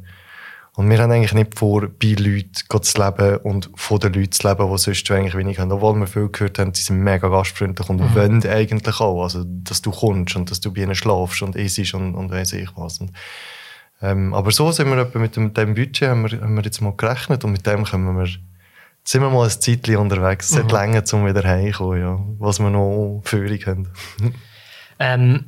Und 0.76 0.90
wir 0.90 0.98
haben 0.98 1.10
eigentlich 1.10 1.32
nicht 1.32 1.58
vor, 1.58 1.88
bei 1.88 2.14
Leuten 2.18 2.82
zu 2.82 3.02
leben 3.02 3.38
und 3.38 3.70
von 3.76 3.98
den 3.98 4.12
Leuten 4.12 4.32
zu 4.32 4.46
leben, 4.46 4.70
die 4.70 4.78
sonst 4.78 5.10
eigentlich 5.10 5.34
wenig 5.34 5.58
haben. 5.58 5.72
Obwohl 5.72 5.98
wir 5.98 6.06
viel 6.06 6.28
gehört 6.28 6.58
haben, 6.58 6.74
sie 6.74 6.82
sind 6.82 6.98
mega 6.98 7.28
gastfreundlich 7.28 7.88
und 7.88 7.98
mhm. 7.98 8.14
wollen 8.14 8.46
eigentlich 8.46 9.00
auch. 9.00 9.22
Also, 9.22 9.42
dass 9.46 9.80
du 9.80 9.90
kommst 9.90 10.36
und 10.36 10.50
dass 10.50 10.60
du 10.60 10.72
bei 10.74 10.82
ihnen 10.82 10.94
schlafst 10.94 11.40
und 11.40 11.56
isst 11.56 11.94
und, 11.94 12.14
und 12.14 12.30
weiss 12.30 12.52
ich 12.52 12.68
was. 12.76 12.98
Und, 12.98 13.12
ähm, 14.02 14.34
aber 14.34 14.50
so 14.50 14.70
sind 14.70 14.90
wir 14.90 15.10
mit 15.18 15.36
dem, 15.36 15.54
dem 15.54 15.74
Budget 15.74 16.10
haben 16.10 16.30
wir, 16.30 16.42
haben 16.42 16.54
wir 16.54 16.62
jetzt 16.62 16.82
mal 16.82 16.92
gerechnet 16.94 17.42
und 17.44 17.52
mit 17.52 17.66
dem 17.66 17.84
können 17.84 18.14
wir 18.14 18.28
sind 19.06 19.22
wir 19.22 19.30
mal 19.30 19.44
ein 19.44 19.50
Zeitchen 19.50 19.96
unterwegs. 19.96 20.50
Es 20.50 20.56
mhm. 20.56 20.64
hat 20.64 20.72
länger, 20.72 21.04
um 21.12 21.26
wieder 21.26 21.44
heimzukommen, 21.44 22.00
ja. 22.00 22.18
was 22.38 22.58
wir 22.58 22.70
noch 22.70 23.22
Führung 23.24 23.58
haben. 23.66 23.88
ähm, 24.98 25.44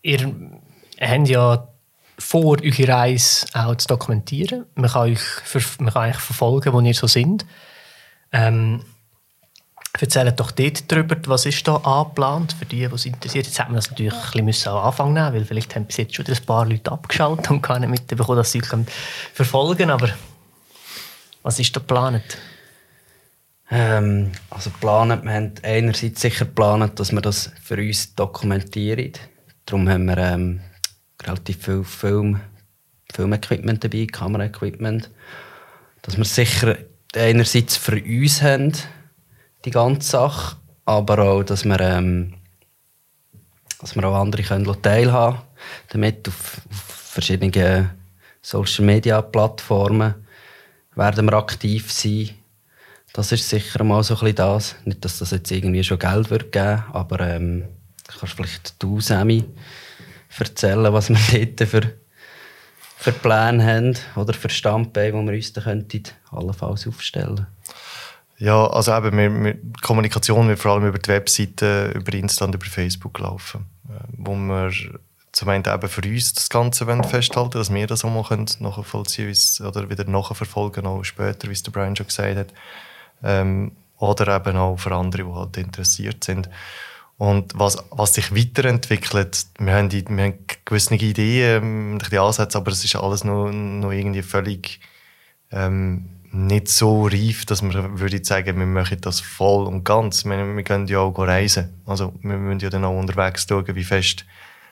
ihr 0.00 0.34
habt 1.00 1.28
ja 1.28 1.68
vor, 2.18 2.56
eure 2.62 2.88
Reise 2.88 3.46
auch 3.52 3.76
zu 3.76 3.88
dokumentieren. 3.88 4.64
Man 4.74 4.90
kann 4.90 5.10
euch 5.10 5.20
man 5.78 5.92
kann 5.92 6.10
euch 6.10 6.16
verfolgen, 6.16 6.72
wo 6.72 6.80
ihr 6.80 6.94
so 6.94 7.06
sind. 7.06 7.44
Ähm, 8.32 8.82
Erzählt 10.00 10.40
doch 10.40 10.52
dort 10.52 10.90
darüber, 10.90 11.16
was 11.26 11.44
ist 11.44 11.68
da 11.68 11.76
angeplant 11.76 12.54
für 12.54 12.64
die, 12.64 12.88
die 12.88 12.94
es 12.94 13.04
interessiert. 13.04 13.44
Jetzt 13.44 13.58
hätten 13.58 13.72
wir 13.72 13.76
das 13.76 13.90
natürlich 13.90 14.14
ein 14.34 14.46
bisschen 14.46 14.72
am 14.72 14.86
Anfang 14.86 15.12
nehmen 15.12 15.34
weil 15.34 15.44
vielleicht 15.44 15.76
haben 15.76 15.84
bis 15.84 15.98
jetzt 15.98 16.14
schon 16.14 16.24
ein 16.26 16.46
paar 16.46 16.64
Leute 16.64 16.90
abgeschaltet 16.90 17.50
und 17.50 17.62
gar 17.62 17.78
nicht 17.78 17.90
mitbekommen, 17.90 18.38
dass 18.38 18.52
sie 18.52 18.62
verfolgen 19.34 19.76
können. 19.76 19.90
Aber 19.90 20.08
was 21.42 21.58
ist 21.58 21.76
da 21.76 21.80
geplant? 21.80 22.22
Ähm, 23.74 24.32
also 24.50 24.68
planen, 24.68 25.24
wir 25.24 25.32
haben 25.32 25.54
einerseits 25.62 26.20
sicher 26.20 26.44
geplant, 26.44 27.00
dass 27.00 27.10
wir 27.10 27.22
das 27.22 27.50
für 27.62 27.78
uns 27.78 28.14
dokumentieren. 28.14 29.12
Darum 29.64 29.88
haben 29.88 30.04
wir 30.04 30.18
ähm, 30.18 30.60
relativ 31.22 31.64
viel 31.64 31.82
Film, 31.82 32.40
Filmequipment 33.14 33.82
dabei, 33.82 34.06
Kameraequipment. 34.12 35.10
Dass 36.02 36.18
wir 36.18 36.24
sicher 36.26 36.76
einerseits 37.16 37.78
für 37.78 37.98
uns 37.98 38.42
haben, 38.42 38.74
die 39.64 39.70
ganze 39.70 40.06
Sache, 40.06 40.56
aber 40.84 41.20
auch, 41.20 41.42
dass 41.42 41.64
wir, 41.64 41.80
ähm, 41.80 42.34
dass 43.80 43.96
wir 43.96 44.04
auch 44.04 44.20
andere 44.20 44.42
können 44.42 44.82
teilhaben 44.82 45.38
damit 45.88 46.28
auf, 46.28 46.60
auf 46.70 46.76
verschiedenen 46.76 47.88
Social 48.42 48.84
Media 48.84 49.22
Plattformen 49.22 50.14
werden 50.94 51.24
wir 51.24 51.32
aktiv 51.32 51.90
sein 51.90 52.41
das 53.12 53.32
ist 53.32 53.48
sicher 53.48 53.84
mal 53.84 54.02
so 54.02 54.18
ein 54.18 54.34
das. 54.34 54.76
Nicht, 54.84 55.04
dass 55.04 55.18
das 55.18 55.30
jetzt 55.32 55.50
irgendwie 55.50 55.84
schon 55.84 55.98
Geld 55.98 56.30
wird 56.30 56.52
geben, 56.52 56.84
aber 56.92 57.20
ähm, 57.20 57.64
kannst 58.18 58.34
vielleicht 58.34 58.82
du, 58.82 59.00
Sammy, 59.00 59.44
erzählen, 60.38 60.92
was 60.92 61.10
wir 61.10 61.46
dort 61.46 61.68
für, 61.68 61.92
für 62.96 63.12
Pläne 63.12 63.64
haben 63.64 63.98
oder 64.16 64.32
für 64.32 64.48
Standbeine, 64.48 65.20
die 65.20 65.26
wir 65.26 65.34
uns 65.34 65.52
dann 65.52 65.64
könnten, 65.64 66.02
allenfalls 66.30 66.86
aufstellen 66.86 67.46
Ja, 68.38 68.66
also 68.66 68.96
eben, 68.96 69.16
wir, 69.16 69.44
wir, 69.44 69.58
Kommunikation 69.82 70.48
wird 70.48 70.58
vor 70.58 70.72
allem 70.72 70.86
über 70.86 70.98
die 70.98 71.10
Webseite, 71.10 71.92
über 71.94 72.14
Insta 72.14 72.44
und 72.44 72.54
über 72.54 72.64
Facebook 72.64 73.18
laufen, 73.18 73.66
äh, 73.88 74.02
wo 74.16 74.34
wir 74.34 74.72
zum 75.32 75.48
einen 75.48 75.64
eben 75.66 75.88
für 75.88 76.02
uns 76.02 76.34
das 76.34 76.50
Ganze 76.50 76.86
festhalten 77.04 77.58
dass 77.58 77.72
wir 77.72 77.86
das 77.86 78.04
auch 78.04 78.10
mal 78.10 78.46
nachvollziehen 78.58 79.32
können 79.32 79.68
oder 79.68 79.88
wieder 79.88 80.04
nachverfolgen, 80.04 80.86
auch 80.86 81.04
später, 81.04 81.48
wie 81.48 81.52
es 81.52 81.62
der 81.62 81.72
Brian 81.72 81.96
schon 81.96 82.06
gesagt 82.06 82.36
hat. 82.36 82.52
Ähm, 83.22 83.72
oder 83.98 84.36
eben 84.36 84.56
auch 84.56 84.76
für 84.76 84.94
andere, 84.94 85.24
die 85.24 85.32
halt 85.32 85.56
interessiert 85.56 86.24
sind. 86.24 86.50
Und 87.18 87.52
was, 87.54 87.78
was 87.90 88.14
sich 88.14 88.34
weiterentwickelt, 88.34 89.46
wir 89.58 89.74
haben, 89.74 89.88
die, 89.88 90.04
wir 90.08 90.24
haben 90.24 90.38
gewisse 90.64 90.94
Ideen, 90.96 92.00
die 92.10 92.18
Ansätze, 92.18 92.58
aber 92.58 92.72
es 92.72 92.84
ist 92.84 92.96
alles 92.96 93.22
noch, 93.22 93.50
noch 93.52 93.92
irgendwie 93.92 94.22
völlig 94.22 94.80
ähm, 95.52 96.08
nicht 96.32 96.68
so 96.68 97.06
reif, 97.06 97.44
dass 97.44 97.62
man 97.62 98.00
würde 98.00 98.24
sagen, 98.24 98.58
wir 98.58 98.66
machen 98.66 98.98
das 99.02 99.20
voll 99.20 99.66
und 99.66 99.84
ganz. 99.84 100.24
Wir, 100.24 100.56
wir 100.56 100.62
können 100.64 100.86
ja 100.86 100.98
auch 100.98 101.16
reisen. 101.18 101.80
Also 101.86 102.14
wir 102.22 102.38
müssen 102.38 102.60
ja 102.60 102.70
dann 102.70 102.84
auch 102.84 102.98
unterwegs 102.98 103.46
schauen, 103.48 103.66
wie 103.68 103.84
fest 103.84 104.24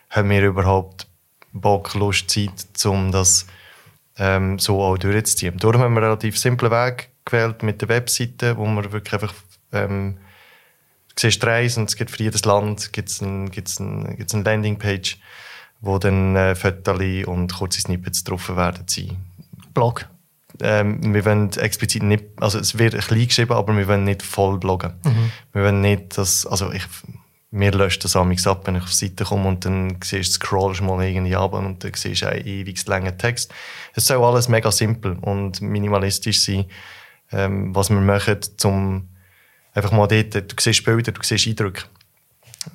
haben 0.09 0.31
wir 0.31 0.45
überhaupt 0.45 1.07
Bock, 1.53 1.95
Lust, 1.95 2.31
Zeit, 2.31 2.51
um 2.85 3.13
das 3.13 3.47
ähm, 4.17 4.59
so 4.59 4.83
auch 4.83 4.97
durchzuziehen. 4.97 5.59
Darum 5.59 5.83
haben 5.83 5.93
wir 5.93 5.99
einen 5.99 6.07
relativ 6.07 6.39
simplen 6.39 6.73
Weg 6.73 7.10
gewählt 7.25 7.63
mit 7.63 7.81
der 7.81 7.89
Webseite, 7.89 8.57
wo 8.57 8.67
man 8.67 8.93
wirklich 8.93 9.15
einfach 9.15 9.35
ähm, 9.73 10.19
du 11.09 11.15
siehst 11.21 11.45
Reisen 11.45 11.83
und 11.83 11.91
es 11.91 11.97
gibt 11.97 12.11
für 12.11 12.23
jedes 12.23 12.45
Land 12.45 12.93
gibt's 12.93 13.21
ein, 13.21 13.51
gibt's 13.51 13.79
ein, 13.79 14.17
gibt's 14.17 14.35
eine 14.35 14.45
Landingpage, 14.45 15.19
wo 15.81 15.99
dann 15.99 16.37
äh, 16.37 16.55
Fotos 16.55 17.27
und 17.27 17.53
kurze 17.53 17.81
Snippets 17.81 18.25
drauf 18.25 18.49
werden 18.57 18.85
sein. 18.89 19.17
Blog? 19.75 20.09
ähm, 20.63 21.15
wir 21.15 21.25
wollen 21.25 21.51
explizit 21.53 22.03
nicht, 22.03 22.25
also 22.41 22.59
es 22.59 22.79
wird 22.79 22.95
ein 22.95 23.01
klein 23.01 23.27
geschrieben, 23.27 23.53
aber 23.53 23.77
wir 23.77 23.89
wollen 23.89 24.05
nicht 24.05 24.23
voll 24.23 24.59
bloggen. 24.59 24.93
Mhm. 25.05 25.31
Wir 25.53 25.63
wollen 25.65 25.81
nicht, 25.81 26.19
dass, 26.19 26.47
also 26.47 26.73
ich, 26.73 26.83
mir 27.51 27.73
löscht 27.73 28.05
das 28.05 28.17
amigs 28.17 28.47
ab, 28.47 28.67
wenn 28.67 28.77
ich 28.77 28.83
auf 28.83 28.91
die 28.91 29.09
Seite 29.09 29.25
komme 29.25 29.49
und 29.49 29.65
dann 29.65 29.97
siehst, 30.03 30.35
scrollst 30.35 30.83
mal 30.83 31.03
irgendwie 31.05 31.37
ab 31.37 31.53
und 31.53 31.83
dann 31.83 31.93
siehst 31.95 32.23
du 32.23 32.29
einen 32.29 32.47
ewig 32.47 32.87
langen 32.87 33.17
Text. 33.19 33.53
Es 33.95 34.07
soll 34.07 34.23
alles 34.23 34.49
mega 34.49 34.71
simpel 34.71 35.17
und 35.21 35.61
minimalistisch 35.61 36.43
sein, 36.43 36.67
ähm, 37.33 37.75
was 37.75 37.91
wir 37.91 38.01
machen, 38.01 38.39
um 38.65 39.09
einfach 39.75 39.93
mal 39.93 40.07
dort, 40.07 40.35
du 40.35 40.55
siehst 40.59 40.85
Bilder, 40.85 41.13
du 41.13 41.21
siehst 41.23 41.47
Eindrücke. 41.47 41.85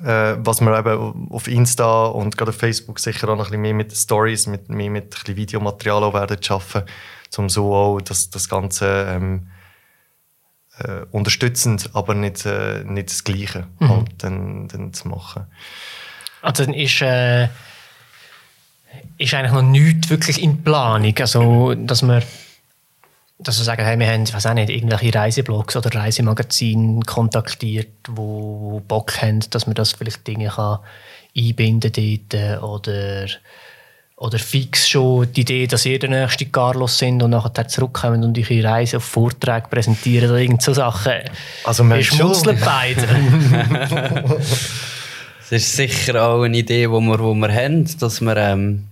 Äh, 0.04 0.38
was 0.40 0.62
wir 0.62 0.80
eben 0.80 1.28
auf 1.30 1.48
Insta 1.48 2.06
und 2.06 2.38
gerade 2.38 2.50
auf 2.50 2.58
Facebook 2.58 3.00
sicher 3.00 3.30
auch 3.30 3.36
noch 3.36 3.46
ein 3.46 3.52
bisschen 3.52 3.62
mehr 3.62 3.74
mit 3.74 3.96
Stories, 3.96 4.48
mit, 4.48 4.68
mehr 4.68 4.90
mit 4.90 5.06
ein 5.06 5.10
bisschen 5.10 5.36
Videomaterial 5.36 6.04
auch 6.04 6.14
werden 6.14 6.42
schaffen, 6.42 6.84
um 7.38 7.50
so 7.50 7.74
auch 7.74 8.02
das, 8.02 8.32
das 8.32 8.50
Ganze 8.50 9.06
ähm, 9.10 9.48
äh, 10.80 11.06
unterstützend, 11.12 11.92
aber 11.94 12.16
nicht, 12.16 12.46
äh, 12.48 12.84
nicht 12.84 13.10
das 13.10 13.24
Gleiche 13.24 13.68
mhm. 13.80 13.90
halt 13.90 14.12
dann, 14.18 14.68
dann 14.70 14.94
zu 14.94 15.08
machen. 15.08 15.46
Also 16.42 16.66
dann 16.66 16.74
ist, 16.74 17.02
äh, 17.02 17.46
ist 19.18 19.34
eigentlich 19.34 19.52
noch 19.52 19.62
nichts 19.62 20.10
wirklich 20.10 20.42
in 20.42 20.64
Planung, 20.64 21.14
also 21.20 21.76
dass 21.76 22.02
wir 22.02 22.24
dass 23.38 23.58
wir 23.60 23.66
sagen, 23.66 23.84
hey, 23.84 24.00
wir 24.00 24.08
haben, 24.08 24.32
weiß 24.32 24.46
auch 24.46 24.54
nicht, 24.54 24.70
irgendwelche 24.70 25.14
Reiseblogs 25.14 25.76
oder 25.76 25.94
Reisemagazine 25.94 27.02
kontaktiert, 27.06 27.90
wo 28.10 28.82
Bock 28.88 29.22
haben, 29.22 29.42
dass 29.50 29.68
man 29.68 29.76
das 29.76 29.92
vielleicht 29.92 30.26
Dinge 30.26 30.50
kann 30.50 30.80
einbinden 31.38 31.92
dort 31.92 32.64
oder 32.64 33.28
oder 34.18 34.40
fix 34.40 34.88
schon 34.88 35.32
die 35.34 35.42
Idee, 35.42 35.68
dass 35.68 35.86
ihr 35.86 36.00
der 36.00 36.10
nächste 36.10 36.46
Carlos 36.46 36.98
sind 36.98 37.22
und 37.22 37.32
nachher 37.32 37.68
zurückkommen 37.68 38.24
und 38.24 38.38
eure 38.38 38.64
Reise 38.64 38.98
auf 38.98 39.04
Vorträge 39.04 39.68
präsentieren 39.70 40.30
oder 40.30 40.40
irgend 40.40 40.62
so 40.62 40.74
Sachen. 40.74 41.14
Also 41.66 41.84
wir 41.84 42.02
schmunzeln 42.02 42.58
beide. 42.64 43.06
das 45.40 45.52
ist 45.52 45.76
sicher 45.76 46.26
auch 46.26 46.44
eine 46.44 46.58
Idee, 46.58 46.84
die 46.84 46.92
wir, 46.92 47.20
wo 47.20 47.34
wir 47.34 47.54
haben, 47.54 47.86
dass 48.00 48.22
wir, 48.22 48.38
ähm, 48.38 48.88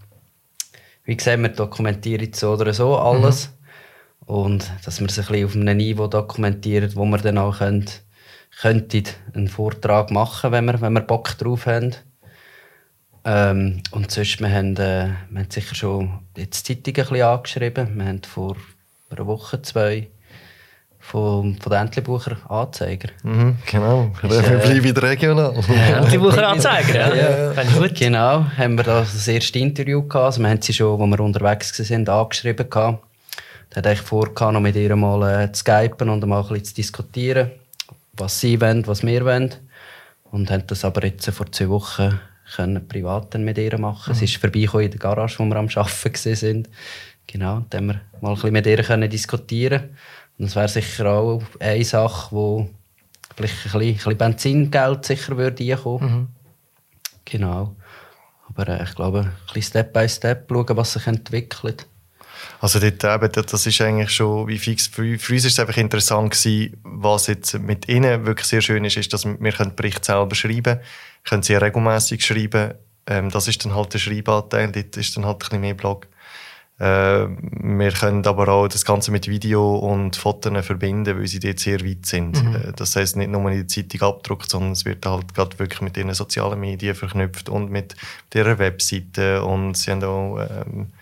wie 1.05 1.15
gesagt, 1.15 1.41
wir 1.41 1.49
dokumentieren 1.49 2.33
so 2.33 2.51
oder 2.51 2.73
so 2.73 2.97
alles. 2.97 3.47
Mhm. 3.47 3.62
Und 4.25 4.71
dass 4.85 4.99
wir 4.99 5.07
es 5.07 5.19
ein 5.19 5.25
bisschen 5.25 5.45
auf 5.45 5.55
einem 5.55 5.77
Niveau 5.77 6.07
dokumentieren, 6.07 6.95
wo 6.95 7.05
wir 7.05 7.17
dann 7.17 7.37
auch 7.37 7.57
können, 7.57 7.85
könnten 8.61 9.03
einen 9.33 9.47
Vortrag 9.47 10.11
machen, 10.11 10.51
wenn 10.51 10.65
wir, 10.65 10.79
wenn 10.81 10.93
wir 10.93 11.01
Bock 11.01 11.37
drauf 11.37 11.65
haben. 11.65 11.95
Ähm, 13.25 13.81
und 13.91 14.11
sonst, 14.11 14.39
wir 14.41 14.51
haben, 14.51 14.75
äh, 14.75 15.09
wir 15.29 15.41
haben 15.41 15.49
sicher 15.49 15.75
schon 15.75 16.19
jetzt 16.37 16.67
die 16.67 16.83
Zeitung 16.83 17.03
ein 17.03 17.09
bisschen 17.09 17.25
angeschrieben. 17.25 17.97
Wir 17.97 18.05
haben 18.05 18.21
vor 18.23 18.57
einer 19.09 19.27
Woche, 19.27 19.61
zwei 19.61 20.09
von, 20.99 21.57
von 21.61 21.71
den 21.71 21.81
Entlebucher 21.81 22.37
Anzeiger. 22.49 23.09
Mhm, 23.23 23.57
genau, 23.69 24.11
wir 24.21 24.31
äh, 24.31 24.57
bleiben 24.57 24.83
wieder 24.83 25.03
regional. 25.03 25.53
Entlebucher 25.97 26.47
Anzeiger, 26.47 26.95
ja. 26.95 27.15
ja. 27.15 27.53
ja. 27.53 27.63
Gut. 27.77 27.95
Genau, 27.95 28.45
haben 28.57 28.77
wir 28.77 28.83
da 28.83 29.01
das 29.01 29.27
erste 29.27 29.59
Interview 29.59 30.01
gehabt. 30.01 30.25
Also 30.25 30.41
wir 30.41 30.49
haben 30.49 30.61
sie 30.61 30.73
schon, 30.73 31.01
als 31.01 31.11
wir 31.11 31.19
unterwegs 31.19 31.91
waren, 31.91 32.07
angeschrieben 32.07 32.69
gehabt. 32.69 33.03
Da 33.73 33.79
hatte 33.79 33.93
ich 33.93 34.01
vor, 34.01 34.29
noch 34.51 34.59
mit 34.59 34.75
ihr 34.75 34.95
mal 34.95 35.45
äh, 35.45 35.51
zu 35.51 35.61
skypen 35.61 36.07
und 36.09 36.25
mal 36.27 36.41
ein 36.41 36.47
bisschen 36.47 36.65
zu 36.65 36.73
diskutieren, 36.75 37.51
was 38.13 38.39
sie 38.39 38.61
wollen, 38.61 38.85
was 38.85 39.03
wir 39.03 39.25
wollen. 39.25 39.51
Und 40.25 40.51
haben 40.51 40.67
das 40.67 40.85
aber 40.85 41.03
jetzt 41.05 41.27
vor 41.31 41.51
zwei 41.51 41.69
Wochen 41.69 42.19
können 42.55 42.87
privat 42.87 43.33
mit 43.35 43.57
ihr 43.57 43.79
machen. 43.79 44.13
Mhm. 44.13 44.17
Sie 44.17 44.25
ist 44.25 44.37
vorbeigekommen 44.37 44.85
in 44.85 44.91
der 44.91 44.99
Garage, 44.99 45.39
wo 45.39 45.45
wir 45.45 45.55
am 45.55 45.67
Arbeiten 45.67 46.13
waren. 46.13 46.67
Genau, 47.25 47.65
da 47.69 47.79
haben 47.79 47.87
wir 47.87 48.01
mal 48.21 48.29
ein 48.29 48.35
bisschen 48.35 48.51
mit 48.51 48.67
ihr 48.67 48.83
können 48.83 49.09
diskutieren 49.09 49.89
Und 50.37 50.45
das 50.45 50.55
wäre 50.55 50.67
sicher 50.67 51.07
auch 51.07 51.41
eine 51.59 51.83
Sache, 51.83 52.35
wo 52.35 52.69
vielleicht 53.35 53.55
ein 53.55 53.63
bisschen, 53.63 53.81
ein 53.81 53.93
bisschen 53.95 54.17
Benzingeld 54.17 55.05
sicher 55.05 55.35
würde. 55.35 55.63
Mhm. 55.63 56.27
Genau. 57.25 57.75
Aber 58.49 58.67
äh, 58.67 58.83
ich 58.83 58.93
glaube, 58.93 59.21
ein 59.21 59.31
bisschen 59.47 59.63
Step 59.63 59.93
by 59.93 60.07
Step 60.07 60.47
schauen, 60.47 60.77
was 60.77 60.93
sich 60.93 61.07
entwickelt. 61.07 61.87
Also 62.63 62.79
dort 62.79 63.03
eben, 63.03 63.45
das 63.45 63.65
ist 63.65 63.81
eigentlich 63.81 64.11
schon 64.11 64.47
wie 64.47 64.57
fix. 64.57 64.87
Für, 64.87 65.01
uns 65.01 65.29
ist 65.29 65.45
es 65.45 65.59
einfach 65.59 65.75
interessant 65.75 66.31
gewesen, 66.31 66.77
was 66.83 67.27
jetzt 67.27 67.59
mit 67.59 67.89
ihnen 67.89 68.25
wirklich 68.25 68.47
sehr 68.47 68.61
schön 68.61 68.85
ist, 68.85 68.95
ist, 68.95 69.11
dass 69.11 69.25
wir 69.25 69.51
den 69.51 69.75
Bericht 69.75 70.05
selber 70.05 70.33
schreiben 70.33 70.79
können, 71.25 71.43
sehr 71.43 71.61
regelmäßig 71.61 72.25
schreiben. 72.25 72.75
Ähm, 73.05 73.29
das 73.31 73.49
ist 73.49 73.65
dann 73.65 73.75
halt 73.75 73.93
der 73.93 73.99
Schreibanteil, 73.99 74.71
dort 74.71 74.95
ist 74.95 75.17
dann 75.17 75.25
halt 75.25 75.35
ein 75.35 75.39
bisschen 75.39 75.59
mehr 75.59 75.73
Blog. 75.73 76.07
Äh, 76.79 77.27
wir 77.27 77.91
können 77.91 78.25
aber 78.25 78.47
auch 78.47 78.69
das 78.69 78.85
Ganze 78.85 79.11
mit 79.11 79.27
Video 79.27 79.75
und 79.75 80.15
Fotos 80.15 80.65
verbinden, 80.65 81.19
weil 81.19 81.27
sie 81.27 81.41
dort 81.41 81.59
sehr 81.59 81.81
weit 81.81 82.05
sind. 82.05 82.41
Mhm. 82.41 82.55
Äh, 82.55 82.71
das 82.77 82.95
heißt 82.95 83.17
nicht 83.17 83.29
nur 83.29 83.51
in 83.51 83.57
der 83.57 83.67
Zeitung 83.67 84.03
abgedruckt, 84.03 84.49
sondern 84.49 84.71
es 84.71 84.85
wird 84.85 85.05
halt 85.05 85.33
gerade 85.33 85.59
wirklich 85.59 85.81
mit 85.81 85.97
ihren 85.97 86.13
sozialen 86.13 86.61
Medien 86.61 86.95
verknüpft 86.95 87.49
und 87.49 87.71
mit 87.71 87.97
ihrer 88.33 88.57
Webseite 88.57 89.43
und 89.43 89.75
sie 89.75 89.91
haben 89.91 90.03
auch 90.05 90.39
ähm, 90.39 90.93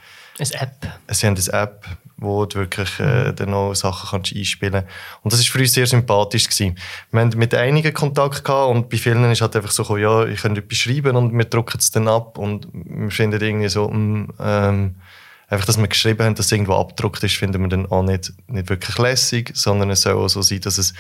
eine 0.41 0.61
App. 0.61 0.87
Sie 1.09 1.27
haben 1.27 1.35
eine 1.35 1.61
App, 1.61 1.85
wo 2.17 2.45
du 2.45 2.59
wirklich 2.59 2.99
äh, 2.99 3.33
dann 3.33 3.51
noch 3.51 3.73
Sachen 3.73 4.09
kannst 4.09 4.35
einspielen 4.35 4.73
kannst. 4.73 4.89
Und 5.23 5.33
das 5.33 5.39
war 5.39 5.51
für 5.53 5.59
uns 5.59 5.73
sehr 5.73 5.87
sympathisch. 5.87 6.47
Gewesen. 6.47 6.77
Wir 7.11 7.21
hatten 7.21 7.37
mit 7.37 7.53
einigen 7.55 7.93
Kontakt 7.93 8.43
gehabt 8.43 8.69
und 8.69 8.89
bei 8.89 8.97
vielen 8.97 9.23
ist 9.31 9.41
halt 9.41 9.55
einfach 9.55 9.71
so, 9.71 9.97
ja, 9.97 10.25
ich 10.25 10.41
könnte 10.41 10.61
etwas 10.61 10.77
schreiben 10.77 11.15
und 11.15 11.37
wir 11.37 11.45
drucken 11.45 11.77
es 11.79 11.91
dann 11.91 12.07
ab 12.07 12.37
und 12.37 12.67
wir 12.73 13.11
finden 13.11 13.41
irgendwie 13.41 13.69
so, 13.69 13.89
mh, 13.89 13.97
mm, 13.97 14.33
ähm, 14.39 14.95
einfach, 15.51 15.65
dass 15.65 15.77
wir 15.77 15.87
geschrieben 15.87 16.25
haben, 16.25 16.35
dass 16.35 16.45
es 16.47 16.51
irgendwo 16.51 16.75
abgedruckt 16.75 17.23
ist, 17.23 17.35
finden 17.35 17.61
wir 17.61 17.69
dann 17.69 17.85
auch 17.91 18.03
nicht, 18.03 18.33
nicht 18.47 18.69
wirklich 18.69 18.97
lässig, 18.97 19.51
sondern 19.53 19.89
es 19.89 20.01
soll 20.01 20.13
auch 20.13 20.29
so 20.29 20.41
sein, 20.41 20.61
dass 20.61 20.77
es, 20.77 20.93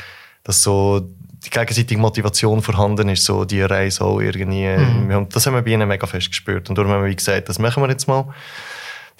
dass 0.43 0.61
so 0.61 1.07
die 1.45 1.49
gegenseitige 1.49 1.99
Motivation 1.99 2.61
vorhanden 2.61 3.09
ist, 3.09 3.25
so 3.25 3.45
die 3.45 3.61
Reise 3.61 4.03
auch 4.03 4.19
irgendwie. 4.19 4.67
Mhm. 4.67 5.29
Das 5.29 5.47
haben 5.47 5.55
wir 5.55 5.61
bei 5.61 5.71
ihnen 5.71 5.87
mega 5.87 6.05
fest 6.05 6.29
gespürt. 6.29 6.69
Und 6.69 6.77
darum 6.77 6.91
haben 6.91 7.05
wir 7.05 7.15
gesagt, 7.15 7.49
das 7.49 7.57
machen 7.57 7.81
wir 7.81 7.89
jetzt 7.89 8.07
mal. 8.07 8.33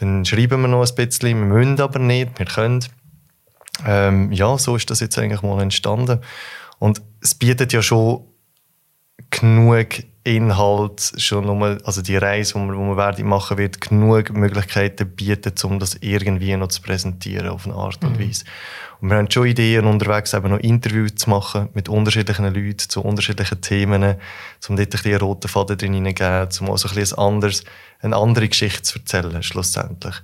Dann 0.01 0.25
schreiben 0.25 0.61
wir 0.61 0.67
noch 0.67 0.83
ein 0.83 0.95
bisschen, 0.95 1.37
wir 1.37 1.45
müssen 1.45 1.79
aber 1.79 1.99
nicht, 1.99 2.37
wir 2.39 2.47
können. 2.47 2.83
Ähm, 3.85 4.31
ja, 4.31 4.57
so 4.57 4.75
ist 4.75 4.89
das 4.89 4.99
jetzt 4.99 5.17
eigentlich 5.17 5.43
mal 5.43 5.61
entstanden. 5.61 6.21
Und 6.79 7.03
es 7.21 7.35
bietet 7.35 7.71
ja 7.71 7.83
schon 7.83 8.25
genug 9.29 9.89
Inhalt, 10.23 11.13
schon 11.17 11.45
nur, 11.45 11.79
also 11.83 12.01
die 12.03 12.15
Reise, 12.15 12.53
die 12.53 12.59
man, 12.59 12.91
die 12.91 12.97
werden 12.97 13.27
machen 13.27 13.57
wird, 13.57 13.81
genug 13.81 14.31
Möglichkeiten 14.31 15.09
bieten, 15.09 15.53
um 15.63 15.79
das 15.79 15.95
irgendwie 15.95 16.55
noch 16.55 16.67
zu 16.67 16.81
präsentieren 16.81 17.49
auf 17.49 17.65
eine 17.65 17.75
Art 17.75 18.03
und 18.03 18.19
mhm. 18.19 18.27
Weise. 18.27 18.43
Und 19.01 19.09
wir 19.09 19.17
haben 19.17 19.31
schon 19.31 19.47
Ideen 19.47 19.85
unterwegs, 19.85 20.35
eben 20.35 20.51
noch 20.51 20.59
Interviews 20.59 21.15
zu 21.15 21.29
machen 21.29 21.69
mit 21.73 21.89
unterschiedlichen 21.89 22.53
Leuten 22.53 22.77
zu 22.77 23.01
unterschiedlichen 23.01 23.61
Themen, 23.61 24.03
um 24.69 24.75
dort 24.75 24.79
ein 24.79 24.89
bisschen 24.89 25.11
einen 25.11 25.21
roten 25.21 25.47
Faden 25.47 25.77
drin 25.77 25.93
hineingeben, 25.93 26.49
um 26.59 26.69
auch 26.69 26.77
so 26.77 26.87
ein 26.87 26.93
bisschen 26.93 27.17
anderes, 27.17 27.63
eine 28.01 28.15
andere 28.15 28.47
Geschichte 28.47 28.83
zu 28.83 28.99
erzählen, 28.99 29.41
schlussendlich. 29.41 30.15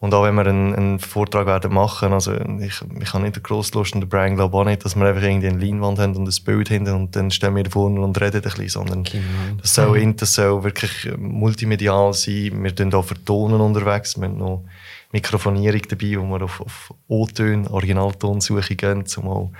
Und 0.00 0.14
auch 0.14 0.24
wenn 0.24 0.34
wir 0.34 0.46
einen, 0.46 0.74
einen 0.74 0.98
Vortrag 0.98 1.46
werden 1.46 1.74
machen, 1.74 2.14
also 2.14 2.32
ich, 2.32 2.80
ich 3.00 3.12
habe 3.12 3.22
nicht 3.22 3.42
grosse 3.44 3.74
Lust 3.74 3.94
und 3.94 4.00
der 4.00 4.08
Brian 4.08 4.34
glaubt 4.34 4.54
auch 4.54 4.64
nicht, 4.64 4.82
dass 4.82 4.96
wir 4.96 5.06
einfach 5.06 5.22
irgendwie 5.22 5.48
eine 5.48 5.58
Leinwand 5.58 5.98
haben 5.98 6.16
und 6.16 6.26
ein 6.26 6.44
Bild 6.44 6.68
hinten 6.68 6.94
und 6.94 7.14
dann 7.14 7.30
stehen 7.30 7.54
wir 7.54 7.70
vorne 7.70 8.00
und 8.00 8.18
reden 8.18 8.38
ein 8.38 8.42
bisschen, 8.42 8.68
sondern 8.70 9.04
genau. 9.04 9.24
das, 9.60 9.74
soll, 9.74 10.12
das 10.14 10.32
soll 10.32 10.64
wirklich 10.64 11.10
multimedial 11.18 12.14
sein. 12.14 12.64
Wir 12.64 12.72
sind 12.74 12.94
auch 12.94 13.04
für 13.04 13.22
Tonen 13.22 13.60
unterwegs, 13.60 14.18
wir 14.18 14.28
haben 14.28 14.38
noch 14.38 14.64
Mikrofonierung 15.12 15.82
dabei, 15.86 16.16
wo 16.18 16.24
wir 16.24 16.44
auf, 16.44 16.62
auf 16.62 16.94
O-Töne, 17.06 17.70
Originaltonsuche 17.70 18.76
gehen, 18.76 19.04
um 19.18 19.28
auch 19.28 19.52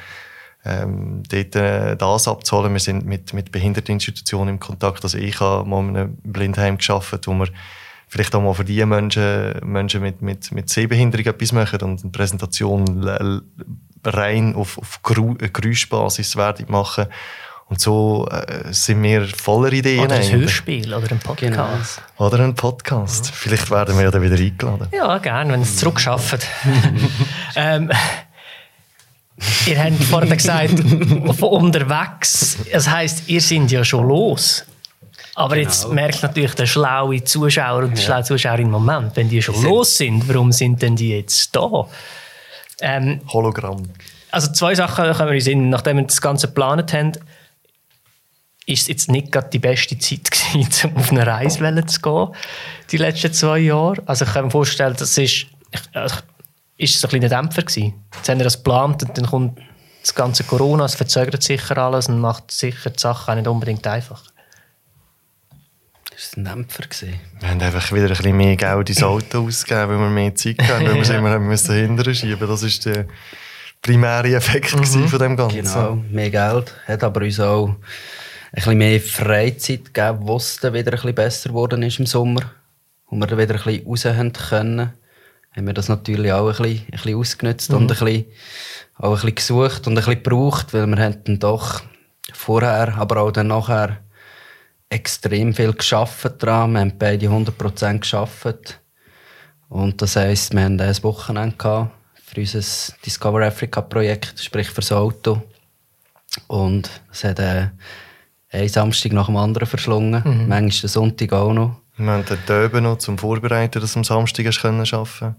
ähm, 0.65 1.23
dort 1.29 1.55
äh, 1.57 1.97
das 1.97 2.29
abzuholen. 2.29 2.73
Wir 2.73 2.81
sind 2.81 3.05
mit, 3.05 3.35
mit 3.35 3.53
Behinderteninstitutionen 3.53 4.55
im 4.55 4.61
Kontakt. 4.61 5.03
Also 5.05 5.19
ich 5.19 5.39
habe 5.41 5.69
mal 5.69 5.81
in 5.81 5.97
einem 5.97 6.17
Blindheim 6.23 6.79
geschafft, 6.79 7.27
wo 7.27 7.35
wir 7.35 7.49
vielleicht 8.11 8.35
auch 8.35 8.43
mal 8.43 8.55
für 8.55 8.65
die 8.65 8.85
Menschen, 8.85 9.55
Menschen 9.65 10.03
mit, 10.03 10.21
mit, 10.21 10.53
mit 10.53 10.69
Sehbehinderung 10.69 11.27
etwas 11.27 11.53
machen 11.53 11.81
und 11.83 12.03
eine 12.03 12.11
Präsentation 12.11 13.09
rein 14.05 14.55
auf, 14.55 14.79
auf 14.79 15.01
Geräuschbasis 15.03 16.37
werden 16.37 16.67
machen 16.69 17.07
und 17.71 17.81
so 17.81 18.27
äh, 18.29 18.73
sind 18.73 19.01
wir 19.01 19.29
voller 19.29 19.73
Ideen. 19.73 20.01
Oder 20.01 20.17
ein 20.17 20.33
Hörspiel 20.33 20.93
oder 20.93 21.09
ein 21.13 21.21
Podcast. 21.21 22.03
Genau. 22.19 22.27
Oder 22.27 22.41
ein 22.41 22.55
Podcast. 22.57 23.27
Mhm. 23.27 23.35
Vielleicht 23.35 23.71
werden 23.71 23.97
wir 23.97 24.05
ja 24.05 24.11
dann 24.11 24.23
wieder 24.23 24.35
eingeladen. 24.35 24.89
Ja, 24.93 25.19
gerne, 25.19 25.53
wenn 25.53 25.63
es 25.63 25.77
zurückschafft. 25.77 26.49
ähm, 27.55 27.93
ihr 29.67 29.85
habt 29.85 30.03
vorhin 30.03 30.37
gesagt, 30.37 30.81
von 31.39 31.49
unterwegs. 31.49 32.59
Das 32.73 32.91
heisst, 32.91 33.29
ihr 33.29 33.41
seid 33.41 33.71
ja 33.71 33.85
schon 33.85 34.09
los. 34.09 34.65
Aber 35.35 35.55
genau. 35.55 35.69
jetzt 35.69 35.89
merkt 35.89 36.23
natürlich 36.23 36.55
der 36.55 36.67
schlaue 36.67 37.23
Zuschauer 37.25 37.85
und 37.85 37.97
die 37.97 38.01
ja. 38.01 38.07
schlaue 38.07 38.25
Zuschauerin 38.25 38.67
im 38.67 38.73
Moment, 38.73 39.17
wenn 39.17 39.29
die 39.29 39.41
schon 39.41 39.55
die 39.55 39.63
los 39.63 39.97
sind, 39.97 40.29
warum 40.29 40.53
sind 40.53 40.83
denn 40.83 40.97
die 40.97 41.11
jetzt 41.11 41.55
da? 41.55 41.87
Ähm, 42.81 43.21
Hologramm. 43.33 43.83
Also 44.31 44.53
zwei 44.53 44.75
Sachen 44.75 45.13
können 45.13 45.29
wir 45.29 45.35
uns 45.35 45.47
in, 45.47 45.71
nachdem 45.71 45.99
wir 45.99 46.05
das 46.05 46.21
Ganze 46.21 46.49
geplant 46.49 46.93
haben 46.93 47.13
ist 48.71 48.83
es 48.83 48.89
jetzt 48.89 49.11
nicht 49.11 49.33
gerade 49.33 49.51
die 49.51 49.59
beste 49.59 49.99
Zeit 49.99 50.31
gewesen, 50.31 50.91
um 50.91 50.97
auf 50.97 51.11
eine 51.11 51.27
Reise 51.27 51.87
zu 51.87 52.01
gehen, 52.01 52.29
die 52.91 52.97
letzten 52.97 53.33
zwei 53.33 53.59
Jahre. 53.59 54.03
Also 54.07 54.25
ich 54.25 54.33
kann 54.33 54.45
mir 54.47 54.51
vorstellen, 54.51 54.95
das 54.99 55.19
ist, 55.19 55.47
also 55.93 56.17
ist 56.77 56.95
es 56.95 57.05
ein 57.05 57.11
kleiner 57.11 57.29
Dämpfer 57.29 57.63
gewesen. 57.63 58.05
Jetzt 58.15 58.29
haben 58.29 58.39
wir 58.39 58.45
das 58.45 58.59
geplant 58.59 59.03
und 59.03 59.19
dann 59.19 59.27
kommt 59.27 59.61
das 60.01 60.15
ganze 60.15 60.45
Corona, 60.45 60.87
es 60.87 60.95
verzögert 60.95 61.43
sicher 61.43 61.77
alles 61.77 62.09
und 62.09 62.21
macht 62.21 62.51
sicher 62.51 62.91
die 62.91 62.99
Sache 62.99 63.31
auch 63.31 63.37
nicht 63.37 63.49
unbedingt 63.49 63.87
einfach. 63.87 64.23
Das 66.21 66.37
war 66.37 66.43
ein 66.43 66.45
Dämpfer. 66.45 66.85
Wir 67.41 67.49
haben 67.49 67.63
einfach 67.63 67.93
wieder 67.93 68.05
ein 68.05 68.09
bisschen 68.11 68.37
mehr 68.37 68.55
Geld 68.55 68.91
ins 68.91 69.03
Auto 69.03 69.47
ausgegeben, 69.47 69.89
weil 69.89 69.99
wir 70.01 70.11
mehr 70.11 70.35
Zeit 70.35 70.59
hatten, 70.59 70.87
weil 70.87 70.95
wir 70.95 71.01
es 71.01 71.09
immer 71.09 71.39
müssen 71.39 71.75
hinterher 71.75 72.15
schieben 72.15 72.47
Das 72.47 72.63
war 72.63 72.93
der 72.93 73.07
primäre 73.81 74.35
Effekt 74.35 74.77
mhm. 74.77 75.09
von 75.09 75.19
dem 75.19 75.35
Ganzen. 75.35 75.63
Genau, 75.63 75.95
mehr 76.11 76.29
Geld. 76.29 76.75
Hat 76.87 77.05
aber 77.05 77.23
uns 77.23 77.41
auch 77.41 77.69
ein 77.69 77.77
bisschen 78.53 78.77
mehr 78.77 79.01
Freizeit 79.01 79.95
gegeben, 79.95 80.19
wo 80.21 80.37
es 80.37 80.59
dann 80.59 80.75
wieder 80.75 80.91
ein 80.91 80.97
bisschen 80.97 81.15
besser 81.15 81.49
geworden 81.49 81.83
ist 81.83 81.99
im 81.99 82.05
Sommer. 82.05 82.43
Und 83.07 83.19
wir 83.19 83.27
dann 83.27 83.39
wieder 83.39 83.55
ein 83.55 83.63
bisschen 83.63 83.87
raus 83.87 84.05
haben 84.05 84.33
können. 84.35 84.93
Haben 85.57 85.67
wir 85.67 85.73
das 85.73 85.89
natürlich 85.89 86.33
auch 86.33 86.49
ein 86.49 86.63
bisschen, 86.63 86.85
ein 86.85 86.91
bisschen 86.91 87.17
ausgenutzt 87.17 87.71
mhm. 87.71 87.77
und 87.79 87.83
ein 87.85 87.99
bisschen, 87.99 88.25
auch 88.99 89.09
ein 89.09 89.15
bisschen 89.15 89.35
gesucht 89.37 89.87
und 89.87 89.95
ein 89.95 90.05
bisschen 90.05 90.23
gebraucht, 90.23 90.75
weil 90.75 90.87
wir 90.87 91.03
haben 91.03 91.25
dann 91.25 91.39
doch 91.39 91.81
vorher, 92.35 92.99
aber 92.99 93.23
auch 93.23 93.31
dann 93.31 93.47
nachher 93.47 94.01
extrem 94.91 95.55
viel 95.55 95.73
geschafft 95.73 96.35
dran. 96.39 96.73
Wir 96.73 96.81
haben 96.81 96.99
beide 96.99 97.27
100% 97.27 98.01
geschafft. 98.01 98.81
Und 99.69 100.03
das 100.03 100.17
heisst, 100.17 100.53
wir 100.53 100.65
hatten 100.65 100.81
ein 100.81 101.03
Wochenende 101.03 101.57
gehabt 101.57 101.93
für 102.25 102.41
unser 102.41 102.93
Discover 103.07 103.47
Africa 103.47 103.81
Projekt, 103.81 104.39
sprich 104.41 104.69
für 104.69 104.81
das 104.81 104.93
Auto. 104.93 105.43
Und 106.49 106.91
es 107.11 107.25
hat 107.25 107.39
äh, 107.39 107.69
einen 108.53 108.69
Samstag 108.69 109.13
nach 109.13 109.27
dem 109.27 109.37
anderen 109.37 109.67
verschlungen. 109.67 110.23
Mhm. 110.25 110.49
Manchmal 110.49 110.81
den 110.81 110.89
Sonntag 110.89 111.33
auch 111.33 111.53
noch. 111.53 111.77
Wir 111.97 112.13
haben 112.13 112.25
den 112.25 112.65
Oben 112.65 112.83
noch 112.85 112.99
zum 112.99 113.19
Vorbereiten, 113.19 113.81
dass 113.81 113.93
du 113.93 113.99
am 113.99 114.05
Samstag 114.05 114.47
arbeiten 114.47 114.87
können. 114.87 115.37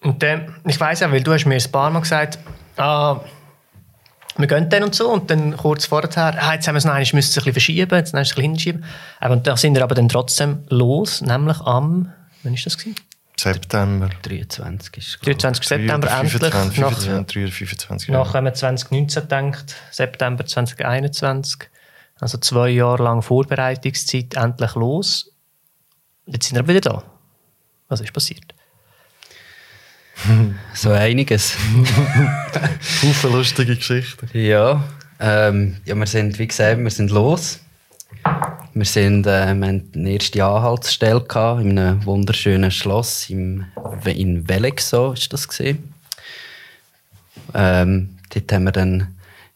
Und 0.00 0.22
dann, 0.22 0.56
ich 0.66 0.80
weiss 0.80 1.00
ja, 1.00 1.12
weil 1.12 1.22
du 1.22 1.32
hast 1.32 1.46
mir 1.46 1.54
ein 1.56 1.72
paar 1.72 1.90
Mal 1.90 2.00
gesagt, 2.00 2.38
ah, 2.76 3.20
wir 4.36 4.46
gehen 4.46 4.68
dann 4.70 4.84
und 4.84 4.94
so 4.94 5.10
und 5.10 5.30
dann 5.30 5.56
kurz 5.56 5.86
vorher, 5.86 6.10
ah, 6.16 6.54
jetzt 6.54 6.66
haben 6.66 6.74
wir 6.74 6.78
es 6.78 6.84
noch 6.84 6.92
einmal, 6.92 7.00
müssen 7.00 7.18
es 7.18 7.30
ein 7.30 7.34
bisschen 7.34 7.52
verschieben, 7.52 7.94
jetzt 7.94 8.12
wir 8.12 8.20
es 8.20 8.30
ein 8.30 8.34
bisschen 8.34 8.42
hinschieben. 8.42 8.84
Und 9.20 9.46
dann 9.46 9.56
sind 9.56 9.74
wir 9.74 9.82
aber 9.82 9.94
dann 9.94 10.08
trotzdem 10.08 10.64
los, 10.68 11.20
nämlich 11.20 11.60
am, 11.60 12.12
wann 12.42 12.52
war 12.52 12.60
das? 12.64 12.78
Gewesen? 12.78 12.96
September. 13.36 14.08
23 14.22 14.96
ist 14.98 15.26
23. 15.26 15.66
September 15.66 16.08
25, 16.08 16.78
endlich. 16.78 16.78
25, 16.78 16.78
nach, 16.80 17.52
25, 17.56 18.08
nach, 18.10 18.34
wenn 18.34 18.44
man 18.44 18.54
2019 18.54 19.28
denkt, 19.28 19.76
September 19.90 20.46
2021. 20.46 21.68
Also 22.20 22.38
zwei 22.38 22.68
Jahre 22.68 23.02
lang 23.02 23.22
Vorbereitungszeit, 23.22 24.34
endlich 24.34 24.74
los. 24.76 25.32
Jetzt 26.26 26.48
sind 26.48 26.56
wir 26.56 26.68
wieder 26.68 26.80
da. 26.80 27.02
Was 27.88 28.00
ist 28.00 28.12
passiert? 28.12 28.54
so 30.74 30.90
einiges. 30.90 31.56
Haufen 33.02 33.32
lustige 33.32 33.76
Geschichten. 33.76 34.28
Ja, 34.32 34.84
ähm, 35.20 35.76
ja, 35.84 35.94
wir 35.94 36.06
sind, 36.06 36.38
wie 36.38 36.48
gesagt, 36.48 36.78
wir 36.78 36.90
sind 36.90 37.10
los. 37.10 37.60
Wir, 38.74 38.84
sind, 38.84 39.26
äh, 39.26 39.54
wir 39.54 39.66
hatten 39.66 39.90
eine 39.94 40.10
erste 40.10 40.44
Anhaltsstelle 40.44 41.22
gehabt, 41.22 41.60
in 41.62 41.78
einem 41.78 42.04
wunderschönen 42.04 42.70
Schloss 42.70 43.28
im, 43.30 43.66
in 44.04 44.48
Velexo, 44.48 45.12
ist 45.12 45.32
das 45.32 45.46
gesehen. 45.48 45.92
Ähm, 47.54 48.18
dort 48.32 48.52
haben 48.52 48.64
wir 48.64 48.72
dann 48.72 49.08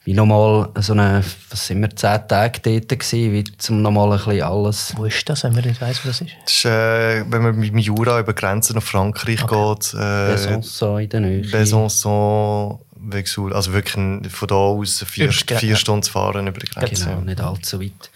wie 0.06 0.14
nochmal 0.14 0.68
so 0.78 0.92
eine, 0.92 1.22
was 1.50 1.66
sind 1.66 1.80
wir, 1.80 1.90
zehn 1.90 2.28
Tage 2.28 2.60
dort 2.60 2.88
gewesen, 2.88 3.32
wie 3.32 3.42
zum 3.58 3.82
nochmal 3.82 4.12
ein 4.12 4.18
bisschen 4.18 4.42
alles. 4.42 4.92
Wo 4.96 5.04
ist 5.04 5.28
das, 5.28 5.42
wenn 5.42 5.52
man 5.52 5.64
nicht 5.64 5.80
weiss, 5.80 6.04
wo 6.04 6.08
das 6.08 6.20
ist? 6.20 6.30
Das 6.44 6.52
ist, 6.54 6.64
äh, 6.64 7.24
wenn 7.28 7.42
man 7.42 7.56
mit 7.56 7.72
dem 7.72 7.78
Jura 7.78 8.20
über 8.20 8.32
Grenzen 8.32 8.76
nach 8.76 8.84
Frankreich 8.84 9.42
okay. 9.42 9.74
geht. 9.74 9.94
Äh, 9.94 10.32
Besançon 10.32 11.02
in 11.02 11.08
der 11.08 11.20
Nähe. 11.20 11.42
Besançon, 11.42 12.78
Vexul, 12.94 13.52
also 13.52 13.72
wirklich 13.72 14.32
von 14.32 14.48
da 14.48 14.54
aus 14.54 15.04
vier, 15.08 15.32
vier 15.32 15.74
Stunden 15.74 16.04
zu 16.04 16.12
fahren 16.12 16.46
über 16.46 16.60
die 16.60 16.66
Grenze. 16.66 17.06
Genau, 17.06 17.20
nicht 17.22 17.40
allzu 17.40 17.80
weit. 17.80 18.10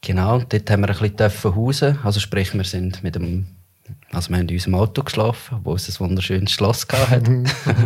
Genau, 0.00 0.38
dort 0.38 0.70
haben 0.70 0.80
wir 0.80 0.88
ein 0.98 1.12
bisschen 1.12 1.54
hausen. 1.54 1.98
Also 2.02 2.20
sprich, 2.20 2.54
wir 2.54 2.64
sind 2.64 3.02
mit 3.02 3.16
dem 3.16 3.48
also 4.12 4.30
wir 4.30 4.38
haben 4.38 4.48
in 4.48 4.54
unserem 4.54 4.74
Auto 4.74 5.02
geschlafen, 5.02 5.60
wo 5.64 5.74
es 5.74 5.88
ein 5.88 5.98
wunderschönes 6.00 6.52
Schloss 6.52 6.86
hatte. 6.92 7.44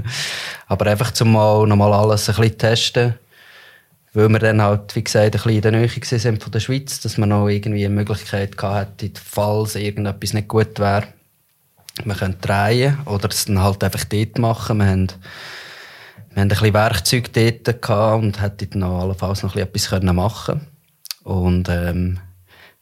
Aber 0.67 0.87
einfach 0.87 1.13
zum 1.13 1.33
mal 1.33 1.67
nochmal 1.67 1.93
alles 1.93 2.29
ein 2.29 2.35
bisschen 2.35 2.59
testen, 2.59 3.15
weil 4.13 4.29
wir 4.29 4.41
dann 4.41 4.61
halt, 4.61 4.97
wie 4.97 5.05
gesagt, 5.05 5.27
ein 5.27 5.31
bisschen 5.31 5.53
in 5.53 5.61
der 5.63 5.73
Nähe 5.73 5.89
sind 5.89 6.43
von 6.43 6.53
der 6.53 6.61
Schweiz, 6.61 7.01
dass 7.01 7.17
wir 7.17 7.27
noch 7.27 7.49
irgendwie 7.49 7.85
eine 7.85 7.95
Möglichkeit 7.95 8.61
hatten, 8.61 9.13
falls 9.23 9.77
irgendetwas 9.77 10.33
nicht 10.33 10.49
gut 10.49 10.79
wäre, 10.79 11.07
wir 12.05 12.15
können 12.15 12.41
drehen 12.41 12.99
oder 13.07 13.29
es 13.29 13.47
dann 13.47 13.63
halt 13.63 13.83
einfach 13.83 14.05
dort 14.05 14.39
machen. 14.39 14.79
Wir 14.79 14.87
haben, 14.87 15.07
wir 16.31 16.43
haben 16.43 16.43
ein 16.43 16.49
bisschen 16.49 16.75
Werkzeug 16.75 17.33
dort 17.33 17.83
gehabt 17.83 18.23
und 18.23 18.41
hätten 18.41 18.71
dann 18.71 18.81
noch 18.81 19.01
allenfalls 19.01 19.43
noch 19.43 19.57
etwas 19.57 19.91
machen 20.03 20.61
können. 20.61 20.67
Und 21.23 21.69
ähm, 21.69 22.19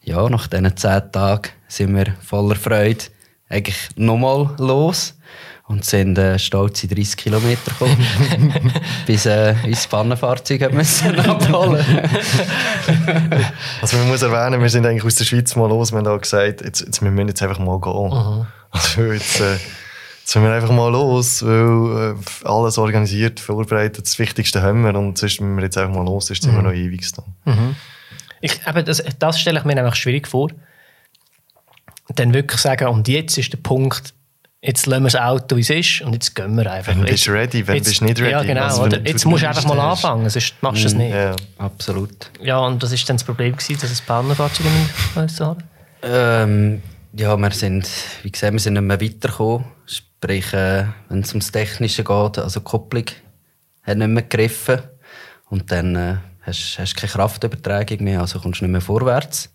ja, 0.01 0.27
nach 0.29 0.47
diesen 0.47 0.75
zehn 0.75 1.11
Tagen 1.11 1.49
sind 1.67 1.95
wir 1.95 2.13
voller 2.21 2.55
Freude 2.55 3.05
eigentlich 3.49 3.89
nochmal 3.95 4.55
los 4.57 5.15
und 5.67 5.83
sind 5.83 6.17
äh, 6.17 6.37
stolze 6.37 6.87
30 6.87 7.17
Kilometer 7.17 7.71
gekommen, 7.71 8.71
bis 9.07 9.25
äh, 9.25 9.55
unser 9.63 9.89
Pannenfahrzeug 9.89 10.71
müssen 10.71 11.19
abholen 11.19 11.83
Also 13.81 13.97
man 13.97 14.07
muss 14.07 14.21
erwähnen, 14.21 14.61
wir 14.61 14.69
sind 14.69 14.85
eigentlich 14.85 15.03
aus 15.03 15.15
der 15.15 15.25
Schweiz 15.25 15.55
mal 15.55 15.67
los, 15.67 15.91
wir 15.91 15.99
haben 15.99 16.07
auch 16.07 16.21
gesagt, 16.21 16.61
jetzt, 16.61 16.81
jetzt 16.81 17.01
wir 17.01 17.09
müssen 17.09 17.29
jetzt 17.29 17.41
einfach 17.41 17.59
mal 17.59 17.79
gehen. 17.79 18.09
Mhm. 18.09 18.45
Also 18.69 19.01
jetzt, 19.01 19.39
äh, 19.39 19.53
jetzt 19.53 20.31
sind 20.31 20.43
wir 20.43 20.51
einfach 20.51 20.71
mal 20.71 20.91
los, 20.91 21.43
weil 21.43 22.15
äh, 22.15 22.47
alles 22.47 22.77
organisiert, 22.77 23.39
vorbereitet, 23.39 24.05
das 24.05 24.19
Wichtigste 24.19 24.61
haben 24.61 24.83
wir 24.83 24.95
und 24.95 25.17
sonst, 25.17 25.39
wenn 25.39 25.55
wir 25.55 25.63
jetzt 25.63 25.77
einfach 25.77 25.95
mal 25.95 26.05
los 26.05 26.29
ist, 26.29 26.43
sind 26.43 26.51
mhm. 26.51 26.57
wir 26.57 26.63
noch 26.63 26.73
ewig 26.73 27.11
da. 27.11 27.23
Mhm. 27.45 27.75
Ich, 28.41 28.59
eben, 28.67 28.85
das, 28.85 29.03
das 29.17 29.39
stelle 29.39 29.59
ich 29.59 29.65
mir 29.65 29.73
nämlich 29.73 29.95
schwierig 29.95 30.27
vor. 30.27 30.49
Dann 32.13 32.33
wirklich 32.33 32.61
sagen, 32.61 32.87
und 32.87 33.07
jetzt 33.07 33.37
ist 33.37 33.51
der 33.51 33.57
Punkt, 33.57 34.13
jetzt 34.61 34.85
lassen 34.85 35.03
wir 35.03 35.09
das 35.09 35.21
Auto, 35.21 35.55
wie 35.55 35.61
es 35.61 35.69
ist, 35.69 36.01
und 36.01 36.13
jetzt 36.13 36.35
gehen 36.35 36.55
wir 36.55 36.71
einfach. 36.71 36.95
Wenn 36.95 37.03
bist 37.03 37.27
du 37.27 37.31
ready, 37.31 37.67
wenn 37.67 37.77
jetzt, 37.77 37.87
bist 37.87 38.01
du 38.01 38.05
nicht 38.05 38.19
ready. 38.19 38.31
Ja, 38.31 38.43
genau. 38.43 38.63
Also, 38.63 38.83
oder 38.83 38.99
jetzt 39.05 39.25
musst 39.25 39.43
du 39.43 39.47
einfach 39.47 39.65
mal 39.65 39.79
anfangen, 39.79 40.29
sonst 40.29 40.55
machst 40.61 40.83
du 40.83 40.87
es 40.87 40.93
mm, 40.93 40.97
nicht. 40.97 41.13
Ja. 41.13 41.35
Absolut. 41.57 42.31
Ja, 42.41 42.59
und 42.59 42.81
was 42.81 42.91
war 42.91 42.99
dann 43.07 43.17
das 43.17 43.23
Problem, 43.23 43.55
gewesen, 43.55 43.79
dass 43.81 43.91
es 43.91 44.01
Pannenfahrzeuge 44.01 44.69
nicht 44.69 45.39
haben? 45.39 45.63
Ähm, 46.03 46.81
ja, 47.13 47.35
wir 47.37 47.51
sind, 47.51 47.89
wie 48.23 48.31
gesagt, 48.31 48.53
wir 48.53 48.59
sind 48.59 48.73
nicht 48.73 48.81
mehr 48.83 49.01
weitergekommen. 49.01 49.65
Sprich, 49.85 50.53
äh, 50.53 50.85
wenn 51.09 51.21
es 51.21 51.29
ums 51.29 51.51
Technische 51.51 52.03
geht, 52.03 52.37
also 52.37 52.59
die 52.59 52.63
Kupplung 52.63 53.05
hat 53.83 53.97
nicht 53.97 54.07
mehr 54.07 54.23
gegriffen. 54.23 54.79
Und 55.49 55.71
dann 55.71 55.95
äh, 55.95 56.15
hast 56.41 56.77
du 56.77 56.99
keine 56.99 57.11
Kraftübertragung 57.11 58.03
mehr, 58.03 58.21
also 58.21 58.39
kommst 58.39 58.61
du 58.61 58.65
nicht 58.65 58.71
mehr 58.71 58.81
vorwärts. 58.81 59.53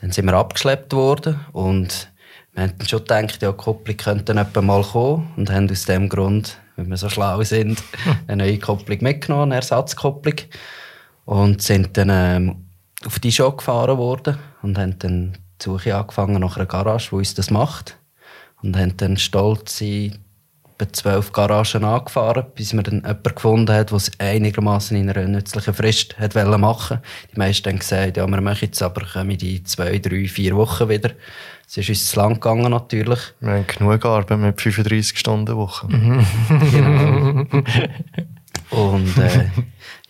Dann 0.00 0.10
sind 0.10 0.26
wir 0.26 0.34
abgeschleppt 0.34 0.92
worden 0.92 1.40
und 1.52 2.12
wir 2.52 2.64
haben 2.64 2.74
schon 2.86 3.00
gedacht, 3.00 3.42
ja, 3.42 3.52
die 3.52 3.56
Kopplung 3.56 3.96
könnte 3.96 4.34
dann 4.34 4.66
mal 4.66 4.82
kommen 4.82 5.32
und 5.36 5.50
haben 5.50 5.70
aus 5.70 5.84
dem 5.84 6.08
Grund, 6.08 6.58
wenn 6.76 6.88
wir 6.88 6.96
so 6.96 7.08
schlau 7.08 7.42
sind, 7.42 7.82
eine 8.26 8.44
neue 8.44 8.58
Kopplung 8.58 8.98
mitgenommen, 9.02 9.52
eine 9.52 9.56
Ersatzkopplung 9.56 10.36
und 11.24 11.62
sind 11.62 11.96
dann 11.96 12.10
ähm, 12.10 12.66
auf 13.04 13.18
die 13.18 13.32
Show 13.32 13.52
gefahren 13.52 13.98
worden 13.98 14.38
und 14.62 14.78
haben 14.78 14.98
dann 14.98 15.32
die 15.60 15.64
Suche 15.64 15.94
angefangen 15.94 16.40
nach 16.40 16.56
einer 16.56 16.66
Garage, 16.66 17.10
die 17.10 17.16
uns 17.16 17.34
das 17.34 17.50
macht 17.50 17.98
und 18.62 18.76
haben 18.76 18.96
dann 18.96 19.16
stolz 19.16 19.82
etwa 20.78 20.92
zwölf 20.92 21.32
Garagen 21.32 21.84
angefahren, 21.84 22.46
bis 22.54 22.72
man 22.72 22.84
dann 22.84 22.96
jemanden 22.96 23.34
gefunden 23.34 23.74
hat, 23.74 23.90
der 23.90 23.96
es 23.96 24.10
einigermaßen 24.18 24.96
in 24.96 25.08
einer 25.08 25.26
nützlichen 25.26 25.74
Frist 25.74 26.18
hat 26.18 26.34
machen 26.34 27.00
Die 27.32 27.38
meisten 27.38 27.70
haben 27.70 27.78
gesagt, 27.78 28.16
ja, 28.16 28.26
wir 28.26 28.40
machen 28.40 28.68
es, 28.70 28.82
aber 28.82 29.04
kommen 29.06 29.30
in 29.30 29.64
zwei, 29.64 29.98
drei, 29.98 30.28
vier 30.28 30.54
Wochen 30.56 30.88
wieder. 30.88 31.12
Es 31.66 31.76
ist 31.78 31.88
uns 31.88 32.10
zu 32.10 32.20
lang 32.20 32.34
gegangen, 32.34 32.70
natürlich. 32.70 33.18
Wir 33.40 33.52
haben 33.52 33.66
genug 33.66 34.04
Arbeit 34.04 34.38
mit 34.38 34.60
35 34.60 35.18
Stunden 35.18 35.56
Woche. 35.56 35.88
genau. 36.70 37.46
Und 38.70 39.18
äh, 39.18 39.46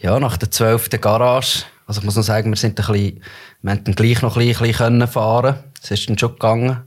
ja, 0.00 0.18
nach 0.18 0.36
der 0.36 0.50
zwölften 0.50 1.00
Garage, 1.00 1.64
also 1.86 2.00
ich 2.00 2.04
muss 2.04 2.16
noch 2.16 2.22
sagen, 2.22 2.50
wir 2.50 2.56
sind 2.56 2.78
ein 2.80 2.92
bisschen, 2.92 3.22
wir 3.62 3.70
haben 3.70 3.84
dann 3.84 3.94
gleich 3.94 4.20
noch 4.22 4.36
ein 4.36 4.48
bisschen 4.48 5.06
fahren 5.06 5.56
Es 5.80 5.90
ist 5.90 6.08
dann 6.08 6.18
schon 6.18 6.32
gegangen. 6.32 6.82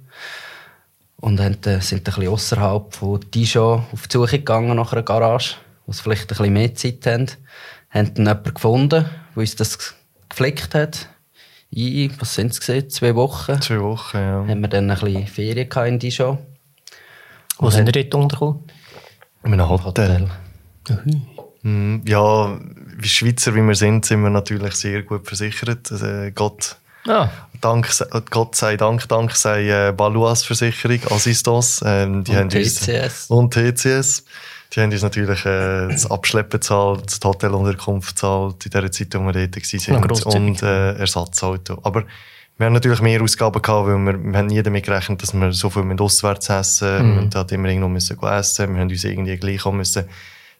Und 1.22 1.39
haben, 1.39 1.57
äh, 1.65 1.82
sind 1.82 1.99
ein 1.99 2.03
bisschen 2.03 2.28
außerhalb 2.28 2.93
von 2.93 3.20
Dijon 3.32 3.86
auf 3.91 4.07
die 4.07 4.13
Suche 4.17 4.39
gegangen 4.39 4.76
nach 4.76 4.93
einer 4.93 5.03
Garage, 5.03 5.55
wo 5.86 5.91
sie 5.91 6.01
vielleicht 6.01 6.24
ein 6.24 6.28
bisschen 6.28 6.53
mehr 6.53 6.76
Zeit 6.76 7.05
haben. 7.05 7.28
Haben 7.89 8.13
dann 8.13 8.26
jemanden 8.28 8.53
gefunden, 8.53 9.05
der 9.36 9.38
uns 9.38 9.55
das 9.55 9.95
geflickt 10.30 10.74
hat. 10.76 11.09
In, 11.72 12.11
was 12.20 12.36
sind 12.36 12.51
es 12.51 12.59
gesehen? 12.59 12.89
Zwei 12.89 13.15
Wochen. 13.15 13.61
Zwei 13.61 13.82
Wochen, 13.82 14.17
ja. 14.17 14.45
Haben 14.47 14.61
wir 14.61 14.70
dann 14.70 14.89
ein 14.89 14.99
bisschen 14.99 15.28
Ferien 15.28 15.70
in 15.88 15.99
Dijon. 15.99 16.38
Wo 17.57 17.65
Und 17.65 17.72
sind 17.74 17.86
wir 17.86 17.91
dort 17.91 18.15
untergekommen? 18.15 18.63
In 19.43 19.53
einem 19.53 19.70
Hotel. 19.70 19.84
Hotel. 19.86 20.30
Mhm. 21.61 22.03
Ja, 22.07 22.57
wie 22.97 23.07
Schweizer 23.07 23.53
wie 23.53 23.61
wir 23.61 23.76
sind, 23.76 24.05
sind 24.05 24.22
wir 24.22 24.30
natürlich 24.30 24.76
sehr 24.76 25.03
gut 25.03 25.28
versichert. 25.28 25.91
Also, 25.91 26.32
Gott 26.34 26.78
Ah. 27.07 27.30
Dank, 27.62 27.89
Gott 28.30 28.55
sei 28.55 28.78
Dank, 28.78 29.07
dank 29.07 29.36
sei 29.36 29.89
äh, 29.89 29.91
Baluas 29.91 30.43
Versicherung, 30.43 30.99
Assistos. 31.12 31.82
Ähm, 31.86 32.24
die 32.24 32.32
und 32.32 32.38
haben 32.38 32.49
TCS. 32.49 33.30
Uns, 33.30 33.30
und 33.30 33.53
TCS. 33.53 34.24
Die 34.74 34.82
haben 34.82 34.91
uns 34.91 35.01
natürlich 35.01 35.45
äh, 35.45 35.88
das 35.88 36.10
Abschleppen 36.10 36.60
gezahlt, 36.60 37.24
die 37.24 37.28
Hotelunterkunft 37.28 38.16
gezahlt, 38.16 38.66
in 38.66 38.72
der 38.72 38.91
Zeit, 38.91 39.14
wo 39.16 39.26
wir 39.26 39.34
dort 39.34 40.26
waren. 40.26 40.47
Und 40.47 40.62
äh, 40.62 40.93
Ersatzauto. 40.93 41.80
Aber 41.84 42.03
wir 42.57 42.66
haben 42.66 42.74
natürlich 42.74 43.01
mehr 43.01 43.22
Ausgaben 43.22 43.62
gehabt, 43.62 43.88
weil 43.88 43.97
wir, 43.97 44.22
wir 44.22 44.38
haben 44.38 44.47
nie 44.47 44.62
damit 44.62 44.86
gerechnet, 44.86 45.24
dass 45.24 45.34
wir 45.34 45.53
so 45.53 45.70
viel 45.70 45.84
mit 45.84 46.01
auswärts 46.01 46.49
essen. 46.49 47.26
Mhm. 47.26 47.34
Wir 47.34 47.39
haben 47.39 47.49
immer 47.49 47.70
irgendwo 47.70 47.88
müssen 47.88 48.22
essen. 48.22 48.74
Wir 48.74 48.82
haben 48.82 48.89
uns 48.89 49.03
irgendwie 49.03 49.38
gleich 49.38 49.66
auch 49.66 49.72
müssen 49.72 50.05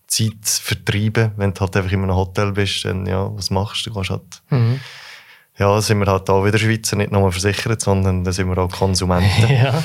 Zeit 0.08 0.45
vertreiben. 0.45 1.32
Wenn 1.38 1.54
du 1.54 1.60
halt 1.60 1.76
einfach 1.76 1.91
in 1.91 2.04
einem 2.04 2.16
Hotel 2.16 2.52
bist, 2.52 2.86
dann, 2.86 3.06
ja, 3.06 3.30
was 3.36 3.50
machst 3.50 3.86
du? 3.86 3.89
Du 3.89 3.95
kannst 3.95 4.10
halt, 4.10 4.41
mhm. 4.50 4.80
Ja, 5.60 5.82
sind 5.82 5.99
wir 5.99 6.07
halt 6.07 6.30
auch 6.30 6.45
wieder 6.45 6.57
Schweizer, 6.57 6.95
nicht 6.95 7.12
nur 7.12 7.32
versichert, 7.32 7.82
sondern 7.82 8.24
da 8.24 8.32
sind 8.32 8.47
wir 8.47 8.57
auch 8.57 8.72
Konsumenten. 8.72 9.49
ja. 9.49 9.84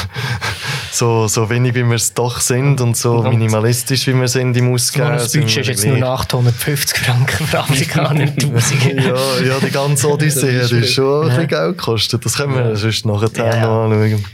so, 0.92 1.26
so 1.28 1.48
wenig 1.48 1.74
wie 1.74 1.84
wir 1.84 1.96
es 1.96 2.12
doch 2.12 2.40
sind 2.40 2.80
und 2.82 2.94
so 2.94 3.16
und 3.16 3.30
minimalistisch 3.30 4.06
wie 4.06 4.14
wir 4.14 4.28
sind 4.28 4.54
im 4.56 4.72
Ausgehen. 4.74 5.08
Das 5.08 5.32
Budget 5.32 5.56
ist 5.58 5.66
jetzt 5.68 5.86
nur 5.86 6.02
850 6.06 6.98
Franken 6.98 7.46
für 7.46 7.58
Afrikaner, 7.58 8.20
1000. 8.42 8.84
ja, 8.84 9.14
ja, 9.46 9.58
die 9.64 9.70
ganze 9.70 10.10
Odyssee 10.10 10.60
hat 10.62 10.86
schon 10.86 11.22
ein 11.22 11.28
bisschen 11.28 11.48
Geld 11.48 11.78
gekostet. 11.78 12.24
Das 12.24 12.36
können 12.36 12.54
wir 12.54 12.68
ja. 12.68 12.76
sonst 12.76 13.06
nachher 13.06 13.30
ja. 13.34 13.60
noch 13.62 13.84
anschauen. 13.84 14.24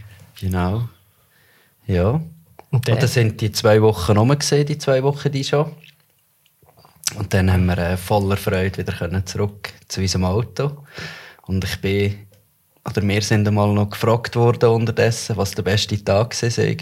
Genau. 0.41 0.89
Ja. 1.87 2.21
Und 2.71 2.89
dann, 2.89 2.95
und 2.95 3.03
dann 3.03 3.09
sind 3.09 3.41
die 3.41 3.53
zwei 3.53 3.81
Wochen 3.81 4.17
rum 4.17 4.37
gesehen, 4.37 4.67
die 4.67 4.79
zwei 4.79 5.03
Wochen 5.05 5.31
die 5.31 5.45
schon. 5.45 5.71
Und 7.17 7.35
dann 7.35 7.53
haben 7.53 7.67
wir 7.67 7.79
äh, 7.79 7.97
voller 7.97 8.37
Freude 8.37 8.79
wieder 8.79 9.27
zurück 9.27 9.73
zu 9.89 10.01
unserem 10.01 10.25
Auto. 10.25 10.85
Und 11.47 11.65
ich 11.65 11.81
bin 11.81 12.27
oder 12.89 13.07
wir 13.07 13.23
sind 13.23 13.47
einmal 13.47 13.73
noch 13.73 13.91
gefragt 13.91 14.35
worden 14.37 14.71
unterdessen, 14.71 15.37
was 15.37 15.53
der 15.53 15.63
beste 15.63 16.03
Tag 16.03 16.41
war. 16.43 16.77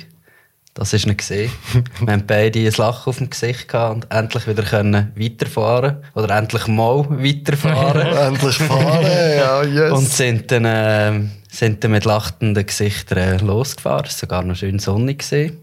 Das 0.72 0.92
ist 0.92 1.06
nicht 1.06 1.18
gesehen. 1.18 1.50
wir 2.00 2.12
haben 2.12 2.26
beide 2.26 2.58
ein 2.60 2.72
Lachen 2.76 3.10
auf 3.10 3.18
dem 3.18 3.28
Gesicht 3.28 3.68
gehabt 3.68 3.94
und 3.94 4.10
endlich 4.10 4.46
wieder 4.46 4.62
können 4.62 5.12
weiterfahren 5.16 5.96
oder 6.14 6.36
endlich 6.36 6.66
mal 6.68 7.04
weiterfahren. 7.10 8.06
endlich 8.34 8.56
fahren, 8.56 9.02
ja, 9.02 9.62
yes. 9.64 9.92
Und 9.92 10.08
sind 10.08 10.50
dann, 10.50 10.64
äh, 10.64 11.28
sind 11.48 11.82
dann 11.82 11.90
mit 11.90 12.04
lachenden 12.04 12.64
Gesichtern 12.64 13.18
äh, 13.18 13.36
losgefahren. 13.38 14.06
Es 14.06 14.14
war 14.14 14.18
sogar 14.20 14.42
noch 14.44 14.56
schön 14.56 14.78
sonnig. 14.78 15.18
Gewesen. 15.18 15.58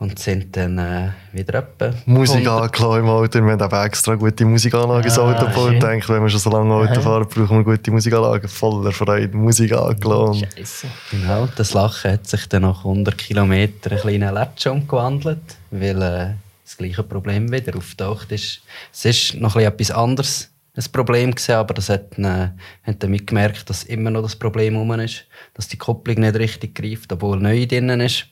Und 0.00 0.16
sind 0.20 0.56
dann 0.56 0.78
äh, 0.78 1.08
wieder 1.32 1.54
etwa. 1.58 1.92
Musik 2.06 2.46
angelassen 2.46 3.00
im 3.00 3.08
Auto. 3.08 3.44
Wir 3.44 3.50
haben 3.52 3.60
aber 3.60 3.84
extra 3.84 4.14
gute 4.14 4.44
Musikanlagen 4.44 5.04
ins 5.04 5.18
Auto 5.18 5.46
gebaut. 5.46 5.72
Ich 5.72 5.80
denke, 5.80 6.08
wenn 6.14 6.22
wir 6.22 6.28
schon 6.28 6.38
so 6.38 6.50
lange 6.50 6.72
Auto 6.72 7.00
fahren, 7.00 7.26
brauchen 7.28 7.58
wir 7.58 7.64
gute 7.64 7.90
Musikanlagen. 7.90 8.48
Voller 8.48 8.92
Freude, 8.92 9.36
Musik 9.36 9.72
angelassen. 9.72 10.46
Scheiße. 10.56 10.86
Genau, 11.10 11.48
das 11.56 11.74
Lachen 11.74 12.12
hat 12.12 12.28
sich 12.28 12.48
dann 12.48 12.62
nach 12.62 12.78
100 12.78 13.18
Kilometern 13.18 13.94
ein 13.94 13.98
kleiner 13.98 14.30
Latsch 14.30 14.68
umgewandelt, 14.68 15.56
weil 15.72 16.00
äh, 16.00 16.34
das 16.64 16.76
gleiche 16.76 17.02
Problem 17.02 17.50
wieder 17.50 17.76
auftaucht 17.76 18.30
ist. 18.30 18.60
Es 18.92 19.04
ist 19.04 19.34
noch 19.34 19.56
ein 19.56 19.64
etwas 19.64 19.90
anderes 19.90 20.50
ein 20.78 20.92
Problem 20.92 21.32
gewesen, 21.32 21.54
aber 21.56 21.74
das 21.74 21.88
hat, 21.88 22.16
äh, 22.18 22.22
haben 22.22 22.98
dann 22.98 23.10
mitgemerkt, 23.10 23.68
dass 23.68 23.82
immer 23.84 24.10
noch 24.10 24.22
das 24.22 24.36
Problem 24.36 24.76
rum 24.76 24.92
ist, 25.00 25.26
dass 25.54 25.66
die 25.66 25.76
Kupplung 25.76 26.20
nicht 26.20 26.36
richtig 26.36 26.74
greift, 26.74 27.12
obwohl 27.12 27.40
neu 27.40 27.66
drinnen 27.66 28.00
ist. 28.00 28.26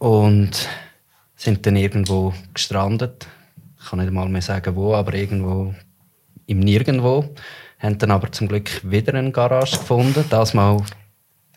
Und 0.00 0.66
sind 1.36 1.66
dann 1.66 1.76
irgendwo 1.76 2.32
gestrandet. 2.54 3.26
Ich 3.78 3.90
kann 3.90 3.98
nicht 3.98 4.12
mal 4.12 4.28
mehr 4.28 4.42
sagen, 4.42 4.74
wo, 4.74 4.94
aber 4.94 5.12
irgendwo 5.12 5.74
im 6.46 6.60
Nirgendwo. 6.60 7.34
Haben 7.78 7.98
dann 7.98 8.10
aber 8.10 8.32
zum 8.32 8.48
Glück 8.48 8.80
wieder 8.82 9.14
eine 9.14 9.30
Garage 9.30 9.76
gefunden. 9.78 10.24
Das 10.30 10.54
mal 10.54 10.82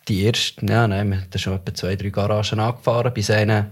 die 0.10 0.24
erste, 0.24 0.66
ja, 0.66 0.88
nein, 0.88 1.10
wir 1.10 1.22
haben 1.22 1.38
schon 1.38 1.54
etwa 1.54 1.74
zwei, 1.74 1.96
drei 1.96 2.10
Garagen 2.10 2.60
angefahren, 2.60 3.14
bis 3.14 3.30
einer 3.30 3.70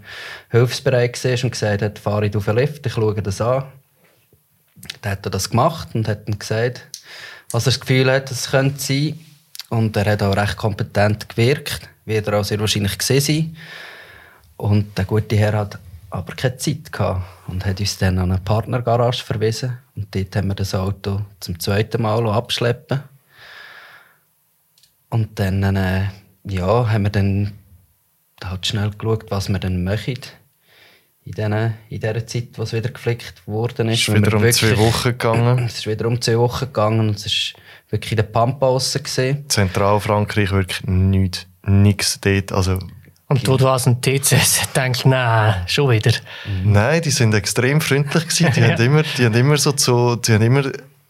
hilfsbereit 0.50 1.22
war 1.22 1.44
und 1.44 1.52
gesagt 1.52 1.82
hat, 1.82 2.00
fahre 2.00 2.28
ich 2.28 2.36
auf 2.38 2.46
den 2.46 2.56
Lift, 2.56 2.86
ich 2.86 2.94
schaue 2.94 3.22
das 3.22 3.42
an. 3.42 3.66
Dann 5.02 5.12
hat 5.12 5.26
er 5.26 5.32
das 5.32 5.50
gemacht 5.50 5.90
und 5.94 6.08
hat 6.08 6.30
dann 6.30 6.40
gesagt, 6.40 6.88
was 7.52 7.66
er 7.68 7.72
das 7.72 7.82
Gefühl 7.82 8.10
hat, 8.10 8.32
es 8.32 8.52
könnte 8.52 8.80
sein. 8.80 9.20
Und 9.70 9.98
er 9.98 10.14
hat 10.14 10.24
auch 10.24 10.36
recht 10.36 10.56
kompetent 10.56 11.28
gewirkt, 11.28 11.90
wie 12.06 12.16
er 12.16 12.40
auch 12.40 12.46
sehr 12.46 12.60
wahrscheinlich 12.60 12.98
gesehen 12.98 13.22
sein. 13.22 13.58
Und 14.62 14.96
der 14.96 15.06
gute 15.06 15.36
Herr 15.38 15.54
hat 15.54 15.80
aber 16.12 16.36
keine 16.36 16.56
Zeit 16.58 16.92
gehabt 16.92 17.24
und 17.48 17.66
hat 17.66 17.80
uns 17.80 17.98
dann 17.98 18.20
an 18.20 18.32
eine 18.32 18.40
Partnergarage 18.42 19.24
verwiesen. 19.24 19.80
Und 19.96 20.14
dort 20.14 20.36
haben 20.36 20.50
wir 20.50 20.56
das 20.56 20.76
Auto 20.76 21.22
zum 21.40 21.60
zweiten 21.60 22.04
Mal 22.04 22.30
abschleppen. 22.30 23.02
Und 25.10 25.40
dann 25.40 25.76
äh, 25.76 26.04
ja, 26.44 26.92
haben 26.92 27.04
wir 27.04 27.10
dann 27.10 27.54
halt 28.44 28.68
schnell 28.68 28.92
geschaut, 28.92 29.32
was 29.32 29.50
wir 29.50 29.58
dann 29.58 29.84
machen. 29.84 30.20
In, 31.26 31.32
den, 31.32 31.74
in 31.90 32.00
dieser 32.00 32.28
Zeit, 32.28 32.50
wo 32.58 32.62
es 32.62 32.74
wieder 32.74 32.90
geflickt 32.92 33.48
worden 33.48 33.90
ist. 33.90 34.02
Es 34.02 34.08
ist 34.10 34.16
wieder 34.16 34.38
um 34.38 34.44
wirklich, 34.44 34.76
zwei 34.76 34.78
Wochen 34.78 35.10
gegangen. 35.10 35.60
Es 35.66 35.80
ist 35.80 35.88
wieder 35.88 36.08
um 36.08 36.22
zwei 36.22 36.38
Wochen 36.38 36.66
gegangen 36.66 37.00
und 37.00 37.16
es 37.16 37.26
ist 37.26 37.54
wirklich 37.90 38.12
in 38.12 38.18
der 38.18 38.24
Pampa 38.24 38.68
aussen. 38.68 39.50
Zentralfrankreich 39.50 40.52
wirklich 40.52 40.84
nichts. 40.84 41.48
Nichts 41.64 42.20
dort. 42.22 42.52
Also 42.52 42.78
und 43.32 43.48
du, 43.48 43.58
du 43.58 43.68
hast 43.68 43.88
einen 43.88 44.02
TCS 44.02 44.72
denkst, 44.76 45.06
nein, 45.06 45.56
schon 45.66 45.90
wieder. 45.90 46.12
Nein, 46.64 47.02
die 47.02 47.12
sind 47.12 47.34
extrem 47.34 47.80
freundlich 47.80 48.28
gewesen. 48.28 48.52
Die, 48.54 48.60
ja. 48.60 48.70
haben, 48.72 48.86
immer, 48.86 49.04
die 49.04 49.26
haben 49.26 49.34
immer 49.34 49.58
so, 49.58 49.74
so 49.76 50.16
die 50.18 50.34
haben 50.34 50.42
immer 50.42 50.64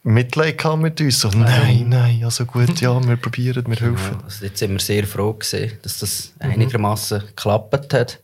Mitleid 0.03 0.63
mit 0.77 1.01
uns. 1.01 1.19
So, 1.19 1.29
nein, 1.29 1.85
nein, 1.89 2.23
also 2.23 2.45
gut, 2.45 2.79
ja, 2.79 3.03
wir 3.03 3.15
probieren, 3.17 3.65
wir 3.67 3.75
helfen. 3.75 4.17
Ja, 4.19 4.23
also 4.23 4.45
jetzt 4.45 4.59
sind 4.59 4.71
wir 4.71 4.79
sehr 4.79 5.05
froh 5.05 5.33
gewesen, 5.33 5.77
dass 5.81 5.99
das 5.99 6.33
mhm. 6.41 6.51
einigermaßen 6.51 7.19
geklappt 7.19 7.93
hat. 7.93 8.19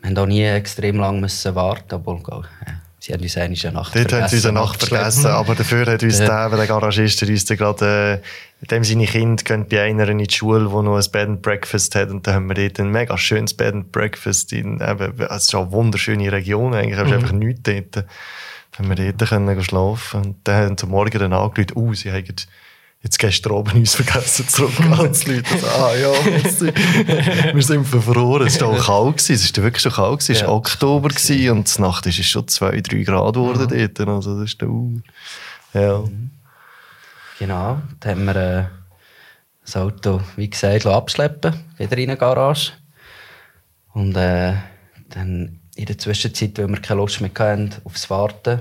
Wir 0.00 0.10
mussten 0.10 0.18
auch 0.18 0.26
nie 0.26 0.44
extrem 0.44 0.96
lange 0.96 1.20
müssen 1.22 1.54
warten, 1.54 1.94
obwohl, 1.94 2.22
ja, 2.28 2.42
Sie 3.02 3.14
haben 3.14 3.22
uns 3.22 3.36
eine 3.38 3.54
Nacht 3.72 3.94
Dort 3.94 4.10
vergessen. 4.10 4.20
haben 4.20 4.28
sie 4.28 4.36
unsere 4.36 4.52
Nacht 4.52 4.84
vergessen, 4.84 5.26
aber 5.26 5.54
dafür 5.54 5.86
hat 5.86 6.02
uns 6.02 6.18
ja. 6.18 6.48
der, 6.48 6.56
der 6.58 6.66
Garagist, 6.66 7.22
uns 7.22 7.46
gerade, 7.46 8.20
äh, 8.62 8.66
dem 8.66 8.84
seine 8.84 9.06
Kinder 9.06 9.42
gehen 9.42 9.66
bei 9.66 9.82
einer 9.82 10.06
in 10.08 10.18
die 10.18 10.30
Schule, 10.30 10.70
wo 10.70 10.82
noch 10.82 10.96
ein 10.96 11.10
Bed 11.10 11.28
and 11.28 11.42
Breakfast 11.42 11.94
hat 11.94 12.10
und 12.10 12.26
da 12.26 12.34
haben 12.34 12.46
wir 12.48 12.56
dort 12.56 12.78
ein 12.78 12.90
mega 12.90 13.16
schönes 13.16 13.54
Bed 13.54 13.72
and 13.72 13.90
Breakfast 13.90 14.52
in, 14.52 14.82
eben, 14.82 15.18
es 15.18 15.44
ist 15.44 15.54
eine 15.54 15.72
wunderschöne 15.72 16.30
Region 16.30 16.74
eigentlich, 16.74 17.02
mhm. 17.02 17.12
einfach 17.14 17.32
nichts 17.32 17.62
dort. 17.62 17.96
Da 17.96 18.04
haben 18.78 18.88
wir 18.90 19.12
dort 19.12 19.30
können 19.30 19.64
schlafen 19.64 20.20
und 20.22 20.36
dann 20.44 20.64
haben 20.66 20.78
sie 20.78 20.86
morgen 20.86 21.18
dann 21.18 21.32
angerufen, 21.32 21.72
oh, 21.76 21.94
sie 21.94 22.12
haben 22.12 22.36
jetzt 23.02 23.18
gestern 23.18 23.52
oben 23.52 23.78
uns 23.78 23.94
vergessen 23.94 24.46
zurück 24.48 24.78
anzuleiten. 24.80 25.52
Also, 25.52 25.66
ah 25.66 25.94
ja, 25.94 26.12
wir 27.54 27.62
sind 27.62 27.86
verfroren. 27.86 28.46
Es 28.46 28.60
war 28.60 28.68
auch 28.68 28.86
kalt. 28.86 29.16
Gewesen. 29.18 29.34
Es 29.34 29.56
war 29.56 29.64
wirklich 29.64 29.82
schon 29.82 29.92
kalt. 29.92 30.20
Es 30.20 30.28
war 30.28 30.36
ja. 30.36 30.48
Oktober 30.48 31.08
gewesen, 31.08 31.50
und 31.50 31.78
Nacht 31.78 32.06
ist 32.06 32.18
es 32.18 32.26
schon 32.26 32.46
2, 32.46 32.80
3 32.80 33.02
Grad 33.02 33.34
geworden 33.34 33.78
ja. 33.78 33.88
dort. 33.88 34.08
Also 34.08 34.38
das 34.38 34.50
ist 34.50 34.62
uh, 34.62 35.00
ja. 35.72 36.04
Genau, 37.38 37.80
dann 38.00 38.10
haben 38.10 38.24
wir 38.26 38.36
äh, 38.36 38.64
das 39.64 39.76
Auto, 39.76 40.20
wie 40.36 40.50
gesagt, 40.50 40.84
abschleppen, 40.84 41.54
wieder 41.78 41.96
in 41.96 42.10
eine 42.10 42.18
Garage. 42.18 42.72
Und 43.94 44.14
äh, 44.14 44.54
dann 45.08 45.60
in 45.74 45.86
der 45.86 45.96
Zwischenzeit, 45.96 46.58
weil 46.58 46.68
wir 46.68 46.80
keine 46.82 47.00
Lust 47.00 47.22
mehr 47.22 47.30
hatten 47.30 47.74
aufs 47.84 48.10
Warten, 48.10 48.60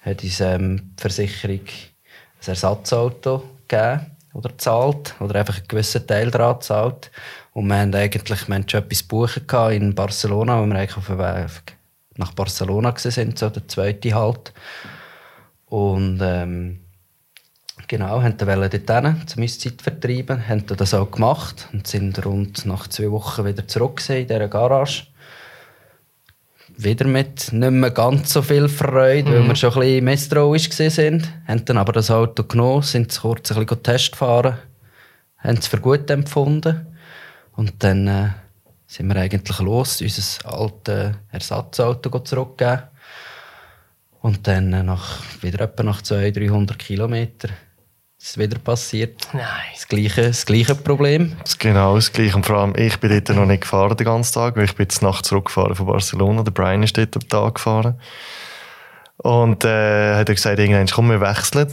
hat 0.00 0.22
uns 0.22 0.40
ähm, 0.40 0.92
die 0.98 1.00
Versicherung 1.00 1.60
ein 1.60 2.46
Ersatzauto 2.46 3.59
gegeben 3.70 4.16
oder 4.34 4.50
gezahlt 4.50 5.14
oder 5.20 5.40
einfach 5.40 5.56
einen 5.56 5.68
gewissen 5.68 6.06
Teil 6.06 6.30
daran 6.30 6.54
gezahlt. 6.56 7.10
Und 7.52 7.66
wir 7.66 7.76
haben 7.78 7.94
eigentlich 7.94 8.48
wir 8.48 8.54
haben 8.54 8.68
schon 8.68 8.82
etwas 8.82 9.02
buchen 9.02 9.72
in 9.72 9.94
Barcelona, 9.94 10.60
wo 10.60 10.66
wir 10.66 10.76
eigentlich 10.76 10.96
auf 10.96 11.06
dem 11.06 11.18
nach 12.16 12.32
Barcelona 12.32 12.94
sind, 12.96 13.38
so 13.38 13.48
der 13.48 13.66
zweite 13.66 14.14
Halt. 14.14 14.52
Und 15.66 16.20
ähm, 16.22 16.80
genau, 17.88 18.22
haben 18.22 18.36
dann 18.36 18.70
dort 18.70 19.04
hin, 19.04 19.26
zum 19.26 19.42
uns 19.42 19.58
Zeit 19.58 19.80
vertreiben, 19.80 20.46
haben 20.46 20.66
das 20.66 20.94
auch 20.94 21.10
gemacht 21.10 21.68
und 21.72 21.86
sind 21.86 22.24
rund 22.24 22.66
nach 22.66 22.88
zwei 22.88 23.10
Wochen 23.10 23.46
wieder 23.46 23.66
zurück 23.66 24.02
in 24.10 24.26
dieser 24.26 24.48
Garage 24.48 25.04
wieder 26.82 27.06
mit 27.06 27.52
nicht 27.52 27.70
mehr 27.70 27.90
ganz 27.90 28.32
so 28.32 28.42
viel 28.42 28.68
Freude, 28.68 29.30
mhm. 29.30 29.34
weil 29.34 29.48
wir 29.48 29.56
schon 29.56 29.72
ein 29.74 29.80
bisschen 29.80 30.04
misstrauisch 30.04 30.70
waren. 30.70 31.26
Haben 31.46 31.64
dann 31.64 31.78
aber 31.78 31.92
das 31.92 32.10
Auto 32.10 32.44
genommen, 32.44 32.82
sind 32.82 33.16
kurz 33.18 33.52
ein 33.52 33.64
bisschen 33.64 33.82
Test 33.82 34.16
fahren, 34.16 34.56
haben 35.38 35.58
es 35.58 35.66
für 35.66 35.80
gut 35.80 36.10
empfunden. 36.10 36.86
Und 37.56 37.74
dann 37.78 38.06
äh, 38.06 38.28
sind 38.86 39.08
wir 39.08 39.16
eigentlich 39.16 39.58
los, 39.58 40.00
unser 40.00 40.52
altes 40.52 41.16
Ersatzauto 41.30 42.18
zurückgeben. 42.20 42.82
Und 44.22 44.46
dann 44.46 44.72
äh, 44.72 44.82
nach, 44.82 45.22
wieder 45.42 45.60
etwa 45.64 45.82
nach 45.82 46.02
200, 46.02 46.36
300 46.36 46.78
Kilometern 46.78 47.52
ist 48.22 48.38
wieder 48.38 48.58
passiert. 48.58 49.28
Nein. 49.32 49.44
Das 49.72 49.88
gleiche, 49.88 50.22
das 50.22 50.44
gleiche 50.44 50.74
Problem. 50.74 51.36
Genau 51.58 51.94
das 51.94 52.12
gleiche. 52.12 52.36
Und 52.36 52.44
vor 52.44 52.56
allem, 52.56 52.74
ich 52.76 52.98
bin 52.98 53.10
dort 53.10 53.36
noch 53.36 53.46
nicht 53.46 53.62
gefahren 53.62 53.96
den 53.96 54.04
ganzen 54.04 54.34
Tag, 54.34 54.56
weil 54.56 54.64
ich 54.64 54.74
bin 54.74 54.84
jetzt 54.84 55.02
nachts 55.02 55.28
zurückgefahren 55.28 55.74
von 55.74 55.86
Barcelona. 55.86 56.42
Der 56.42 56.50
Brian 56.50 56.82
ist 56.82 56.96
dort 56.96 57.16
am 57.16 57.28
Tag 57.28 57.54
gefahren. 57.54 57.98
Und 59.16 59.64
äh, 59.64 60.16
hat 60.16 60.28
er 60.28 60.34
gesagt, 60.34 60.58
irgendwann, 60.58 60.86
komm, 60.86 61.10
wir 61.10 61.20
wechseln. 61.20 61.68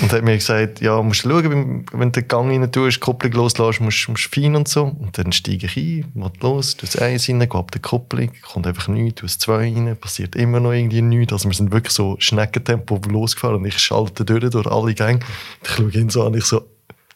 Und 0.00 0.12
hat 0.12 0.24
mir 0.24 0.36
gesagt, 0.36 0.80
ja, 0.80 1.02
musst 1.02 1.24
du 1.24 1.30
schauen, 1.30 1.84
wenn 1.92 2.12
du 2.12 2.20
den 2.20 2.28
Gang 2.28 2.50
rein 2.50 2.72
tust, 2.72 3.00
Kupplung 3.00 3.32
loslässt, 3.32 3.80
musst 3.80 4.08
du 4.08 4.14
fein 4.14 4.56
und 4.56 4.66
so. 4.66 4.84
Und 4.84 5.18
dann 5.18 5.32
steige 5.32 5.66
ich 5.66 5.76
ein, 5.76 6.10
mach 6.14 6.30
los, 6.40 6.76
tu 6.76 6.86
das 6.86 6.96
Eins 6.96 7.28
rein, 7.28 7.40
geh 7.40 7.58
ab 7.58 7.70
der 7.70 7.82
Kupplung, 7.82 8.30
kommt 8.42 8.66
einfach 8.66 8.88
nichts, 8.88 9.20
tu 9.20 9.26
das 9.26 9.38
Zwei 9.38 9.56
rein, 9.56 9.96
passiert 10.00 10.34
immer 10.34 10.60
noch 10.60 10.72
irgendwie 10.72 11.02
nichts. 11.02 11.32
Also 11.32 11.48
wir 11.48 11.54
sind 11.54 11.72
wirklich 11.72 11.92
so 11.92 12.16
Schneckentempo 12.18 13.00
losgefahren 13.08 13.58
und 13.58 13.66
ich 13.66 13.78
schalte 13.78 14.24
durch, 14.24 14.48
durch 14.50 14.66
alle 14.66 14.94
Gänge. 14.94 15.20
Ich 15.62 15.70
schaue 15.70 15.90
ihn 15.90 16.08
so 16.08 16.24
an, 16.24 16.34
ich 16.34 16.44
so, 16.44 16.71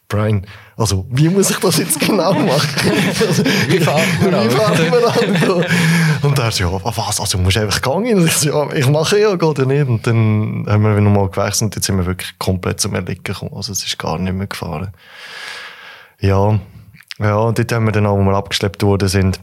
Brian, 0.09 0.47
also 0.77 1.05
wie 1.09 1.27
muss 1.27 1.49
ich 1.49 1.57
das 1.57 1.77
jetzt 1.77 1.99
genau 1.99 2.33
machen? 2.33 2.91
also, 3.27 3.43
wie 3.67 3.79
fahren 3.79 4.07
wir 4.21 4.37
an? 4.37 4.49
Wie 4.49 4.55
fahren 4.55 5.35
wir 5.37 5.55
an? 5.55 5.65
Und 6.21 6.39
er 6.39 6.51
so, 6.51 6.63
ja, 6.63 6.81
was, 6.81 7.19
also 7.19 7.37
musst 7.37 7.57
du 7.57 7.61
einfach 7.61 7.81
gehen? 7.81 8.17
Und 8.17 8.25
ich 8.25 8.33
so, 8.33 8.49
ja, 8.49 8.71
ich 8.73 8.87
mache 8.87 9.19
ja, 9.19 9.35
geht 9.35 9.57
ja 9.57 9.65
nicht. 9.65 9.87
Und 9.87 10.07
dann 10.07 10.65
haben 10.67 10.83
wir 10.83 11.01
nochmal 11.01 11.29
gewechselt 11.29 11.63
und 11.63 11.75
jetzt 11.75 11.85
sind 11.85 11.97
wir 11.97 12.05
wirklich 12.05 12.39
komplett 12.39 12.79
zum 12.79 12.95
Erliegen 12.95 13.23
gekommen. 13.23 13.51
Also 13.53 13.73
es 13.73 13.83
ist 13.83 13.99
gar 13.99 14.17
nicht 14.17 14.33
mehr 14.33 14.47
gefahren. 14.47 14.93
Ja, 16.21 16.57
ja, 17.19 17.35
und 17.35 17.59
dort 17.59 17.71
haben 17.73 17.85
wir 17.85 17.91
dann 17.91 18.05
auch, 18.05 18.17
wo 18.17 18.23
wir 18.23 18.35
abgeschleppt 18.35 18.83
worden 18.83 19.09
sind. 19.09 19.41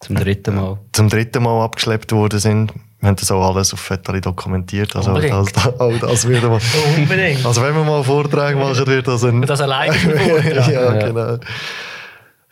Zum 0.00 0.16
dritten 0.16 0.56
Mal? 0.56 0.78
Zum 0.92 1.08
dritten 1.10 1.44
Mal 1.44 1.62
abgeschleppt 1.62 2.10
worden 2.10 2.40
sind 2.40 2.72
wir 3.02 3.08
haben 3.08 3.16
das 3.16 3.32
auch 3.32 3.52
alles 3.52 3.74
auf 3.74 3.80
Fetali 3.80 4.20
dokumentiert. 4.20 4.94
Also 4.94 5.10
Unbedingt. 5.10 5.34
auch 5.34 5.50
das, 5.50 5.80
auch 5.80 5.98
das 5.98 6.28
wird 6.28 6.44
mal, 6.44 6.60
Unbedingt. 6.96 7.44
Also 7.44 7.60
wenn 7.60 7.74
wir 7.74 7.82
mal 7.82 8.04
Vorträge 8.04 8.56
machen, 8.56 8.86
wird 8.86 9.08
das 9.08 9.24
ein... 9.24 9.42
Das 9.42 9.60
alleine 9.60 9.96
ja, 10.72 10.92
genau. 10.92 11.38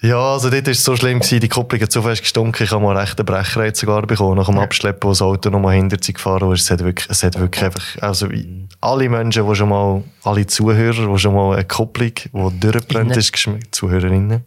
Ja, 0.02 0.18
also 0.18 0.50
dort 0.50 0.66
war 0.66 0.72
es 0.72 0.82
so 0.82 0.96
schlimm, 0.96 1.20
gewesen, 1.20 1.38
die 1.38 1.48
Kupplung 1.48 1.80
hat 1.80 1.92
so 1.92 2.02
fest 2.02 2.22
gestunken, 2.22 2.64
ich 2.64 2.72
habe 2.72 2.82
mal 2.82 2.96
recht 2.96 3.16
einen 3.20 3.26
Brecherreiz 3.26 3.78
sogar 3.78 4.02
bekommen, 4.02 4.38
nach 4.38 4.46
dem 4.46 4.58
Abschleppen, 4.58 5.04
wo 5.04 5.10
das 5.10 5.22
Auto 5.22 5.50
noch 5.50 5.60
mal 5.60 5.74
hinter 5.74 5.98
sich 6.02 6.14
gefahren 6.14 6.50
ist. 6.52 6.62
Es 6.62 6.70
hat 6.72 6.80
wirklich, 6.80 7.08
es 7.08 7.22
hat 7.22 7.38
wirklich 7.38 7.64
einfach, 7.64 7.84
also 8.00 8.28
wie 8.30 8.66
alle 8.80 9.08
Menschen, 9.08 9.46
die 9.46 9.54
schon 9.54 9.68
mal, 9.68 10.02
alle 10.24 10.46
Zuhörer, 10.46 11.12
die 11.12 11.18
schon 11.18 11.34
mal 11.34 11.54
eine 11.54 11.64
Kupplung, 11.64 12.12
die 12.14 12.60
durchgebrannt 12.60 13.16
ist, 13.16 13.32
geschmeckt, 13.32 13.72
Zuhörerinnen, 13.74 14.42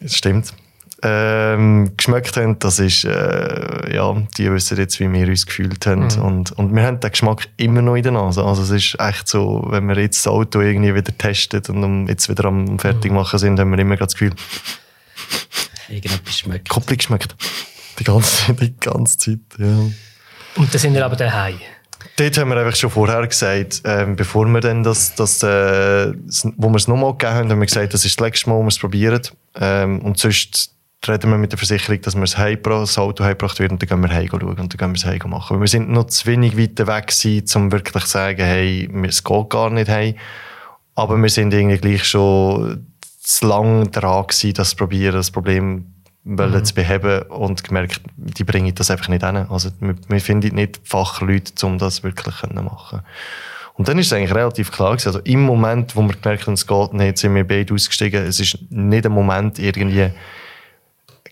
das 0.00 0.14
stimmt, 0.14 0.54
ähm, 1.02 1.92
geschmeckt 1.96 2.36
haben, 2.36 2.58
das 2.58 2.78
ist, 2.78 3.04
äh, 3.04 3.94
ja, 3.94 4.14
die 4.36 4.52
wissen 4.52 4.76
jetzt, 4.76 5.00
wie 5.00 5.10
wir 5.10 5.26
uns 5.28 5.46
gefühlt 5.46 5.86
haben. 5.86 6.08
Mhm. 6.08 6.22
Und, 6.22 6.52
und 6.52 6.74
wir 6.74 6.82
haben 6.82 7.00
den 7.00 7.10
Geschmack 7.10 7.48
immer 7.56 7.82
noch 7.82 7.96
in 7.96 8.02
der 8.02 8.12
Nase. 8.12 8.44
Also 8.44 8.62
es 8.62 8.70
ist 8.70 8.96
echt 9.00 9.28
so, 9.28 9.66
wenn 9.68 9.86
wir 9.86 9.98
jetzt 9.98 10.18
das 10.18 10.32
Auto 10.32 10.60
irgendwie 10.60 10.94
wieder 10.94 11.16
testet 11.16 11.70
und 11.70 12.08
jetzt 12.08 12.28
wieder 12.28 12.44
am 12.46 12.78
Fertigmachen 12.78 13.38
sind, 13.38 13.58
haben 13.58 13.70
wir 13.70 13.78
immer 13.78 13.96
das 13.96 14.12
Gefühl, 14.12 14.32
irgendetwas 15.88 16.38
schmeckt. 16.38 16.68
Kopflich 16.68 16.98
geschmeckt. 16.98 17.34
Die 17.98 18.04
ganze, 18.04 18.54
die 18.60 18.76
ganze 18.78 19.18
Zeit, 19.18 19.40
ja. 19.58 19.66
Und 20.56 20.74
dann 20.74 20.80
sind 20.80 20.94
wir 20.94 21.04
aber 21.04 21.16
daheim. 21.16 21.58
Dort 22.16 22.36
haben 22.36 22.50
wir 22.50 22.56
einfach 22.56 22.76
schon 22.76 22.90
vorher 22.90 23.26
gesagt, 23.26 23.82
ähm, 23.84 24.16
bevor 24.16 24.46
wir 24.46 24.60
dann 24.60 24.82
das, 24.82 25.14
das 25.14 25.42
äh, 25.42 26.12
wo 26.56 26.68
wir 26.68 26.76
es 26.76 26.88
nochmal 26.88 27.12
gegeben 27.12 27.34
haben, 27.34 27.50
haben 27.50 27.60
wir 27.60 27.66
gesagt, 27.66 27.94
das 27.94 28.04
ist 28.04 28.20
das 28.20 28.26
letzte 28.26 28.50
Mal, 28.50 28.56
wo 28.56 28.62
wir 28.62 28.68
es 28.68 28.78
probieren. 28.78 29.22
Ähm, 29.54 30.00
und 30.02 30.18
sonst 30.18 30.74
reden 31.08 31.30
wir 31.30 31.38
mit 31.38 31.52
der 31.52 31.58
Versicherung, 31.58 32.00
dass 32.02 32.14
wir 32.14 32.20
das, 32.20 32.36
das 32.62 32.98
Auto 32.98 33.24
heimgebracht 33.24 33.58
wird 33.58 33.72
und 33.72 33.82
dann 33.82 33.88
gehen 33.88 34.02
wir 34.02 34.14
heim 34.14 34.28
schauen 34.28 34.42
und 34.42 34.58
dann 34.58 34.68
gehen 34.68 34.90
wir 34.90 34.96
es 34.96 35.04
heim 35.04 35.30
machen. 35.30 35.56
Weil 35.56 35.60
wir 35.62 35.68
sind 35.68 35.90
noch 35.90 36.06
zu 36.06 36.26
wenig 36.26 36.58
weit 36.58 36.86
weg 36.86 37.06
gewesen, 37.08 37.62
um 37.62 37.72
wirklich 37.72 38.04
zu 38.04 38.10
sagen, 38.10 38.44
hey, 38.44 38.90
es 39.06 39.24
geht 39.24 39.50
gar 39.50 39.70
nicht 39.70 39.88
heim. 39.88 40.14
Aber 40.94 41.16
wir 41.16 41.30
sind 41.30 41.54
irgendwie 41.54 41.78
gleich 41.78 42.04
schon 42.04 42.86
zu 43.20 43.46
lange 43.46 43.88
dran 43.88 44.26
gewesen, 44.26 44.54
das 44.54 44.74
probieren, 44.74 45.14
das 45.14 45.30
Problem 45.30 45.86
mhm. 46.24 46.64
zu 46.64 46.74
beheben 46.74 47.22
und 47.22 47.64
gemerkt, 47.64 48.02
die 48.16 48.44
bringen 48.44 48.74
das 48.74 48.90
einfach 48.90 49.08
nicht 49.08 49.24
hin. 49.24 49.46
Also 49.48 49.70
wir, 49.80 49.94
wir 50.08 50.20
finden 50.20 50.54
nicht 50.54 50.80
Fachleute, 50.84 51.66
um 51.66 51.78
das 51.78 52.02
wirklich 52.02 52.36
zu 52.36 52.48
machen. 52.48 53.00
Und 53.74 53.88
dann 53.88 53.98
ist 53.98 54.08
es 54.08 54.12
eigentlich 54.12 54.34
relativ 54.34 54.70
klar 54.70 54.90
gewesen. 54.90 55.08
Also 55.08 55.20
im 55.20 55.40
Moment, 55.40 55.96
wo 55.96 56.02
wir 56.02 56.14
gemerkt 56.14 56.46
haben, 56.46 56.54
es 56.54 56.66
geht 56.66 56.92
nicht, 56.92 57.16
sind 57.16 57.34
wir 57.34 57.46
beide 57.46 57.72
ausgestiegen. 57.72 58.26
Es 58.26 58.38
ist 58.38 58.58
nicht 58.68 59.06
ein 59.06 59.12
Moment 59.12 59.58
irgendwie, 59.58 60.10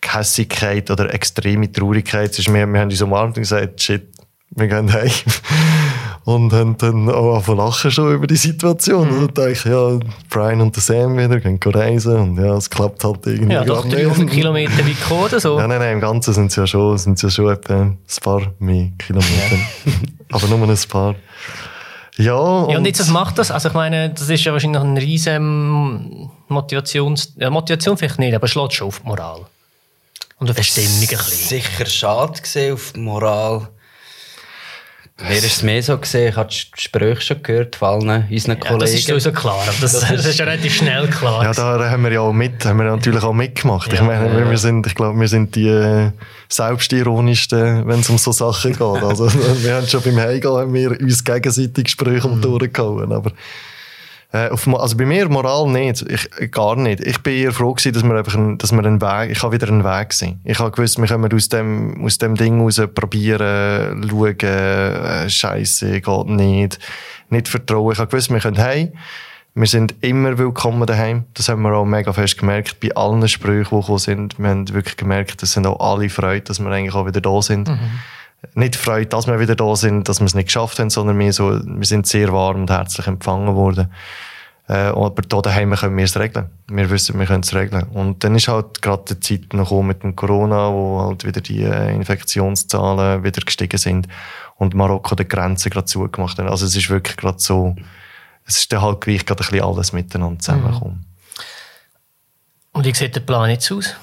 Hässigkeit 0.07 0.91
oder 0.91 1.13
extreme 1.13 1.71
Traurigkeit. 1.71 2.31
Es 2.31 2.39
ist 2.39 2.49
mehr, 2.49 2.67
wir 2.67 2.81
haben 2.81 2.91
uns 2.91 3.03
umarmt 3.03 3.37
und 3.37 3.43
gesagt, 3.43 3.83
shit, 3.83 4.09
wir 4.51 4.69
gehen 4.69 4.93
heim. 4.93 5.11
Und 6.25 6.53
haben 6.53 6.77
dann 6.77 7.09
auch 7.09 7.37
angefangen 7.37 7.57
lachen 7.57 7.91
schon 7.91 8.13
über 8.13 8.27
die 8.27 8.37
Situation. 8.37 9.11
Mhm. 9.11 9.19
Und 9.23 9.39
dachte 9.39 9.51
ich, 9.51 9.65
ja, 9.65 9.99
Brian 10.29 10.61
und 10.61 10.77
der 10.77 10.83
Sam 10.83 11.17
wieder 11.17 11.41
gehen 11.41 11.59
reisen. 11.65 12.17
Und 12.17 12.37
ja, 12.37 12.55
es 12.55 12.69
klappt 12.69 13.03
halt 13.03 13.27
irgendwie 13.27 13.55
Ja, 13.55 13.65
doch 13.65 13.89
300 13.89 14.29
Kilometer 14.29 14.77
weit 14.77 15.01
gekommen 15.01 15.25
oder 15.25 15.41
so. 15.41 15.57
Nein, 15.59 15.71
nein, 15.71 15.79
nein, 15.79 15.93
im 15.95 16.01
Ganzen 16.03 16.35
sind 16.35 16.49
es 16.49 16.57
ja 16.57 16.67
schon, 16.67 16.99
sind 16.99 17.23
ja 17.23 17.31
schon 17.31 17.51
etwa 17.51 17.81
ein 17.81 17.99
paar 18.23 18.43
mehr 18.59 18.91
Kilometer. 18.99 19.57
Aber 20.31 20.47
nur 20.49 20.69
ein 20.69 20.79
paar. 20.91 21.15
Ja, 22.19 22.35
und, 22.35 22.73
ja, 22.73 22.79
und 22.79 22.85
jetzt, 22.85 23.01
was 23.01 23.09
macht 23.09 23.39
das? 23.39 23.51
Also 23.51 23.69
ich 23.69 23.75
meine, 23.75 24.11
das 24.11 24.29
ist 24.29 24.45
ja 24.45 24.53
wahrscheinlich 24.53 24.83
ein 24.83 24.99
riesen 24.99 26.29
Motivations... 26.49 27.33
Ja, 27.39 27.49
Motivation 27.49 27.97
vielleicht 27.97 28.19
nicht, 28.19 28.35
aber 28.35 28.49
schlägt 28.49 28.75
schon 28.75 28.89
auf 28.89 29.01
die 29.01 29.09
Moral. 29.09 29.47
Und 30.39 30.51
auf 30.51 30.57
die 30.57 30.65
Stimmung 30.65 31.01
ein 31.01 31.07
bisschen. 31.09 31.49
Sicher 31.49 31.87
schade 31.87 32.41
gesehen 32.41 32.75
auf 32.75 32.93
die 32.93 33.01
Moral. 33.01 33.69
Mir 35.21 35.37
ist 35.37 35.47
es 35.47 35.63
mehr 35.65 35.83
so 35.83 35.99
gesehen, 35.99 36.29
ich 36.29 36.37
habe 36.37 36.49
die 36.49 36.81
Sprüche 36.81 37.21
schon 37.21 37.43
gehört 37.43 37.75
von 37.75 38.09
allen 38.09 38.29
unseren 38.31 38.53
ja, 38.53 38.57
Kollegen. 38.57 38.79
Das 38.79 38.95
ist 38.95 39.09
sowieso 39.09 39.33
klar, 39.33 39.65
das, 39.81 39.93
das, 39.93 40.01
das 40.09 40.27
ist 40.27 40.41
relativ 40.41 40.77
schnell 40.77 41.09
klar. 41.09 41.43
Ja, 41.43 41.53
da 41.53 41.91
haben 41.91 42.05
wir 42.05 42.13
ja 42.13 42.21
auch 42.21 42.33
mit, 42.33 42.65
haben 42.65 42.79
wir 42.79 42.85
natürlich 42.85 43.25
auch 43.25 43.33
mitgemacht. 43.33 43.89
Ja, 43.89 43.95
ich 43.95 44.03
meine, 44.03 44.39
ja. 44.39 44.49
wir 44.49 44.59
sind, 44.59 44.87
ich 44.87 44.95
glaube, 44.95 45.19
wir 45.19 45.27
sind 45.27 45.57
die 45.57 45.67
äh, 45.67 46.13
selbstironischsten, 46.49 47.89
wenn 47.89 47.99
es 47.99 48.09
um 48.09 48.17
so 48.17 48.31
Sachen 48.31 48.71
geht. 48.71 48.81
Also, 48.81 49.29
wir 49.63 49.75
haben 49.75 49.89
schon 49.89 50.03
beim 50.03 50.19
Heimgehen 50.21 50.55
haben 50.55 50.73
wir 50.73 51.01
uns 51.01 51.25
gegenseitig 51.25 51.89
Sprüche 51.89 52.29
um 52.29 52.41
die 52.41 52.47
Ohren 52.47 52.73
gehauen, 52.73 53.11
aber 53.11 53.33
äh, 54.31 54.51
auf, 54.51 54.69
also 54.69 54.97
bei 54.97 55.07
mir 55.07 55.29
Moral 55.29 55.69
nicht, 55.69 56.03
ich, 56.03 56.51
gar 56.51 56.77
nicht. 56.77 57.01
Ich 57.01 57.19
bin 57.23 57.35
eher 57.35 57.53
froh 57.53 57.73
gewesen, 57.73 57.95
dass 57.95 58.03
wir 58.03 58.15
einfach, 58.15 58.35
ein, 58.35 58.59
dass 58.59 58.73
wir 58.73 58.85
einen 58.85 59.01
Weg, 59.01 59.31
ich 59.31 59.43
habe 59.43 59.55
wieder 59.55 59.69
einen 59.69 59.85
Weg 59.85 60.11
gesehen. 60.11 60.41
Ich 60.45 60.59
habe 60.59 60.71
gewusst, 60.71 60.99
wir 60.99 61.07
können 61.07 61.33
aus 61.33 61.49
dem, 61.49 62.05
aus 62.05 62.19
dem 62.19 62.35
Ding 62.35 62.61
raus 62.61 62.81
probieren, 62.95 64.07
schauen, 64.07 64.41
äh, 64.41 65.31
Scheiße, 65.31 66.03
geht 66.03 66.27
nicht, 66.27 66.79
nicht 67.31 67.49
vertrauen. 67.49 67.93
Ich 67.93 67.99
habe 67.99 68.11
gewusst, 68.11 68.31
wir 68.31 68.41
können 68.41 68.59
heim. 68.59 68.93
Wir 69.55 69.67
sind 69.67 69.95
immer 70.03 70.37
willkommen 70.37 70.87
daheim. 70.87 71.25
Das 71.33 71.49
haben 71.49 71.63
wir 71.63 71.73
auch 71.73 71.87
mega 71.87 72.13
fest 72.13 72.39
gemerkt 72.39 72.81
bei 72.81 72.95
allen 72.95 73.27
Sprüchen, 73.27 73.77
die 73.77 73.81
gekommen 73.81 73.99
sind. 73.99 74.39
Wir 74.39 74.51
haben 74.51 74.69
wirklich 74.75 74.97
gemerkt, 74.99 75.41
das 75.41 75.53
sind 75.53 75.67
auch 75.67 75.81
alle 75.81 76.11
Freude, 76.11 76.43
dass 76.43 76.61
wir 76.61 76.69
eigentlich 76.69 76.95
auch 76.95 77.07
wieder 77.07 77.23
da 77.23 77.41
sind. 77.41 77.69
Mhm 77.69 78.01
nicht 78.55 78.77
freut, 78.77 79.13
dass 79.13 79.27
wir 79.27 79.41
wieder 79.41 79.57
da 79.57 79.75
sind, 79.77 80.09
dass 80.09 80.21
wir 80.21 80.27
es 80.27 80.35
nicht 80.35 80.47
geschafft 80.47 80.79
haben, 80.79 80.91
sondern 80.91 81.19
wir, 81.19 81.33
so, 81.33 81.61
wir 81.65 81.87
sind 81.87 82.07
sehr 82.07 82.33
warm 82.33 82.63
und 82.63 82.71
herzlich 82.71 83.07
empfangen 83.07 83.55
worden. 83.55 83.93
Äh, 84.69 84.75
aber 84.75 85.23
hier 85.31 85.43
daheim 85.43 85.75
können 85.75 85.97
wir 85.97 86.05
es 86.05 86.19
regeln. 86.19 86.51
Wir 86.69 86.91
wissen, 86.91 87.19
wir 87.19 87.27
können 87.27 87.43
es 87.43 87.55
regeln. 87.55 87.85
Und 87.85 88.23
dann 88.23 88.35
ist 88.35 88.49
halt 88.49 88.83
gerade 88.83 89.15
die 89.15 89.21
Zeit 89.21 89.55
noch 89.55 89.73
mit 89.83 90.03
dem 90.03 90.15
Corona, 90.15 90.71
wo 90.71 91.01
halt 91.01 91.25
wieder 91.25 91.41
die 91.41 91.63
äh, 91.63 91.95
Infektionszahlen 91.95 93.25
wieder 93.25 93.41
gestiegen 93.41 93.79
sind 93.79 94.09
und 94.57 94.75
Marokko 94.75 95.15
die 95.15 95.27
Grenzen 95.27 95.71
gerade 95.71 95.87
zugemacht 95.87 96.39
hat. 96.39 96.47
Also 96.47 96.67
es 96.67 96.77
ist 96.77 96.91
wirklich 96.91 97.17
gerade 97.17 97.39
so, 97.39 97.77
es 98.45 98.59
ist 98.59 98.73
dann 98.73 98.83
halt 98.83 99.01
gleich 99.01 99.25
gerade 99.25 99.43
ein 99.43 99.51
bisschen 99.51 99.65
alles 99.65 99.93
miteinander 99.93 100.39
zusammengekommen. 100.39 100.99
Mhm. 100.99 101.05
Und 102.73 102.85
wie 102.85 102.95
sieht 102.95 103.17
der 103.17 103.21
Plan 103.21 103.49
jetzt 103.49 103.73
aus? 103.73 103.97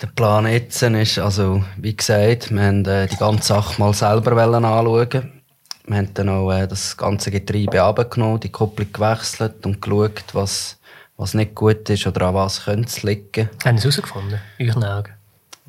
Der 0.00 0.06
Plan 0.06 0.46
jetzt 0.46 0.82
ist, 0.82 1.18
also, 1.18 1.62
wie 1.76 1.94
gesagt, 1.94 2.50
wir 2.50 2.62
haben 2.62 2.86
äh, 2.86 3.06
die 3.06 3.16
ganze 3.16 3.48
Sache 3.48 3.78
mal 3.78 3.92
selber 3.92 4.32
anschauen. 4.32 5.42
Wir 5.86 5.96
haben 5.96 6.14
dann 6.14 6.28
auch 6.30 6.50
äh, 6.52 6.66
das 6.66 6.96
ganze 6.96 7.30
Getriebe 7.30 7.82
abgenommen, 7.82 8.40
die 8.40 8.48
Kupplung 8.48 8.90
gewechselt 8.90 9.66
und 9.66 9.82
geschaut, 9.82 10.24
was, 10.32 10.78
was 11.18 11.34
nicht 11.34 11.54
gut 11.54 11.90
ist 11.90 12.06
oder 12.06 12.28
an 12.28 12.34
was 12.34 12.64
könnte 12.64 12.88
es 12.88 13.02
liegen. 13.02 13.50
Haben 13.62 13.76
Sie 13.76 13.88
es 13.88 13.96
herausgefunden, 13.96 14.40
euren 14.58 14.84
Augen? 14.84 15.12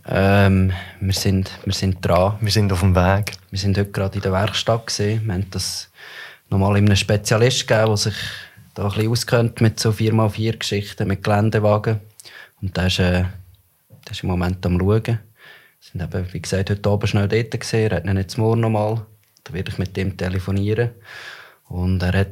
Ähm, 0.08 0.72
wir, 1.02 1.14
sind, 1.14 1.52
wir 1.66 1.74
sind 1.74 1.98
dran. 2.00 2.38
Wir 2.40 2.52
sind 2.52 2.72
auf 2.72 2.80
dem 2.80 2.96
Weg. 2.96 3.34
Wir 3.50 3.60
sind 3.60 3.78
heute 3.78 3.92
gerade 3.92 4.16
in 4.16 4.22
der 4.22 4.32
Werkstatt. 4.32 4.88
Gewesen. 4.88 5.26
Wir 5.26 5.34
haben 5.34 5.48
das 5.52 5.90
nochmal 6.50 6.78
einem 6.78 6.96
Spezialist 6.96 7.68
gegeben, 7.68 7.88
der 7.88 7.98
sich 7.98 8.16
da 8.76 8.84
ein 8.84 8.90
bisschen 8.92 9.12
auskennt 9.12 9.60
mit 9.60 9.78
so 9.78 9.90
4x4 9.90 10.58
Geschichten, 10.58 11.10
mit 11.10 11.22
Geländewagen. 11.22 12.00
Und 12.62 12.78
der 12.78 12.88
ist... 12.88 13.00
Äh, 13.00 13.26
der 14.12 14.18
ist 14.18 14.24
im 14.24 14.30
Moment 14.30 14.66
am 14.66 14.78
Schauen. 14.78 15.05
Wir 15.05 15.20
sind 15.80 16.01
eben, 16.01 16.34
wie 16.34 16.41
gesagt, 16.41 16.70
heute 16.70 16.89
Abend 16.89 17.09
schnell 17.09 17.30
dort 17.30 17.57
gesehen. 17.57 17.91
Er 17.91 17.97
hat 17.97 18.05
ihn 18.05 18.18
jetzt 18.18 18.38
morgen 18.38 18.59
nochmal. 18.59 19.05
Da 19.45 19.53
werde 19.53 19.72
ich 19.72 19.78
mit 19.78 19.97
ihm 19.97 20.18
telefonieren. 20.18 20.89
Und 21.70 22.03
er 22.03 22.20
hat 22.20 22.28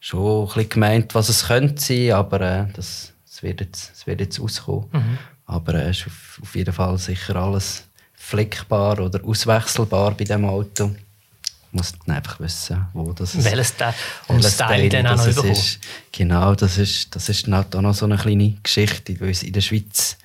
schon 0.00 0.44
ein 0.44 0.46
bisschen 0.46 0.68
gemeint, 0.70 1.14
was 1.14 1.28
es 1.28 1.46
könnte 1.46 1.80
sein, 1.80 2.12
aber 2.12 2.40
äh, 2.40 2.66
das, 2.72 3.12
das, 3.26 3.42
wird 3.42 3.60
jetzt, 3.60 3.90
das 3.90 4.06
wird 4.06 4.20
jetzt 4.20 4.40
rauskommen. 4.40 4.88
Mhm. 4.90 5.18
Aber 5.44 5.74
es 5.74 5.84
äh, 5.84 5.90
ist 5.90 6.06
auf, 6.06 6.40
auf, 6.42 6.56
jeden 6.56 6.72
Fall 6.72 6.96
sicher 6.96 7.36
alles 7.36 7.84
flickbar 8.14 8.98
oder 9.00 9.22
auswechselbar 9.22 10.12
bei 10.12 10.24
diesem 10.24 10.46
Auto. 10.46 10.96
muss 11.70 11.92
einfach 12.06 12.40
wissen, 12.40 12.86
wo 12.94 13.12
das 13.12 13.34
ist. 13.34 13.44
Welches 13.44 13.76
Teil 13.76 13.94
und 14.28 14.42
das 14.42 14.56
Teil 14.56 14.88
dann 14.88 15.06
auch 15.06 15.16
noch 15.18 15.44
ist. 15.44 15.80
Genau, 16.12 16.54
das 16.54 16.78
ist, 16.78 17.14
das 17.14 17.28
ist 17.28 17.46
dann 17.46 17.54
auch 17.54 17.82
noch 17.82 17.94
so 17.94 18.06
eine 18.06 18.16
kleine 18.16 18.56
Geschichte, 18.62 19.20
weil 19.20 19.30
es 19.30 19.42
in 19.42 19.52
der 19.52 19.60
Schweiz 19.60 20.16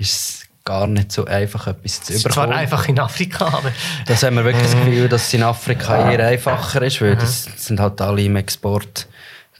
ist 0.00 0.12
es 0.12 0.46
gar 0.64 0.86
nicht 0.86 1.10
so 1.12 1.24
einfach, 1.24 1.66
etwas 1.66 2.02
zu 2.02 2.12
überkommen. 2.12 2.50
zwar 2.50 2.58
einfach 2.58 2.88
in 2.88 2.98
Afrika, 2.98 3.46
aber 3.46 3.72
Das 4.06 4.22
haben 4.22 4.36
wir 4.36 4.44
wirklich 4.44 4.64
das 4.64 4.74
Mhm. 4.74 4.84
Gefühl, 4.86 5.08
dass 5.08 5.26
es 5.26 5.34
in 5.34 5.42
Afrika 5.42 6.10
eher 6.10 6.26
einfacher 6.26 6.82
ist, 6.82 7.00
weil 7.00 7.16
das 7.16 7.44
sind 7.56 7.80
halt 7.80 8.00
alle 8.00 8.22
im 8.22 8.36
Export, 8.36 9.08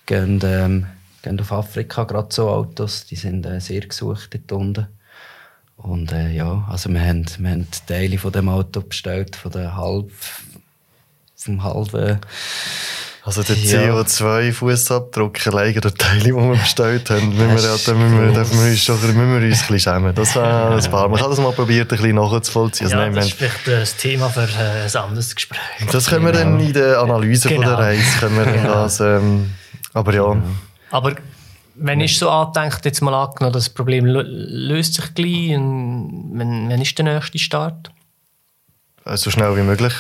gehen, 0.07 0.41
ähm, 0.45 0.86
gehen 1.22 1.41
auf 1.41 1.53
Afrika, 1.53 2.05
gerade 2.05 2.28
so 2.32 2.49
Autos, 2.49 3.07
die 3.07 3.16
sind 3.16 3.47
äh, 3.47 3.61
sehr 3.61 3.80
gesucht 3.82 4.30
dort 4.34 4.53
unten. 4.53 4.86
Und 5.76 6.12
äh, 6.12 6.30
ja, 6.30 6.66
also 6.68 6.91
wir 6.91 7.01
haben, 7.01 7.24
wir 7.38 7.51
haben 7.51 7.66
Teile 7.86 8.18
von 8.18 8.32
dem 8.32 8.49
Auto 8.51 8.82
bestellt, 8.82 9.34
von 9.36 9.51
der 9.51 9.76
halb, 9.76 10.11
vom 11.36 11.64
halben, 11.64 12.20
Also 13.23 13.43
der 13.43 13.57
Ja. 13.57 13.81
CO2-Fußabdruck, 14.01 15.47
alleine 15.49 15.79
der 15.81 15.95
Teile, 15.95 16.21
die 16.25 16.35
wir 16.35 16.51
bestellt 16.57 17.11
haben, 17.11 17.29
müssen 17.37 17.39
wir, 17.39 17.62
ja, 17.62 17.73
müssen 17.95 18.18
wir, 18.18 18.35
wir 18.35 18.71
uns, 18.71 18.83
schon, 18.83 18.95
müssen 19.01 19.16
wir 19.16 19.37
uns 19.37 19.43
ein 19.43 19.49
bisschen 19.51 19.79
schämen. 19.79 20.14
Das 20.14 20.35
war 20.37 20.71
ein 20.77 20.91
paar. 20.91 21.09
Man 21.09 21.21
hat 21.21 21.31
das 21.31 21.39
mal 21.39 21.53
probiert, 21.53 21.93
ein 21.93 21.99
bisschen 21.99 22.16
nachzuvollziehen. 22.16 22.87
Also 22.87 22.97
ja, 22.97 23.05
nein, 23.05 23.14
das 23.14 23.27
ist 23.27 23.35
vielleicht 23.35 23.66
das 23.68 23.97
Thema 23.97 24.29
für 24.31 24.43
äh, 24.45 24.87
ein 24.87 24.97
anderes 24.97 25.35
Gespräch. 25.35 25.59
Das 25.93 26.07
können 26.09 26.25
wir 26.25 26.33
dann 26.33 26.59
in 26.61 26.73
der 26.73 26.99
Analyse 27.01 27.49
von 27.49 27.59
Genau. 27.59 27.68
der 27.77 27.79
Reise. 27.79 28.18
Können 28.21 28.37
wir 28.37 28.45
Genau. 28.53 28.73
das, 28.75 29.01
ähm, 29.01 29.51
aber 29.93 30.14
ja, 30.14 30.37
Aber 30.91 31.14
wenn 31.75 32.01
ich 32.01 32.18
so 32.18 32.31
andenke, 32.31 32.79
jetzt 32.85 33.01
mal 33.03 33.14
angenommen, 33.14 33.53
das 33.53 33.68
Problem 33.68 34.07
lö- 34.07 34.25
löst 34.27 34.95
sich 34.95 35.14
gleich, 35.14 35.57
und 35.57 36.31
wenn, 36.35 36.68
wenn 36.71 36.81
ist 36.81 36.97
der 36.97 37.05
nächste 37.05 37.39
Start? 37.39 37.91
äh, 39.05 39.16
so 39.16 39.31
schnell 39.31 39.55
wie 39.57 39.62
möglich. 39.62 39.93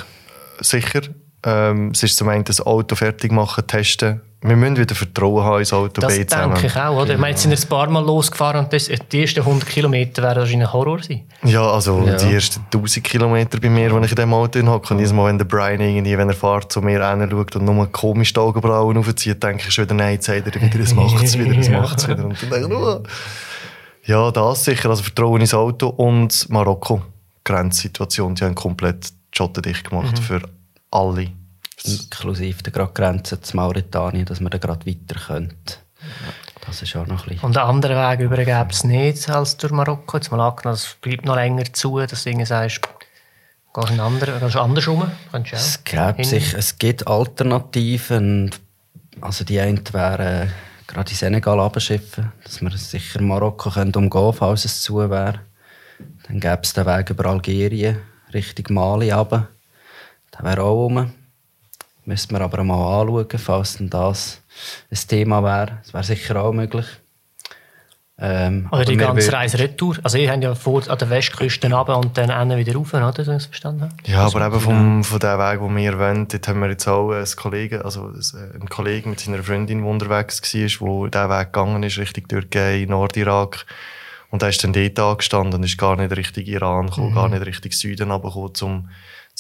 Sicher. 0.60 1.02
Ähm, 1.44 1.90
es 1.94 2.02
ist 2.02 2.16
zum 2.18 2.28
einen 2.28 2.44
das 2.44 2.60
Auto 2.60 2.94
fertig 2.96 3.32
machen, 3.32 3.66
testen. 3.66 4.20
Wir 4.42 4.56
müssen 4.56 4.78
wieder 4.78 4.94
Vertrauen 4.94 5.44
haben 5.44 5.58
ins 5.58 5.72
Auto, 5.72 6.00
Das 6.00 6.14
beide 6.14 6.26
zusammen. 6.26 6.54
denke 6.54 6.66
ich 6.68 6.76
auch, 6.76 6.96
oder? 7.02 7.12
Ich 7.12 7.18
meine, 7.18 7.32
jetzt 7.32 7.42
sind 7.42 7.50
wir 7.50 7.58
ein 7.58 7.68
paar 7.68 7.90
Mal 7.90 8.02
losgefahren 8.02 8.64
und 8.64 8.72
das, 8.72 8.90
die 9.12 9.20
ersten 9.20 9.40
100 9.40 9.68
Kilometer 9.68 10.22
wären 10.22 10.36
wahrscheinlich 10.38 10.66
ein 10.68 10.72
Horror 10.72 11.02
sein. 11.02 11.22
Ja, 11.44 11.62
also 11.70 12.02
Ja. 12.06 12.16
die 12.16 12.32
ersten 12.34 12.64
1000 12.72 13.04
Kilometer 13.04 13.60
bei 13.60 13.68
mir, 13.68 13.94
wenn 13.94 14.02
ich 14.02 14.10
in 14.10 14.16
dem 14.16 14.32
Auto 14.32 14.58
hocke, 14.66 14.94
und 14.94 14.98
jedes 15.00 15.12
Mal, 15.12 15.26
wenn 15.28 15.36
der 15.36 15.44
Brian 15.44 15.80
irgendwie, 15.80 16.16
wenn 16.16 16.28
er 16.28 16.34
fährt, 16.34 16.72
zu 16.72 16.80
mir 16.80 17.06
hinschaut 17.06 17.54
und 17.56 17.66
nur 17.66 17.86
komisch 17.92 18.32
die 18.32 18.40
Augenbrauen 18.40 18.96
aufzieht, 18.96 19.42
denke 19.42 19.64
ich 19.68 19.74
schon 19.74 19.84
wieder, 19.84 19.94
nein, 19.94 20.14
jetzt 20.14 20.24
sagt 20.24 20.46
er 20.46 20.54
wieder, 20.60 20.80
es 20.80 20.94
macht 20.94 21.22
es 21.22 21.38
wieder, 21.38 21.58
es 21.58 21.68
macht 21.70 21.98
es 21.98 22.08
wieder. 22.08 22.24
Und 22.24 22.42
dann 22.42 22.50
denke 22.50 22.66
ich, 22.74 22.80
oh. 22.80 23.02
ja, 24.06 24.30
das 24.30 24.64
sicher, 24.64 24.88
also 24.88 25.02
Vertrauen 25.02 25.42
ins 25.42 25.52
Auto 25.52 25.88
und 25.88 26.48
Marokko, 26.48 27.02
Grenzsituation, 27.44 28.34
die 28.36 28.44
haben 28.44 28.54
komplett 28.54 29.12
schottendicht 29.36 29.88
gemacht 29.90 30.12
Mhm. 30.18 30.22
für 30.22 30.40
alle. 30.90 31.32
inklusive 31.84 32.62
der 32.62 32.86
Grenze 32.86 33.40
zu 33.40 33.56
Mauretanien, 33.56 34.26
dass 34.26 34.40
wir 34.40 34.50
dann 34.50 34.60
gerade 34.60 34.86
weiter 34.86 35.18
können. 35.18 35.54
Das 36.66 36.82
ist 36.82 36.94
auch 36.96 37.06
noch 37.06 37.22
ein 37.26 37.30
bisschen... 37.30 37.44
Und 37.44 37.56
einen 37.56 37.68
anderen 37.68 37.96
Weg 37.96 38.20
über 38.20 38.36
gäbe 38.36 38.66
es 38.70 38.84
nicht 38.84 39.28
als 39.30 39.56
durch 39.56 39.72
Marokko. 39.72 40.18
Jetzt 40.18 40.30
mal 40.30 40.40
angenommen, 40.40 40.74
es 40.74 40.96
bleibt 41.00 41.24
noch 41.24 41.36
länger 41.36 41.64
zu, 41.72 41.98
dass 41.98 42.24
du 42.24 42.46
sagst, 42.46 42.82
gehst 42.82 42.82
du 43.74 43.80
einen 43.80 44.00
anderen, 44.00 44.40
gehst 44.40 44.56
andersrum. 44.56 45.10
Es, 45.52 45.82
gäbe 45.84 46.24
sich, 46.24 46.54
es 46.54 46.78
gibt 46.78 47.06
Alternativen. 47.06 48.50
Also 49.20 49.44
die 49.44 49.60
eine 49.60 49.82
wäre 49.92 50.44
äh, 50.44 50.46
gerade 50.86 51.10
in 51.10 51.16
Senegal 51.16 51.60
abschiffen, 51.60 52.32
dass 52.44 52.60
wir 52.60 52.70
sicher 52.70 53.20
Marokko 53.22 53.70
können 53.70 53.94
umgehen 53.94 54.32
falls 54.32 54.64
es 54.64 54.82
zu 54.82 54.98
wäre. 54.98 55.40
Dann 56.26 56.40
gäbe 56.40 56.60
es 56.62 56.72
den 56.72 56.86
Weg 56.86 57.10
über 57.10 57.26
Algerien 57.26 57.98
Richtung 58.32 58.74
Mali 58.74 59.10
runter. 59.10 59.48
Wäre 60.42 60.62
auch 60.62 60.74
rum. 60.84 61.12
Müsste 62.04 62.32
man 62.32 62.42
aber 62.42 62.64
mal 62.64 63.00
anschauen, 63.02 63.26
falls 63.38 63.76
denn 63.76 63.90
das 63.90 64.40
ein 64.90 64.98
Thema 65.08 65.42
wäre. 65.42 65.78
Das 65.82 65.92
wäre 65.94 66.04
sicher 66.04 66.42
auch 66.42 66.52
möglich. 66.52 66.86
Ähm, 68.22 68.68
Oder 68.70 68.84
die 68.84 68.96
ganze 68.98 69.22
würden- 69.26 69.34
Reise 69.34 69.58
retour. 69.58 69.96
Also 70.02 70.18
ihr 70.18 70.30
habt 70.30 70.42
ja 70.42 70.54
vor 70.54 70.82
an 70.90 70.98
der 70.98 71.08
Westküste 71.08 71.72
runter 71.72 71.96
und 71.96 72.18
dann 72.18 72.56
wieder 72.58 72.74
rauf, 72.74 72.92
oder? 72.92 73.12
So 73.24 73.32
ich 73.32 73.44
verstanden 73.44 73.82
habe. 73.82 73.94
Ja, 74.04 74.26
aber 74.26 74.46
eben 74.46 74.60
vom, 74.60 75.04
von 75.04 75.18
dem 75.18 75.38
Weg, 75.38 75.60
den 75.60 75.76
wir 75.76 75.98
wollen, 75.98 76.28
dort 76.28 76.48
haben 76.48 76.60
wir 76.60 76.68
jetzt 76.68 76.86
auch 76.86 77.12
einen 77.12 77.24
Kollegen, 77.36 77.80
also 77.80 78.08
einen 78.08 78.68
Kollegen 78.68 79.10
mit 79.10 79.20
seiner 79.20 79.42
Freundin, 79.42 79.78
der 79.82 79.90
unterwegs 79.90 80.42
war, 80.42 80.86
wo 80.86 81.06
der 81.06 81.30
Weg 81.30 81.52
gegangen 81.54 81.82
ist, 81.82 81.96
Richtung 81.96 82.28
Türkei, 82.28 82.84
Nordirak. 82.86 83.64
Und 84.30 84.42
der 84.42 84.50
ist 84.50 84.62
dann 84.62 84.72
dort 84.72 84.98
angestanden 84.98 85.54
und 85.54 85.64
ist 85.64 85.78
gar 85.78 85.96
nicht 85.96 86.16
Richtung 86.16 86.44
Iran 86.44 86.86
gekommen, 86.86 87.14
gar 87.14 87.28
nicht 87.28 87.44
Richtung 87.44 87.72
Süden 87.72 88.10
runtergekommen, 88.10 88.52
um, 88.62 88.88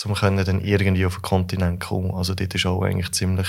um 0.04 0.14
können 0.14 0.44
dann 0.44 0.60
irgendwie 0.64 1.06
auf 1.06 1.16
den 1.16 1.22
Kontinent 1.22 1.80
kommen. 1.80 2.12
Also 2.12 2.34
dort 2.34 2.54
ist 2.54 2.66
auch 2.66 2.82
eigentlich 2.82 3.12
ziemlich, 3.12 3.48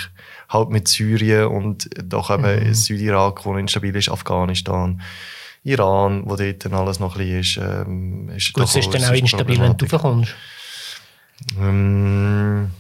halt 0.49 0.69
mit 0.69 0.87
Syrien 0.87 1.47
und 1.47 1.89
doch 2.03 2.29
eben 2.29 2.73
Südirak, 2.73 3.45
wo 3.45 3.57
instabil 3.57 3.95
ist, 3.95 4.09
Afghanistan. 4.09 5.01
Iran, 5.63 6.23
wo 6.25 6.35
dort 6.35 6.65
dann 6.65 6.73
alles 6.73 6.99
noch 6.99 7.15
ein 7.17 7.39
bisschen 7.39 7.39
ist, 7.39 7.87
ähm, 7.87 8.29
ist 8.29 8.53
Gut, 8.53 8.63
es 8.63 8.75
ist 8.75 8.93
dann 8.93 9.03
auch 9.03 9.13
instabil, 9.13 9.59
wenn 9.59 9.77
du 9.77 9.85
raufkommst. 9.85 10.35
Ähm, 11.59 12.71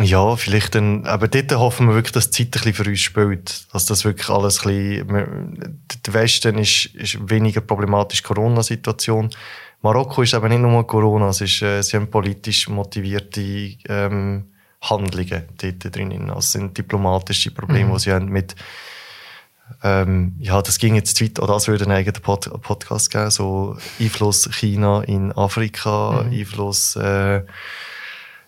ja, 0.00 0.36
vielleicht 0.36 0.74
dann, 0.74 1.06
aber 1.06 1.28
dort 1.28 1.52
hoffen 1.52 1.88
wir 1.88 1.94
wirklich, 1.94 2.12
dass 2.12 2.30
die 2.30 2.50
Zeit 2.50 2.60
ein 2.60 2.72
bisschen 2.72 2.84
für 2.84 2.90
uns 2.90 3.00
spielt. 3.00 3.72
Dass 3.72 3.86
das 3.86 4.04
wirklich 4.04 4.28
alles 4.28 4.64
ein 4.64 5.06
bisschen, 5.06 5.84
der 6.06 6.14
Westen 6.14 6.58
ist, 6.58 6.86
ist 6.86 7.30
weniger 7.30 7.60
problematisch, 7.60 8.22
Corona-Situation. 8.22 9.30
Marokko 9.82 10.22
ist 10.22 10.34
eben 10.34 10.48
nicht 10.48 10.60
nur 10.60 10.86
Corona, 10.86 11.28
es 11.28 11.40
ist, 11.40 11.62
äh, 11.62 11.82
sie 11.82 11.96
haben 11.96 12.10
politisch 12.10 12.68
motivierte 12.68 13.40
ähm, 13.88 14.44
Handlungen 14.80 15.44
dort 15.60 15.96
drin. 15.96 16.30
Also 16.30 16.38
es 16.38 16.52
sind 16.52 16.78
diplomatische 16.78 17.50
Probleme, 17.50 17.92
die 17.94 17.98
sie 17.98 18.12
haben 18.12 18.26
mit 18.26 18.54
ähm, 19.82 20.34
ja, 20.38 20.60
das 20.60 20.78
ging 20.78 20.94
jetzt 20.94 21.16
zu 21.16 21.24
weit, 21.24 21.40
auch 21.40 21.46
das 21.46 21.68
würde 21.68 21.84
einen 21.84 21.92
eigenen 21.92 22.20
Pod 22.20 22.50
Podcast 22.62 23.10
geben, 23.10 23.30
so 23.30 23.76
Einfluss 23.98 24.48
China 24.52 25.02
in 25.02 25.32
Afrika, 25.32 26.20
Einfluss 26.20 26.96
äh, 26.96 27.42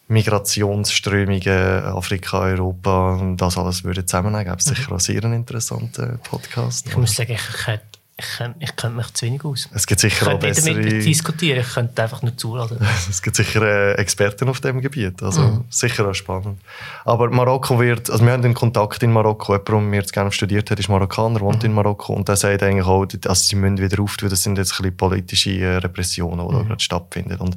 Migrationsströmungen 0.09 1.85
Afrika, 1.85 2.41
Europa, 2.41 3.15
und 3.15 3.37
das 3.39 3.57
alles 3.59 3.85
würde 3.85 4.05
zusammennehmen. 4.05 4.45
Gäbe 4.45 4.57
es 4.59 4.65
sicher 4.65 4.93
auch 4.93 5.01
sehr 5.01 5.25
einen 5.25 5.35
interessanten 5.35 6.19
Podcast. 6.29 6.87
Ich 6.89 6.97
muss 6.97 7.15
sagen, 7.17 7.33
ich, 7.33 7.65
könnte- 7.65 7.83
ich, 8.17 8.25
ich 8.61 8.77
könnte 8.77 8.97
mich 8.97 9.13
zu 9.15 9.27
wenig 9.27 9.45
aus. 9.45 9.69
Es 9.75 9.87
gibt 9.87 10.05
Ich 10.05 10.13
sicher 10.15 10.27
auch 10.27 10.31
könnte 10.33 10.47
nicht 10.49 10.65
damit 10.67 10.83
bessere, 10.85 10.99
diskutieren, 11.01 11.61
ich 11.61 11.75
könnte 11.75 12.03
einfach 12.03 12.23
nur 12.23 12.37
zulassen. 12.37 12.79
es 13.11 13.23
gibt 13.23 13.35
sicher 13.35 13.63
äh, 13.63 13.93
Experten 13.95 14.49
auf 14.49 14.61
dem 14.61 14.81
Gebiet, 14.81 15.21
also 15.23 15.65
sicher 15.71 16.09
auch 16.09 16.15
spannend. 16.15 16.61
Aber 17.05 17.29
Marokko 17.31 17.81
wird, 17.81 18.11
also 18.11 18.25
wir 18.25 18.33
haben 18.33 18.43
den 18.43 18.55
Kontakt 18.55 19.03
in 19.03 19.11
Marokko, 19.13 19.55
jemand, 19.55 19.69
der 19.69 19.81
mir 19.81 19.97
jetzt 19.97 20.13
gerne 20.13 20.31
studiert 20.31 20.71
hat, 20.71 20.79
ist 20.79 20.89
Marokkaner, 20.89 21.41
wohnt 21.41 21.65
in 21.65 21.73
Marokko 21.73 22.13
und 22.13 22.29
der 22.29 22.37
sagt 22.37 22.63
eigentlich 22.63 22.87
auch, 22.87 23.05
also 23.27 23.35
sie 23.35 23.57
müssen 23.57 23.79
wieder 23.79 24.01
auftun, 24.01 24.29
das 24.29 24.43
sind 24.43 24.59
jetzt 24.59 24.73
ein 24.75 24.83
bisschen 24.83 24.97
politische 24.97 25.51
äh, 25.59 25.77
Repressionen, 25.79 26.47
die 26.47 26.55
da 26.55 26.63
gerade 26.63 26.83
stattfinden 26.83 27.39
und 27.39 27.57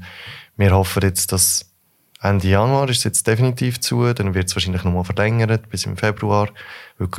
wir 0.55 0.71
hoffen 0.71 1.03
jetzt, 1.03 1.31
dass 1.33 1.65
Ende 2.20 2.47
Januar 2.47 2.89
ist 2.89 2.99
es 2.99 3.03
jetzt 3.03 3.28
definitiv 3.28 3.80
zu, 3.80 4.11
dann 4.13 4.34
wird 4.34 4.47
es 4.47 4.55
wahrscheinlich 4.55 4.84
nochmal 4.84 5.03
verlängert 5.03 5.70
bis 5.70 5.86
im 5.86 5.97
Februar, 5.97 6.49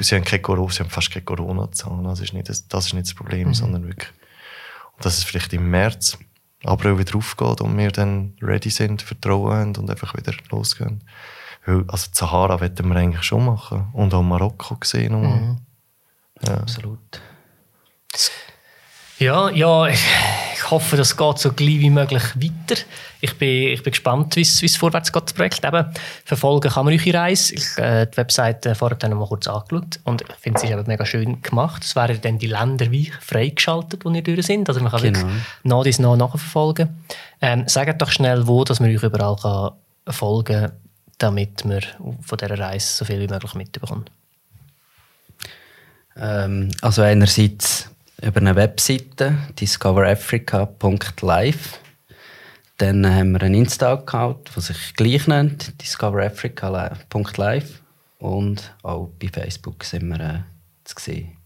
sie 0.00 0.16
haben, 0.16 0.24
keine 0.24 0.42
Corona, 0.42 0.72
sie 0.72 0.80
haben 0.80 0.90
fast 0.90 1.12
keine 1.12 1.24
Corona-Zahlen, 1.24 2.04
das 2.04 2.20
ist 2.20 2.32
nicht 2.32 2.48
das, 2.48 2.66
das, 2.66 2.86
ist 2.86 2.94
nicht 2.94 3.06
das 3.06 3.14
Problem, 3.14 3.54
sondern 3.54 3.86
wirklich 3.86 4.12
dass 5.00 5.18
es 5.18 5.24
vielleicht 5.24 5.52
im 5.52 5.70
März, 5.70 6.18
April 6.64 6.98
wieder 6.98 7.16
aufgeht 7.16 7.60
und 7.60 7.76
wir 7.78 7.90
dann 7.90 8.34
ready 8.42 8.70
sind, 8.70 9.02
Vertrauen 9.02 9.52
haben 9.52 9.76
und 9.76 9.90
einfach 9.90 10.16
wieder 10.16 10.32
losgehen. 10.50 11.04
Weil, 11.64 11.84
also 11.88 12.08
die 12.10 12.16
Sahara 12.16 12.60
wollten 12.60 12.88
wir 12.88 12.96
eigentlich 12.96 13.22
schon 13.22 13.44
machen. 13.44 13.88
Und 13.92 14.12
auch 14.14 14.22
Marokko 14.22 14.76
gesehen. 14.76 15.20
Mhm. 15.20 15.58
Absolut. 16.48 17.20
Ja, 19.18 19.50
ja, 19.50 19.86
ich, 19.88 20.00
hoffe, 20.70 20.96
das 20.96 21.16
geht 21.16 21.38
so 21.38 21.52
gleich 21.52 21.80
wie 21.80 21.90
möglich 21.90 22.22
weiter. 22.36 22.80
Ich 23.20 23.36
bin, 23.36 23.72
ich 23.72 23.82
bin 23.82 23.90
gespannt, 23.90 24.36
wie 24.36 24.42
es 24.42 24.62
wie 24.62 24.66
es 24.66 24.76
vorwärts 24.76 25.12
geht, 25.12 25.24
das 25.24 25.32
Projekt. 25.32 25.64
Eben, 25.64 25.86
verfolgen 26.24 26.70
kann 26.70 26.84
man 26.84 26.94
eure 26.94 27.14
Reise. 27.14 27.54
Ich 27.54 27.78
äh, 27.78 28.06
die 28.06 28.16
Webseite 28.16 28.74
vorher 28.74 28.96
dann 28.96 29.10
noch 29.10 29.18
mal 29.18 29.26
kurz 29.26 29.48
angeschaut 29.48 29.98
und 30.04 30.22
ich 30.22 30.28
finde, 30.38 30.58
es 30.58 30.64
ist 30.64 30.70
eben 30.70 30.86
mega 30.86 31.04
schön 31.04 31.42
gemacht. 31.42 31.82
Es 31.82 31.96
wären 31.96 32.20
dann 32.20 32.38
die 32.38 32.46
Länder 32.46 32.90
wie 32.90 33.10
freigeschaltet, 33.20 34.04
wo 34.04 34.10
ihr 34.10 34.22
durch 34.22 34.46
sind. 34.46 34.68
Also 34.68 34.80
man 34.80 34.92
kann 34.92 35.02
Genau. 35.02 35.18
wirklich 35.20 35.42
nach 35.64 35.82
dies 35.82 35.98
nach 35.98 36.16
nachverfolgen. 36.16 37.04
Ähm, 37.40 37.66
sagt 37.66 38.00
doch 38.00 38.10
schnell, 38.10 38.46
wo 38.46 38.64
dass 38.64 38.78
man 38.80 38.94
euch 38.94 39.02
überall 39.02 39.36
kann 39.36 39.72
folgen 40.12 40.60
kann, 40.60 40.72
damit 41.18 41.64
man 41.64 41.80
von 42.22 42.38
dieser 42.38 42.58
Reise 42.58 42.98
so 42.98 43.04
viel 43.04 43.20
wie 43.20 43.28
möglich 43.28 43.54
mitbekommt. 43.54 44.10
Ähm, 46.16 46.70
also 46.82 47.02
einerseits 47.02 47.90
über 48.22 48.40
eine 48.40 48.56
Webseite, 48.56 49.36
discoverafrica.live. 49.58 51.80
Dann 52.78 53.06
haben 53.12 53.32
wir 53.32 53.42
einen 53.42 53.54
Insta-Account, 53.54 54.52
der 54.54 54.62
sich 54.62 54.94
gleich 54.94 55.26
nennt, 55.26 55.82
discoverafrica.live. 55.82 57.82
Und 58.18 58.74
auch 58.82 59.10
bei 59.20 59.28
Facebook 59.28 59.84
sind 59.84 60.08
wir 60.08 60.20
äh, 60.20 60.40
zu 60.84 60.94
sehen. 60.98 61.36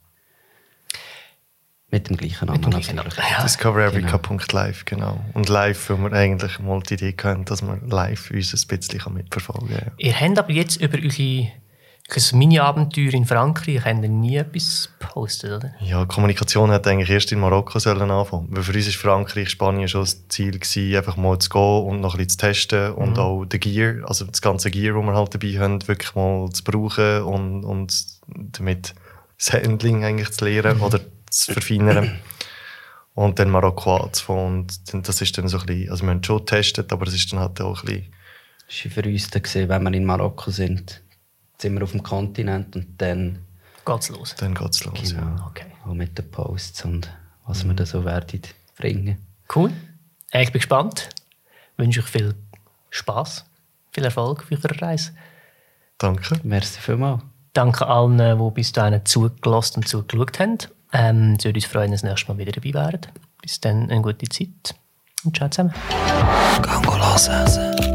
Mit 1.90 2.08
dem 2.08 2.16
gleichen 2.16 2.46
Namen 2.46 2.62
natürlich. 2.62 2.94
Namen, 2.94 3.12
ja. 3.16 3.42
Discoverafrica.live, 3.42 4.86
genau. 4.86 5.22
Und 5.34 5.50
live, 5.50 5.90
weil 5.90 5.98
wir 5.98 6.12
eigentlich 6.12 6.58
mal 6.58 6.80
die 6.80 6.94
Idee 6.94 7.14
hatten, 7.22 7.44
dass 7.44 7.60
man 7.60 7.86
live 7.86 8.30
uns 8.30 8.54
ein 8.54 8.78
bisschen 8.78 9.12
mitverfolgen 9.12 9.68
kann. 9.68 9.78
Ja. 9.78 9.92
Ihr 9.98 10.18
habt 10.18 10.38
aber 10.38 10.52
jetzt 10.52 10.80
über 10.80 10.96
eure 10.96 11.52
Das 12.09 12.32
Mini-Abenteuer 12.32 13.14
in 13.14 13.24
Frankreich 13.24 13.84
haben 13.84 14.00
nie 14.20 14.36
etwas 14.36 14.90
gepostet, 14.98 15.53
oder? 15.53 15.74
Ja, 15.80 16.05
Kommunikation 16.05 16.70
hat 16.70 16.86
eigentlich 16.86 17.09
erst 17.09 17.32
in 17.32 17.40
Marokko 17.40 17.78
sollen 17.78 18.11
anfangen. 18.11 18.48
Weil 18.50 18.64
für 18.64 18.74
uns 18.74 18.86
war 18.86 19.12
Frankreich, 19.12 19.50
Spanien 19.50 19.88
schon 19.88 20.03
das 20.03 20.28
Ziel, 20.28 20.59
gewesen, 20.59 20.96
einfach 20.96 21.16
mal 21.16 21.38
zu 21.38 21.48
gehen 21.48 21.86
und 21.86 22.00
noch 22.00 22.14
ein 22.14 22.18
bisschen 22.18 22.30
zu 22.30 22.36
testen 22.38 22.92
und 22.94 23.18
auch 23.18 23.44
den 23.46 23.61
Gear, 23.61 24.07
also 24.07 24.26
das 24.26 24.42
ganze 24.42 24.70
Gear, 24.70 24.94
das 24.94 25.05
wir 25.07 25.14
halt 25.14 25.34
dabei 25.34 25.59
haben, 25.59 25.88
wirklich 25.88 26.14
mal 26.14 26.50
zu 26.50 26.64
brauchen 26.64 27.22
und, 27.22 27.64
und 27.64 28.05
damit 28.26 28.94
das 29.38 29.53
Handling 29.53 30.05
eigentlich 30.05 30.32
zu 30.32 30.44
lernen 30.44 30.80
oder 30.80 31.00
zu 31.30 31.53
verfeinern. 31.53 32.18
Und 33.14 33.38
dann 33.38 33.50
Marokko 33.50 33.96
anzufangen. 33.96 34.66
Und 34.92 35.09
das 35.09 35.20
ist 35.20 35.36
dann 35.38 35.48
so 35.48 35.59
ein 35.59 35.66
bisschen, 35.66 35.90
also 35.90 36.05
wir 36.05 36.11
haben 36.11 36.24
schon 36.24 36.38
getestet, 36.38 36.92
aber 36.92 37.07
es 37.07 37.14
ist 37.14 37.32
dann 37.32 37.40
halt 37.40 37.61
auch 37.61 37.82
ein 37.82 37.86
bisschen... 37.86 38.12
Das 38.66 38.84
war 38.84 38.92
für 39.03 39.09
uns 39.09 39.30
dann, 39.30 39.42
gewesen, 39.42 39.68
wenn 39.68 39.82
wir 39.82 39.92
in 39.92 40.05
Marokko 40.05 40.50
sind, 40.50 41.03
sind 41.62 41.74
wir 41.74 41.82
auf 41.82 41.92
dem 41.92 42.02
Kontinent 42.02 42.74
und 42.76 43.00
dann 43.00 43.38
Geht's 43.84 44.10
los? 44.10 44.34
Dann 44.36 44.54
geht's 44.54 44.84
los, 44.84 45.00
Genau. 45.10 45.22
ja. 45.22 45.46
Okay. 45.48 45.66
auch 45.84 45.94
mit 45.94 46.16
den 46.18 46.30
Posts 46.30 46.84
und 46.84 47.10
was 47.46 47.64
wir 47.66 47.74
da 47.74 47.84
so 47.86 48.04
werden 48.04 48.40
bringen. 48.78 49.18
Cool. 49.54 49.72
Ich 50.32 50.52
bin 50.52 50.60
gespannt. 50.60 51.08
Ich 51.72 51.78
wünsche 51.78 52.00
euch 52.00 52.06
viel 52.06 52.34
Spaß, 52.90 53.44
viel 53.90 54.04
Erfolg 54.04 54.44
für 54.44 54.54
eure 54.56 54.80
Reise. 54.80 55.12
Danke. 55.98 56.38
Merci 56.44 56.80
vielmals. 56.80 57.22
Danke 57.54 57.86
allen, 57.86 58.18
die 58.18 58.50
bis 58.54 58.72
dahin 58.72 59.04
zugelassen 59.04 59.78
und 59.80 59.88
zugeschaut 59.88 60.38
haben. 60.38 60.58
Ähm, 60.92 61.36
es 61.38 61.44
würde 61.44 61.56
uns 61.58 61.66
freuen, 61.66 61.84
wenn 61.84 61.90
ihr 61.92 61.96
das 61.96 62.02
nächste 62.04 62.32
Mal 62.32 62.38
wieder 62.38 62.52
dabei 62.52 62.72
wären. 62.74 63.00
Bis 63.42 63.60
dann 63.60 63.90
eine 63.90 64.00
gute 64.02 64.26
Zeit 64.28 64.74
und 65.24 65.36
ciao 65.36 65.48
zusammen. 65.48 65.74
Gangolase. 66.62 67.90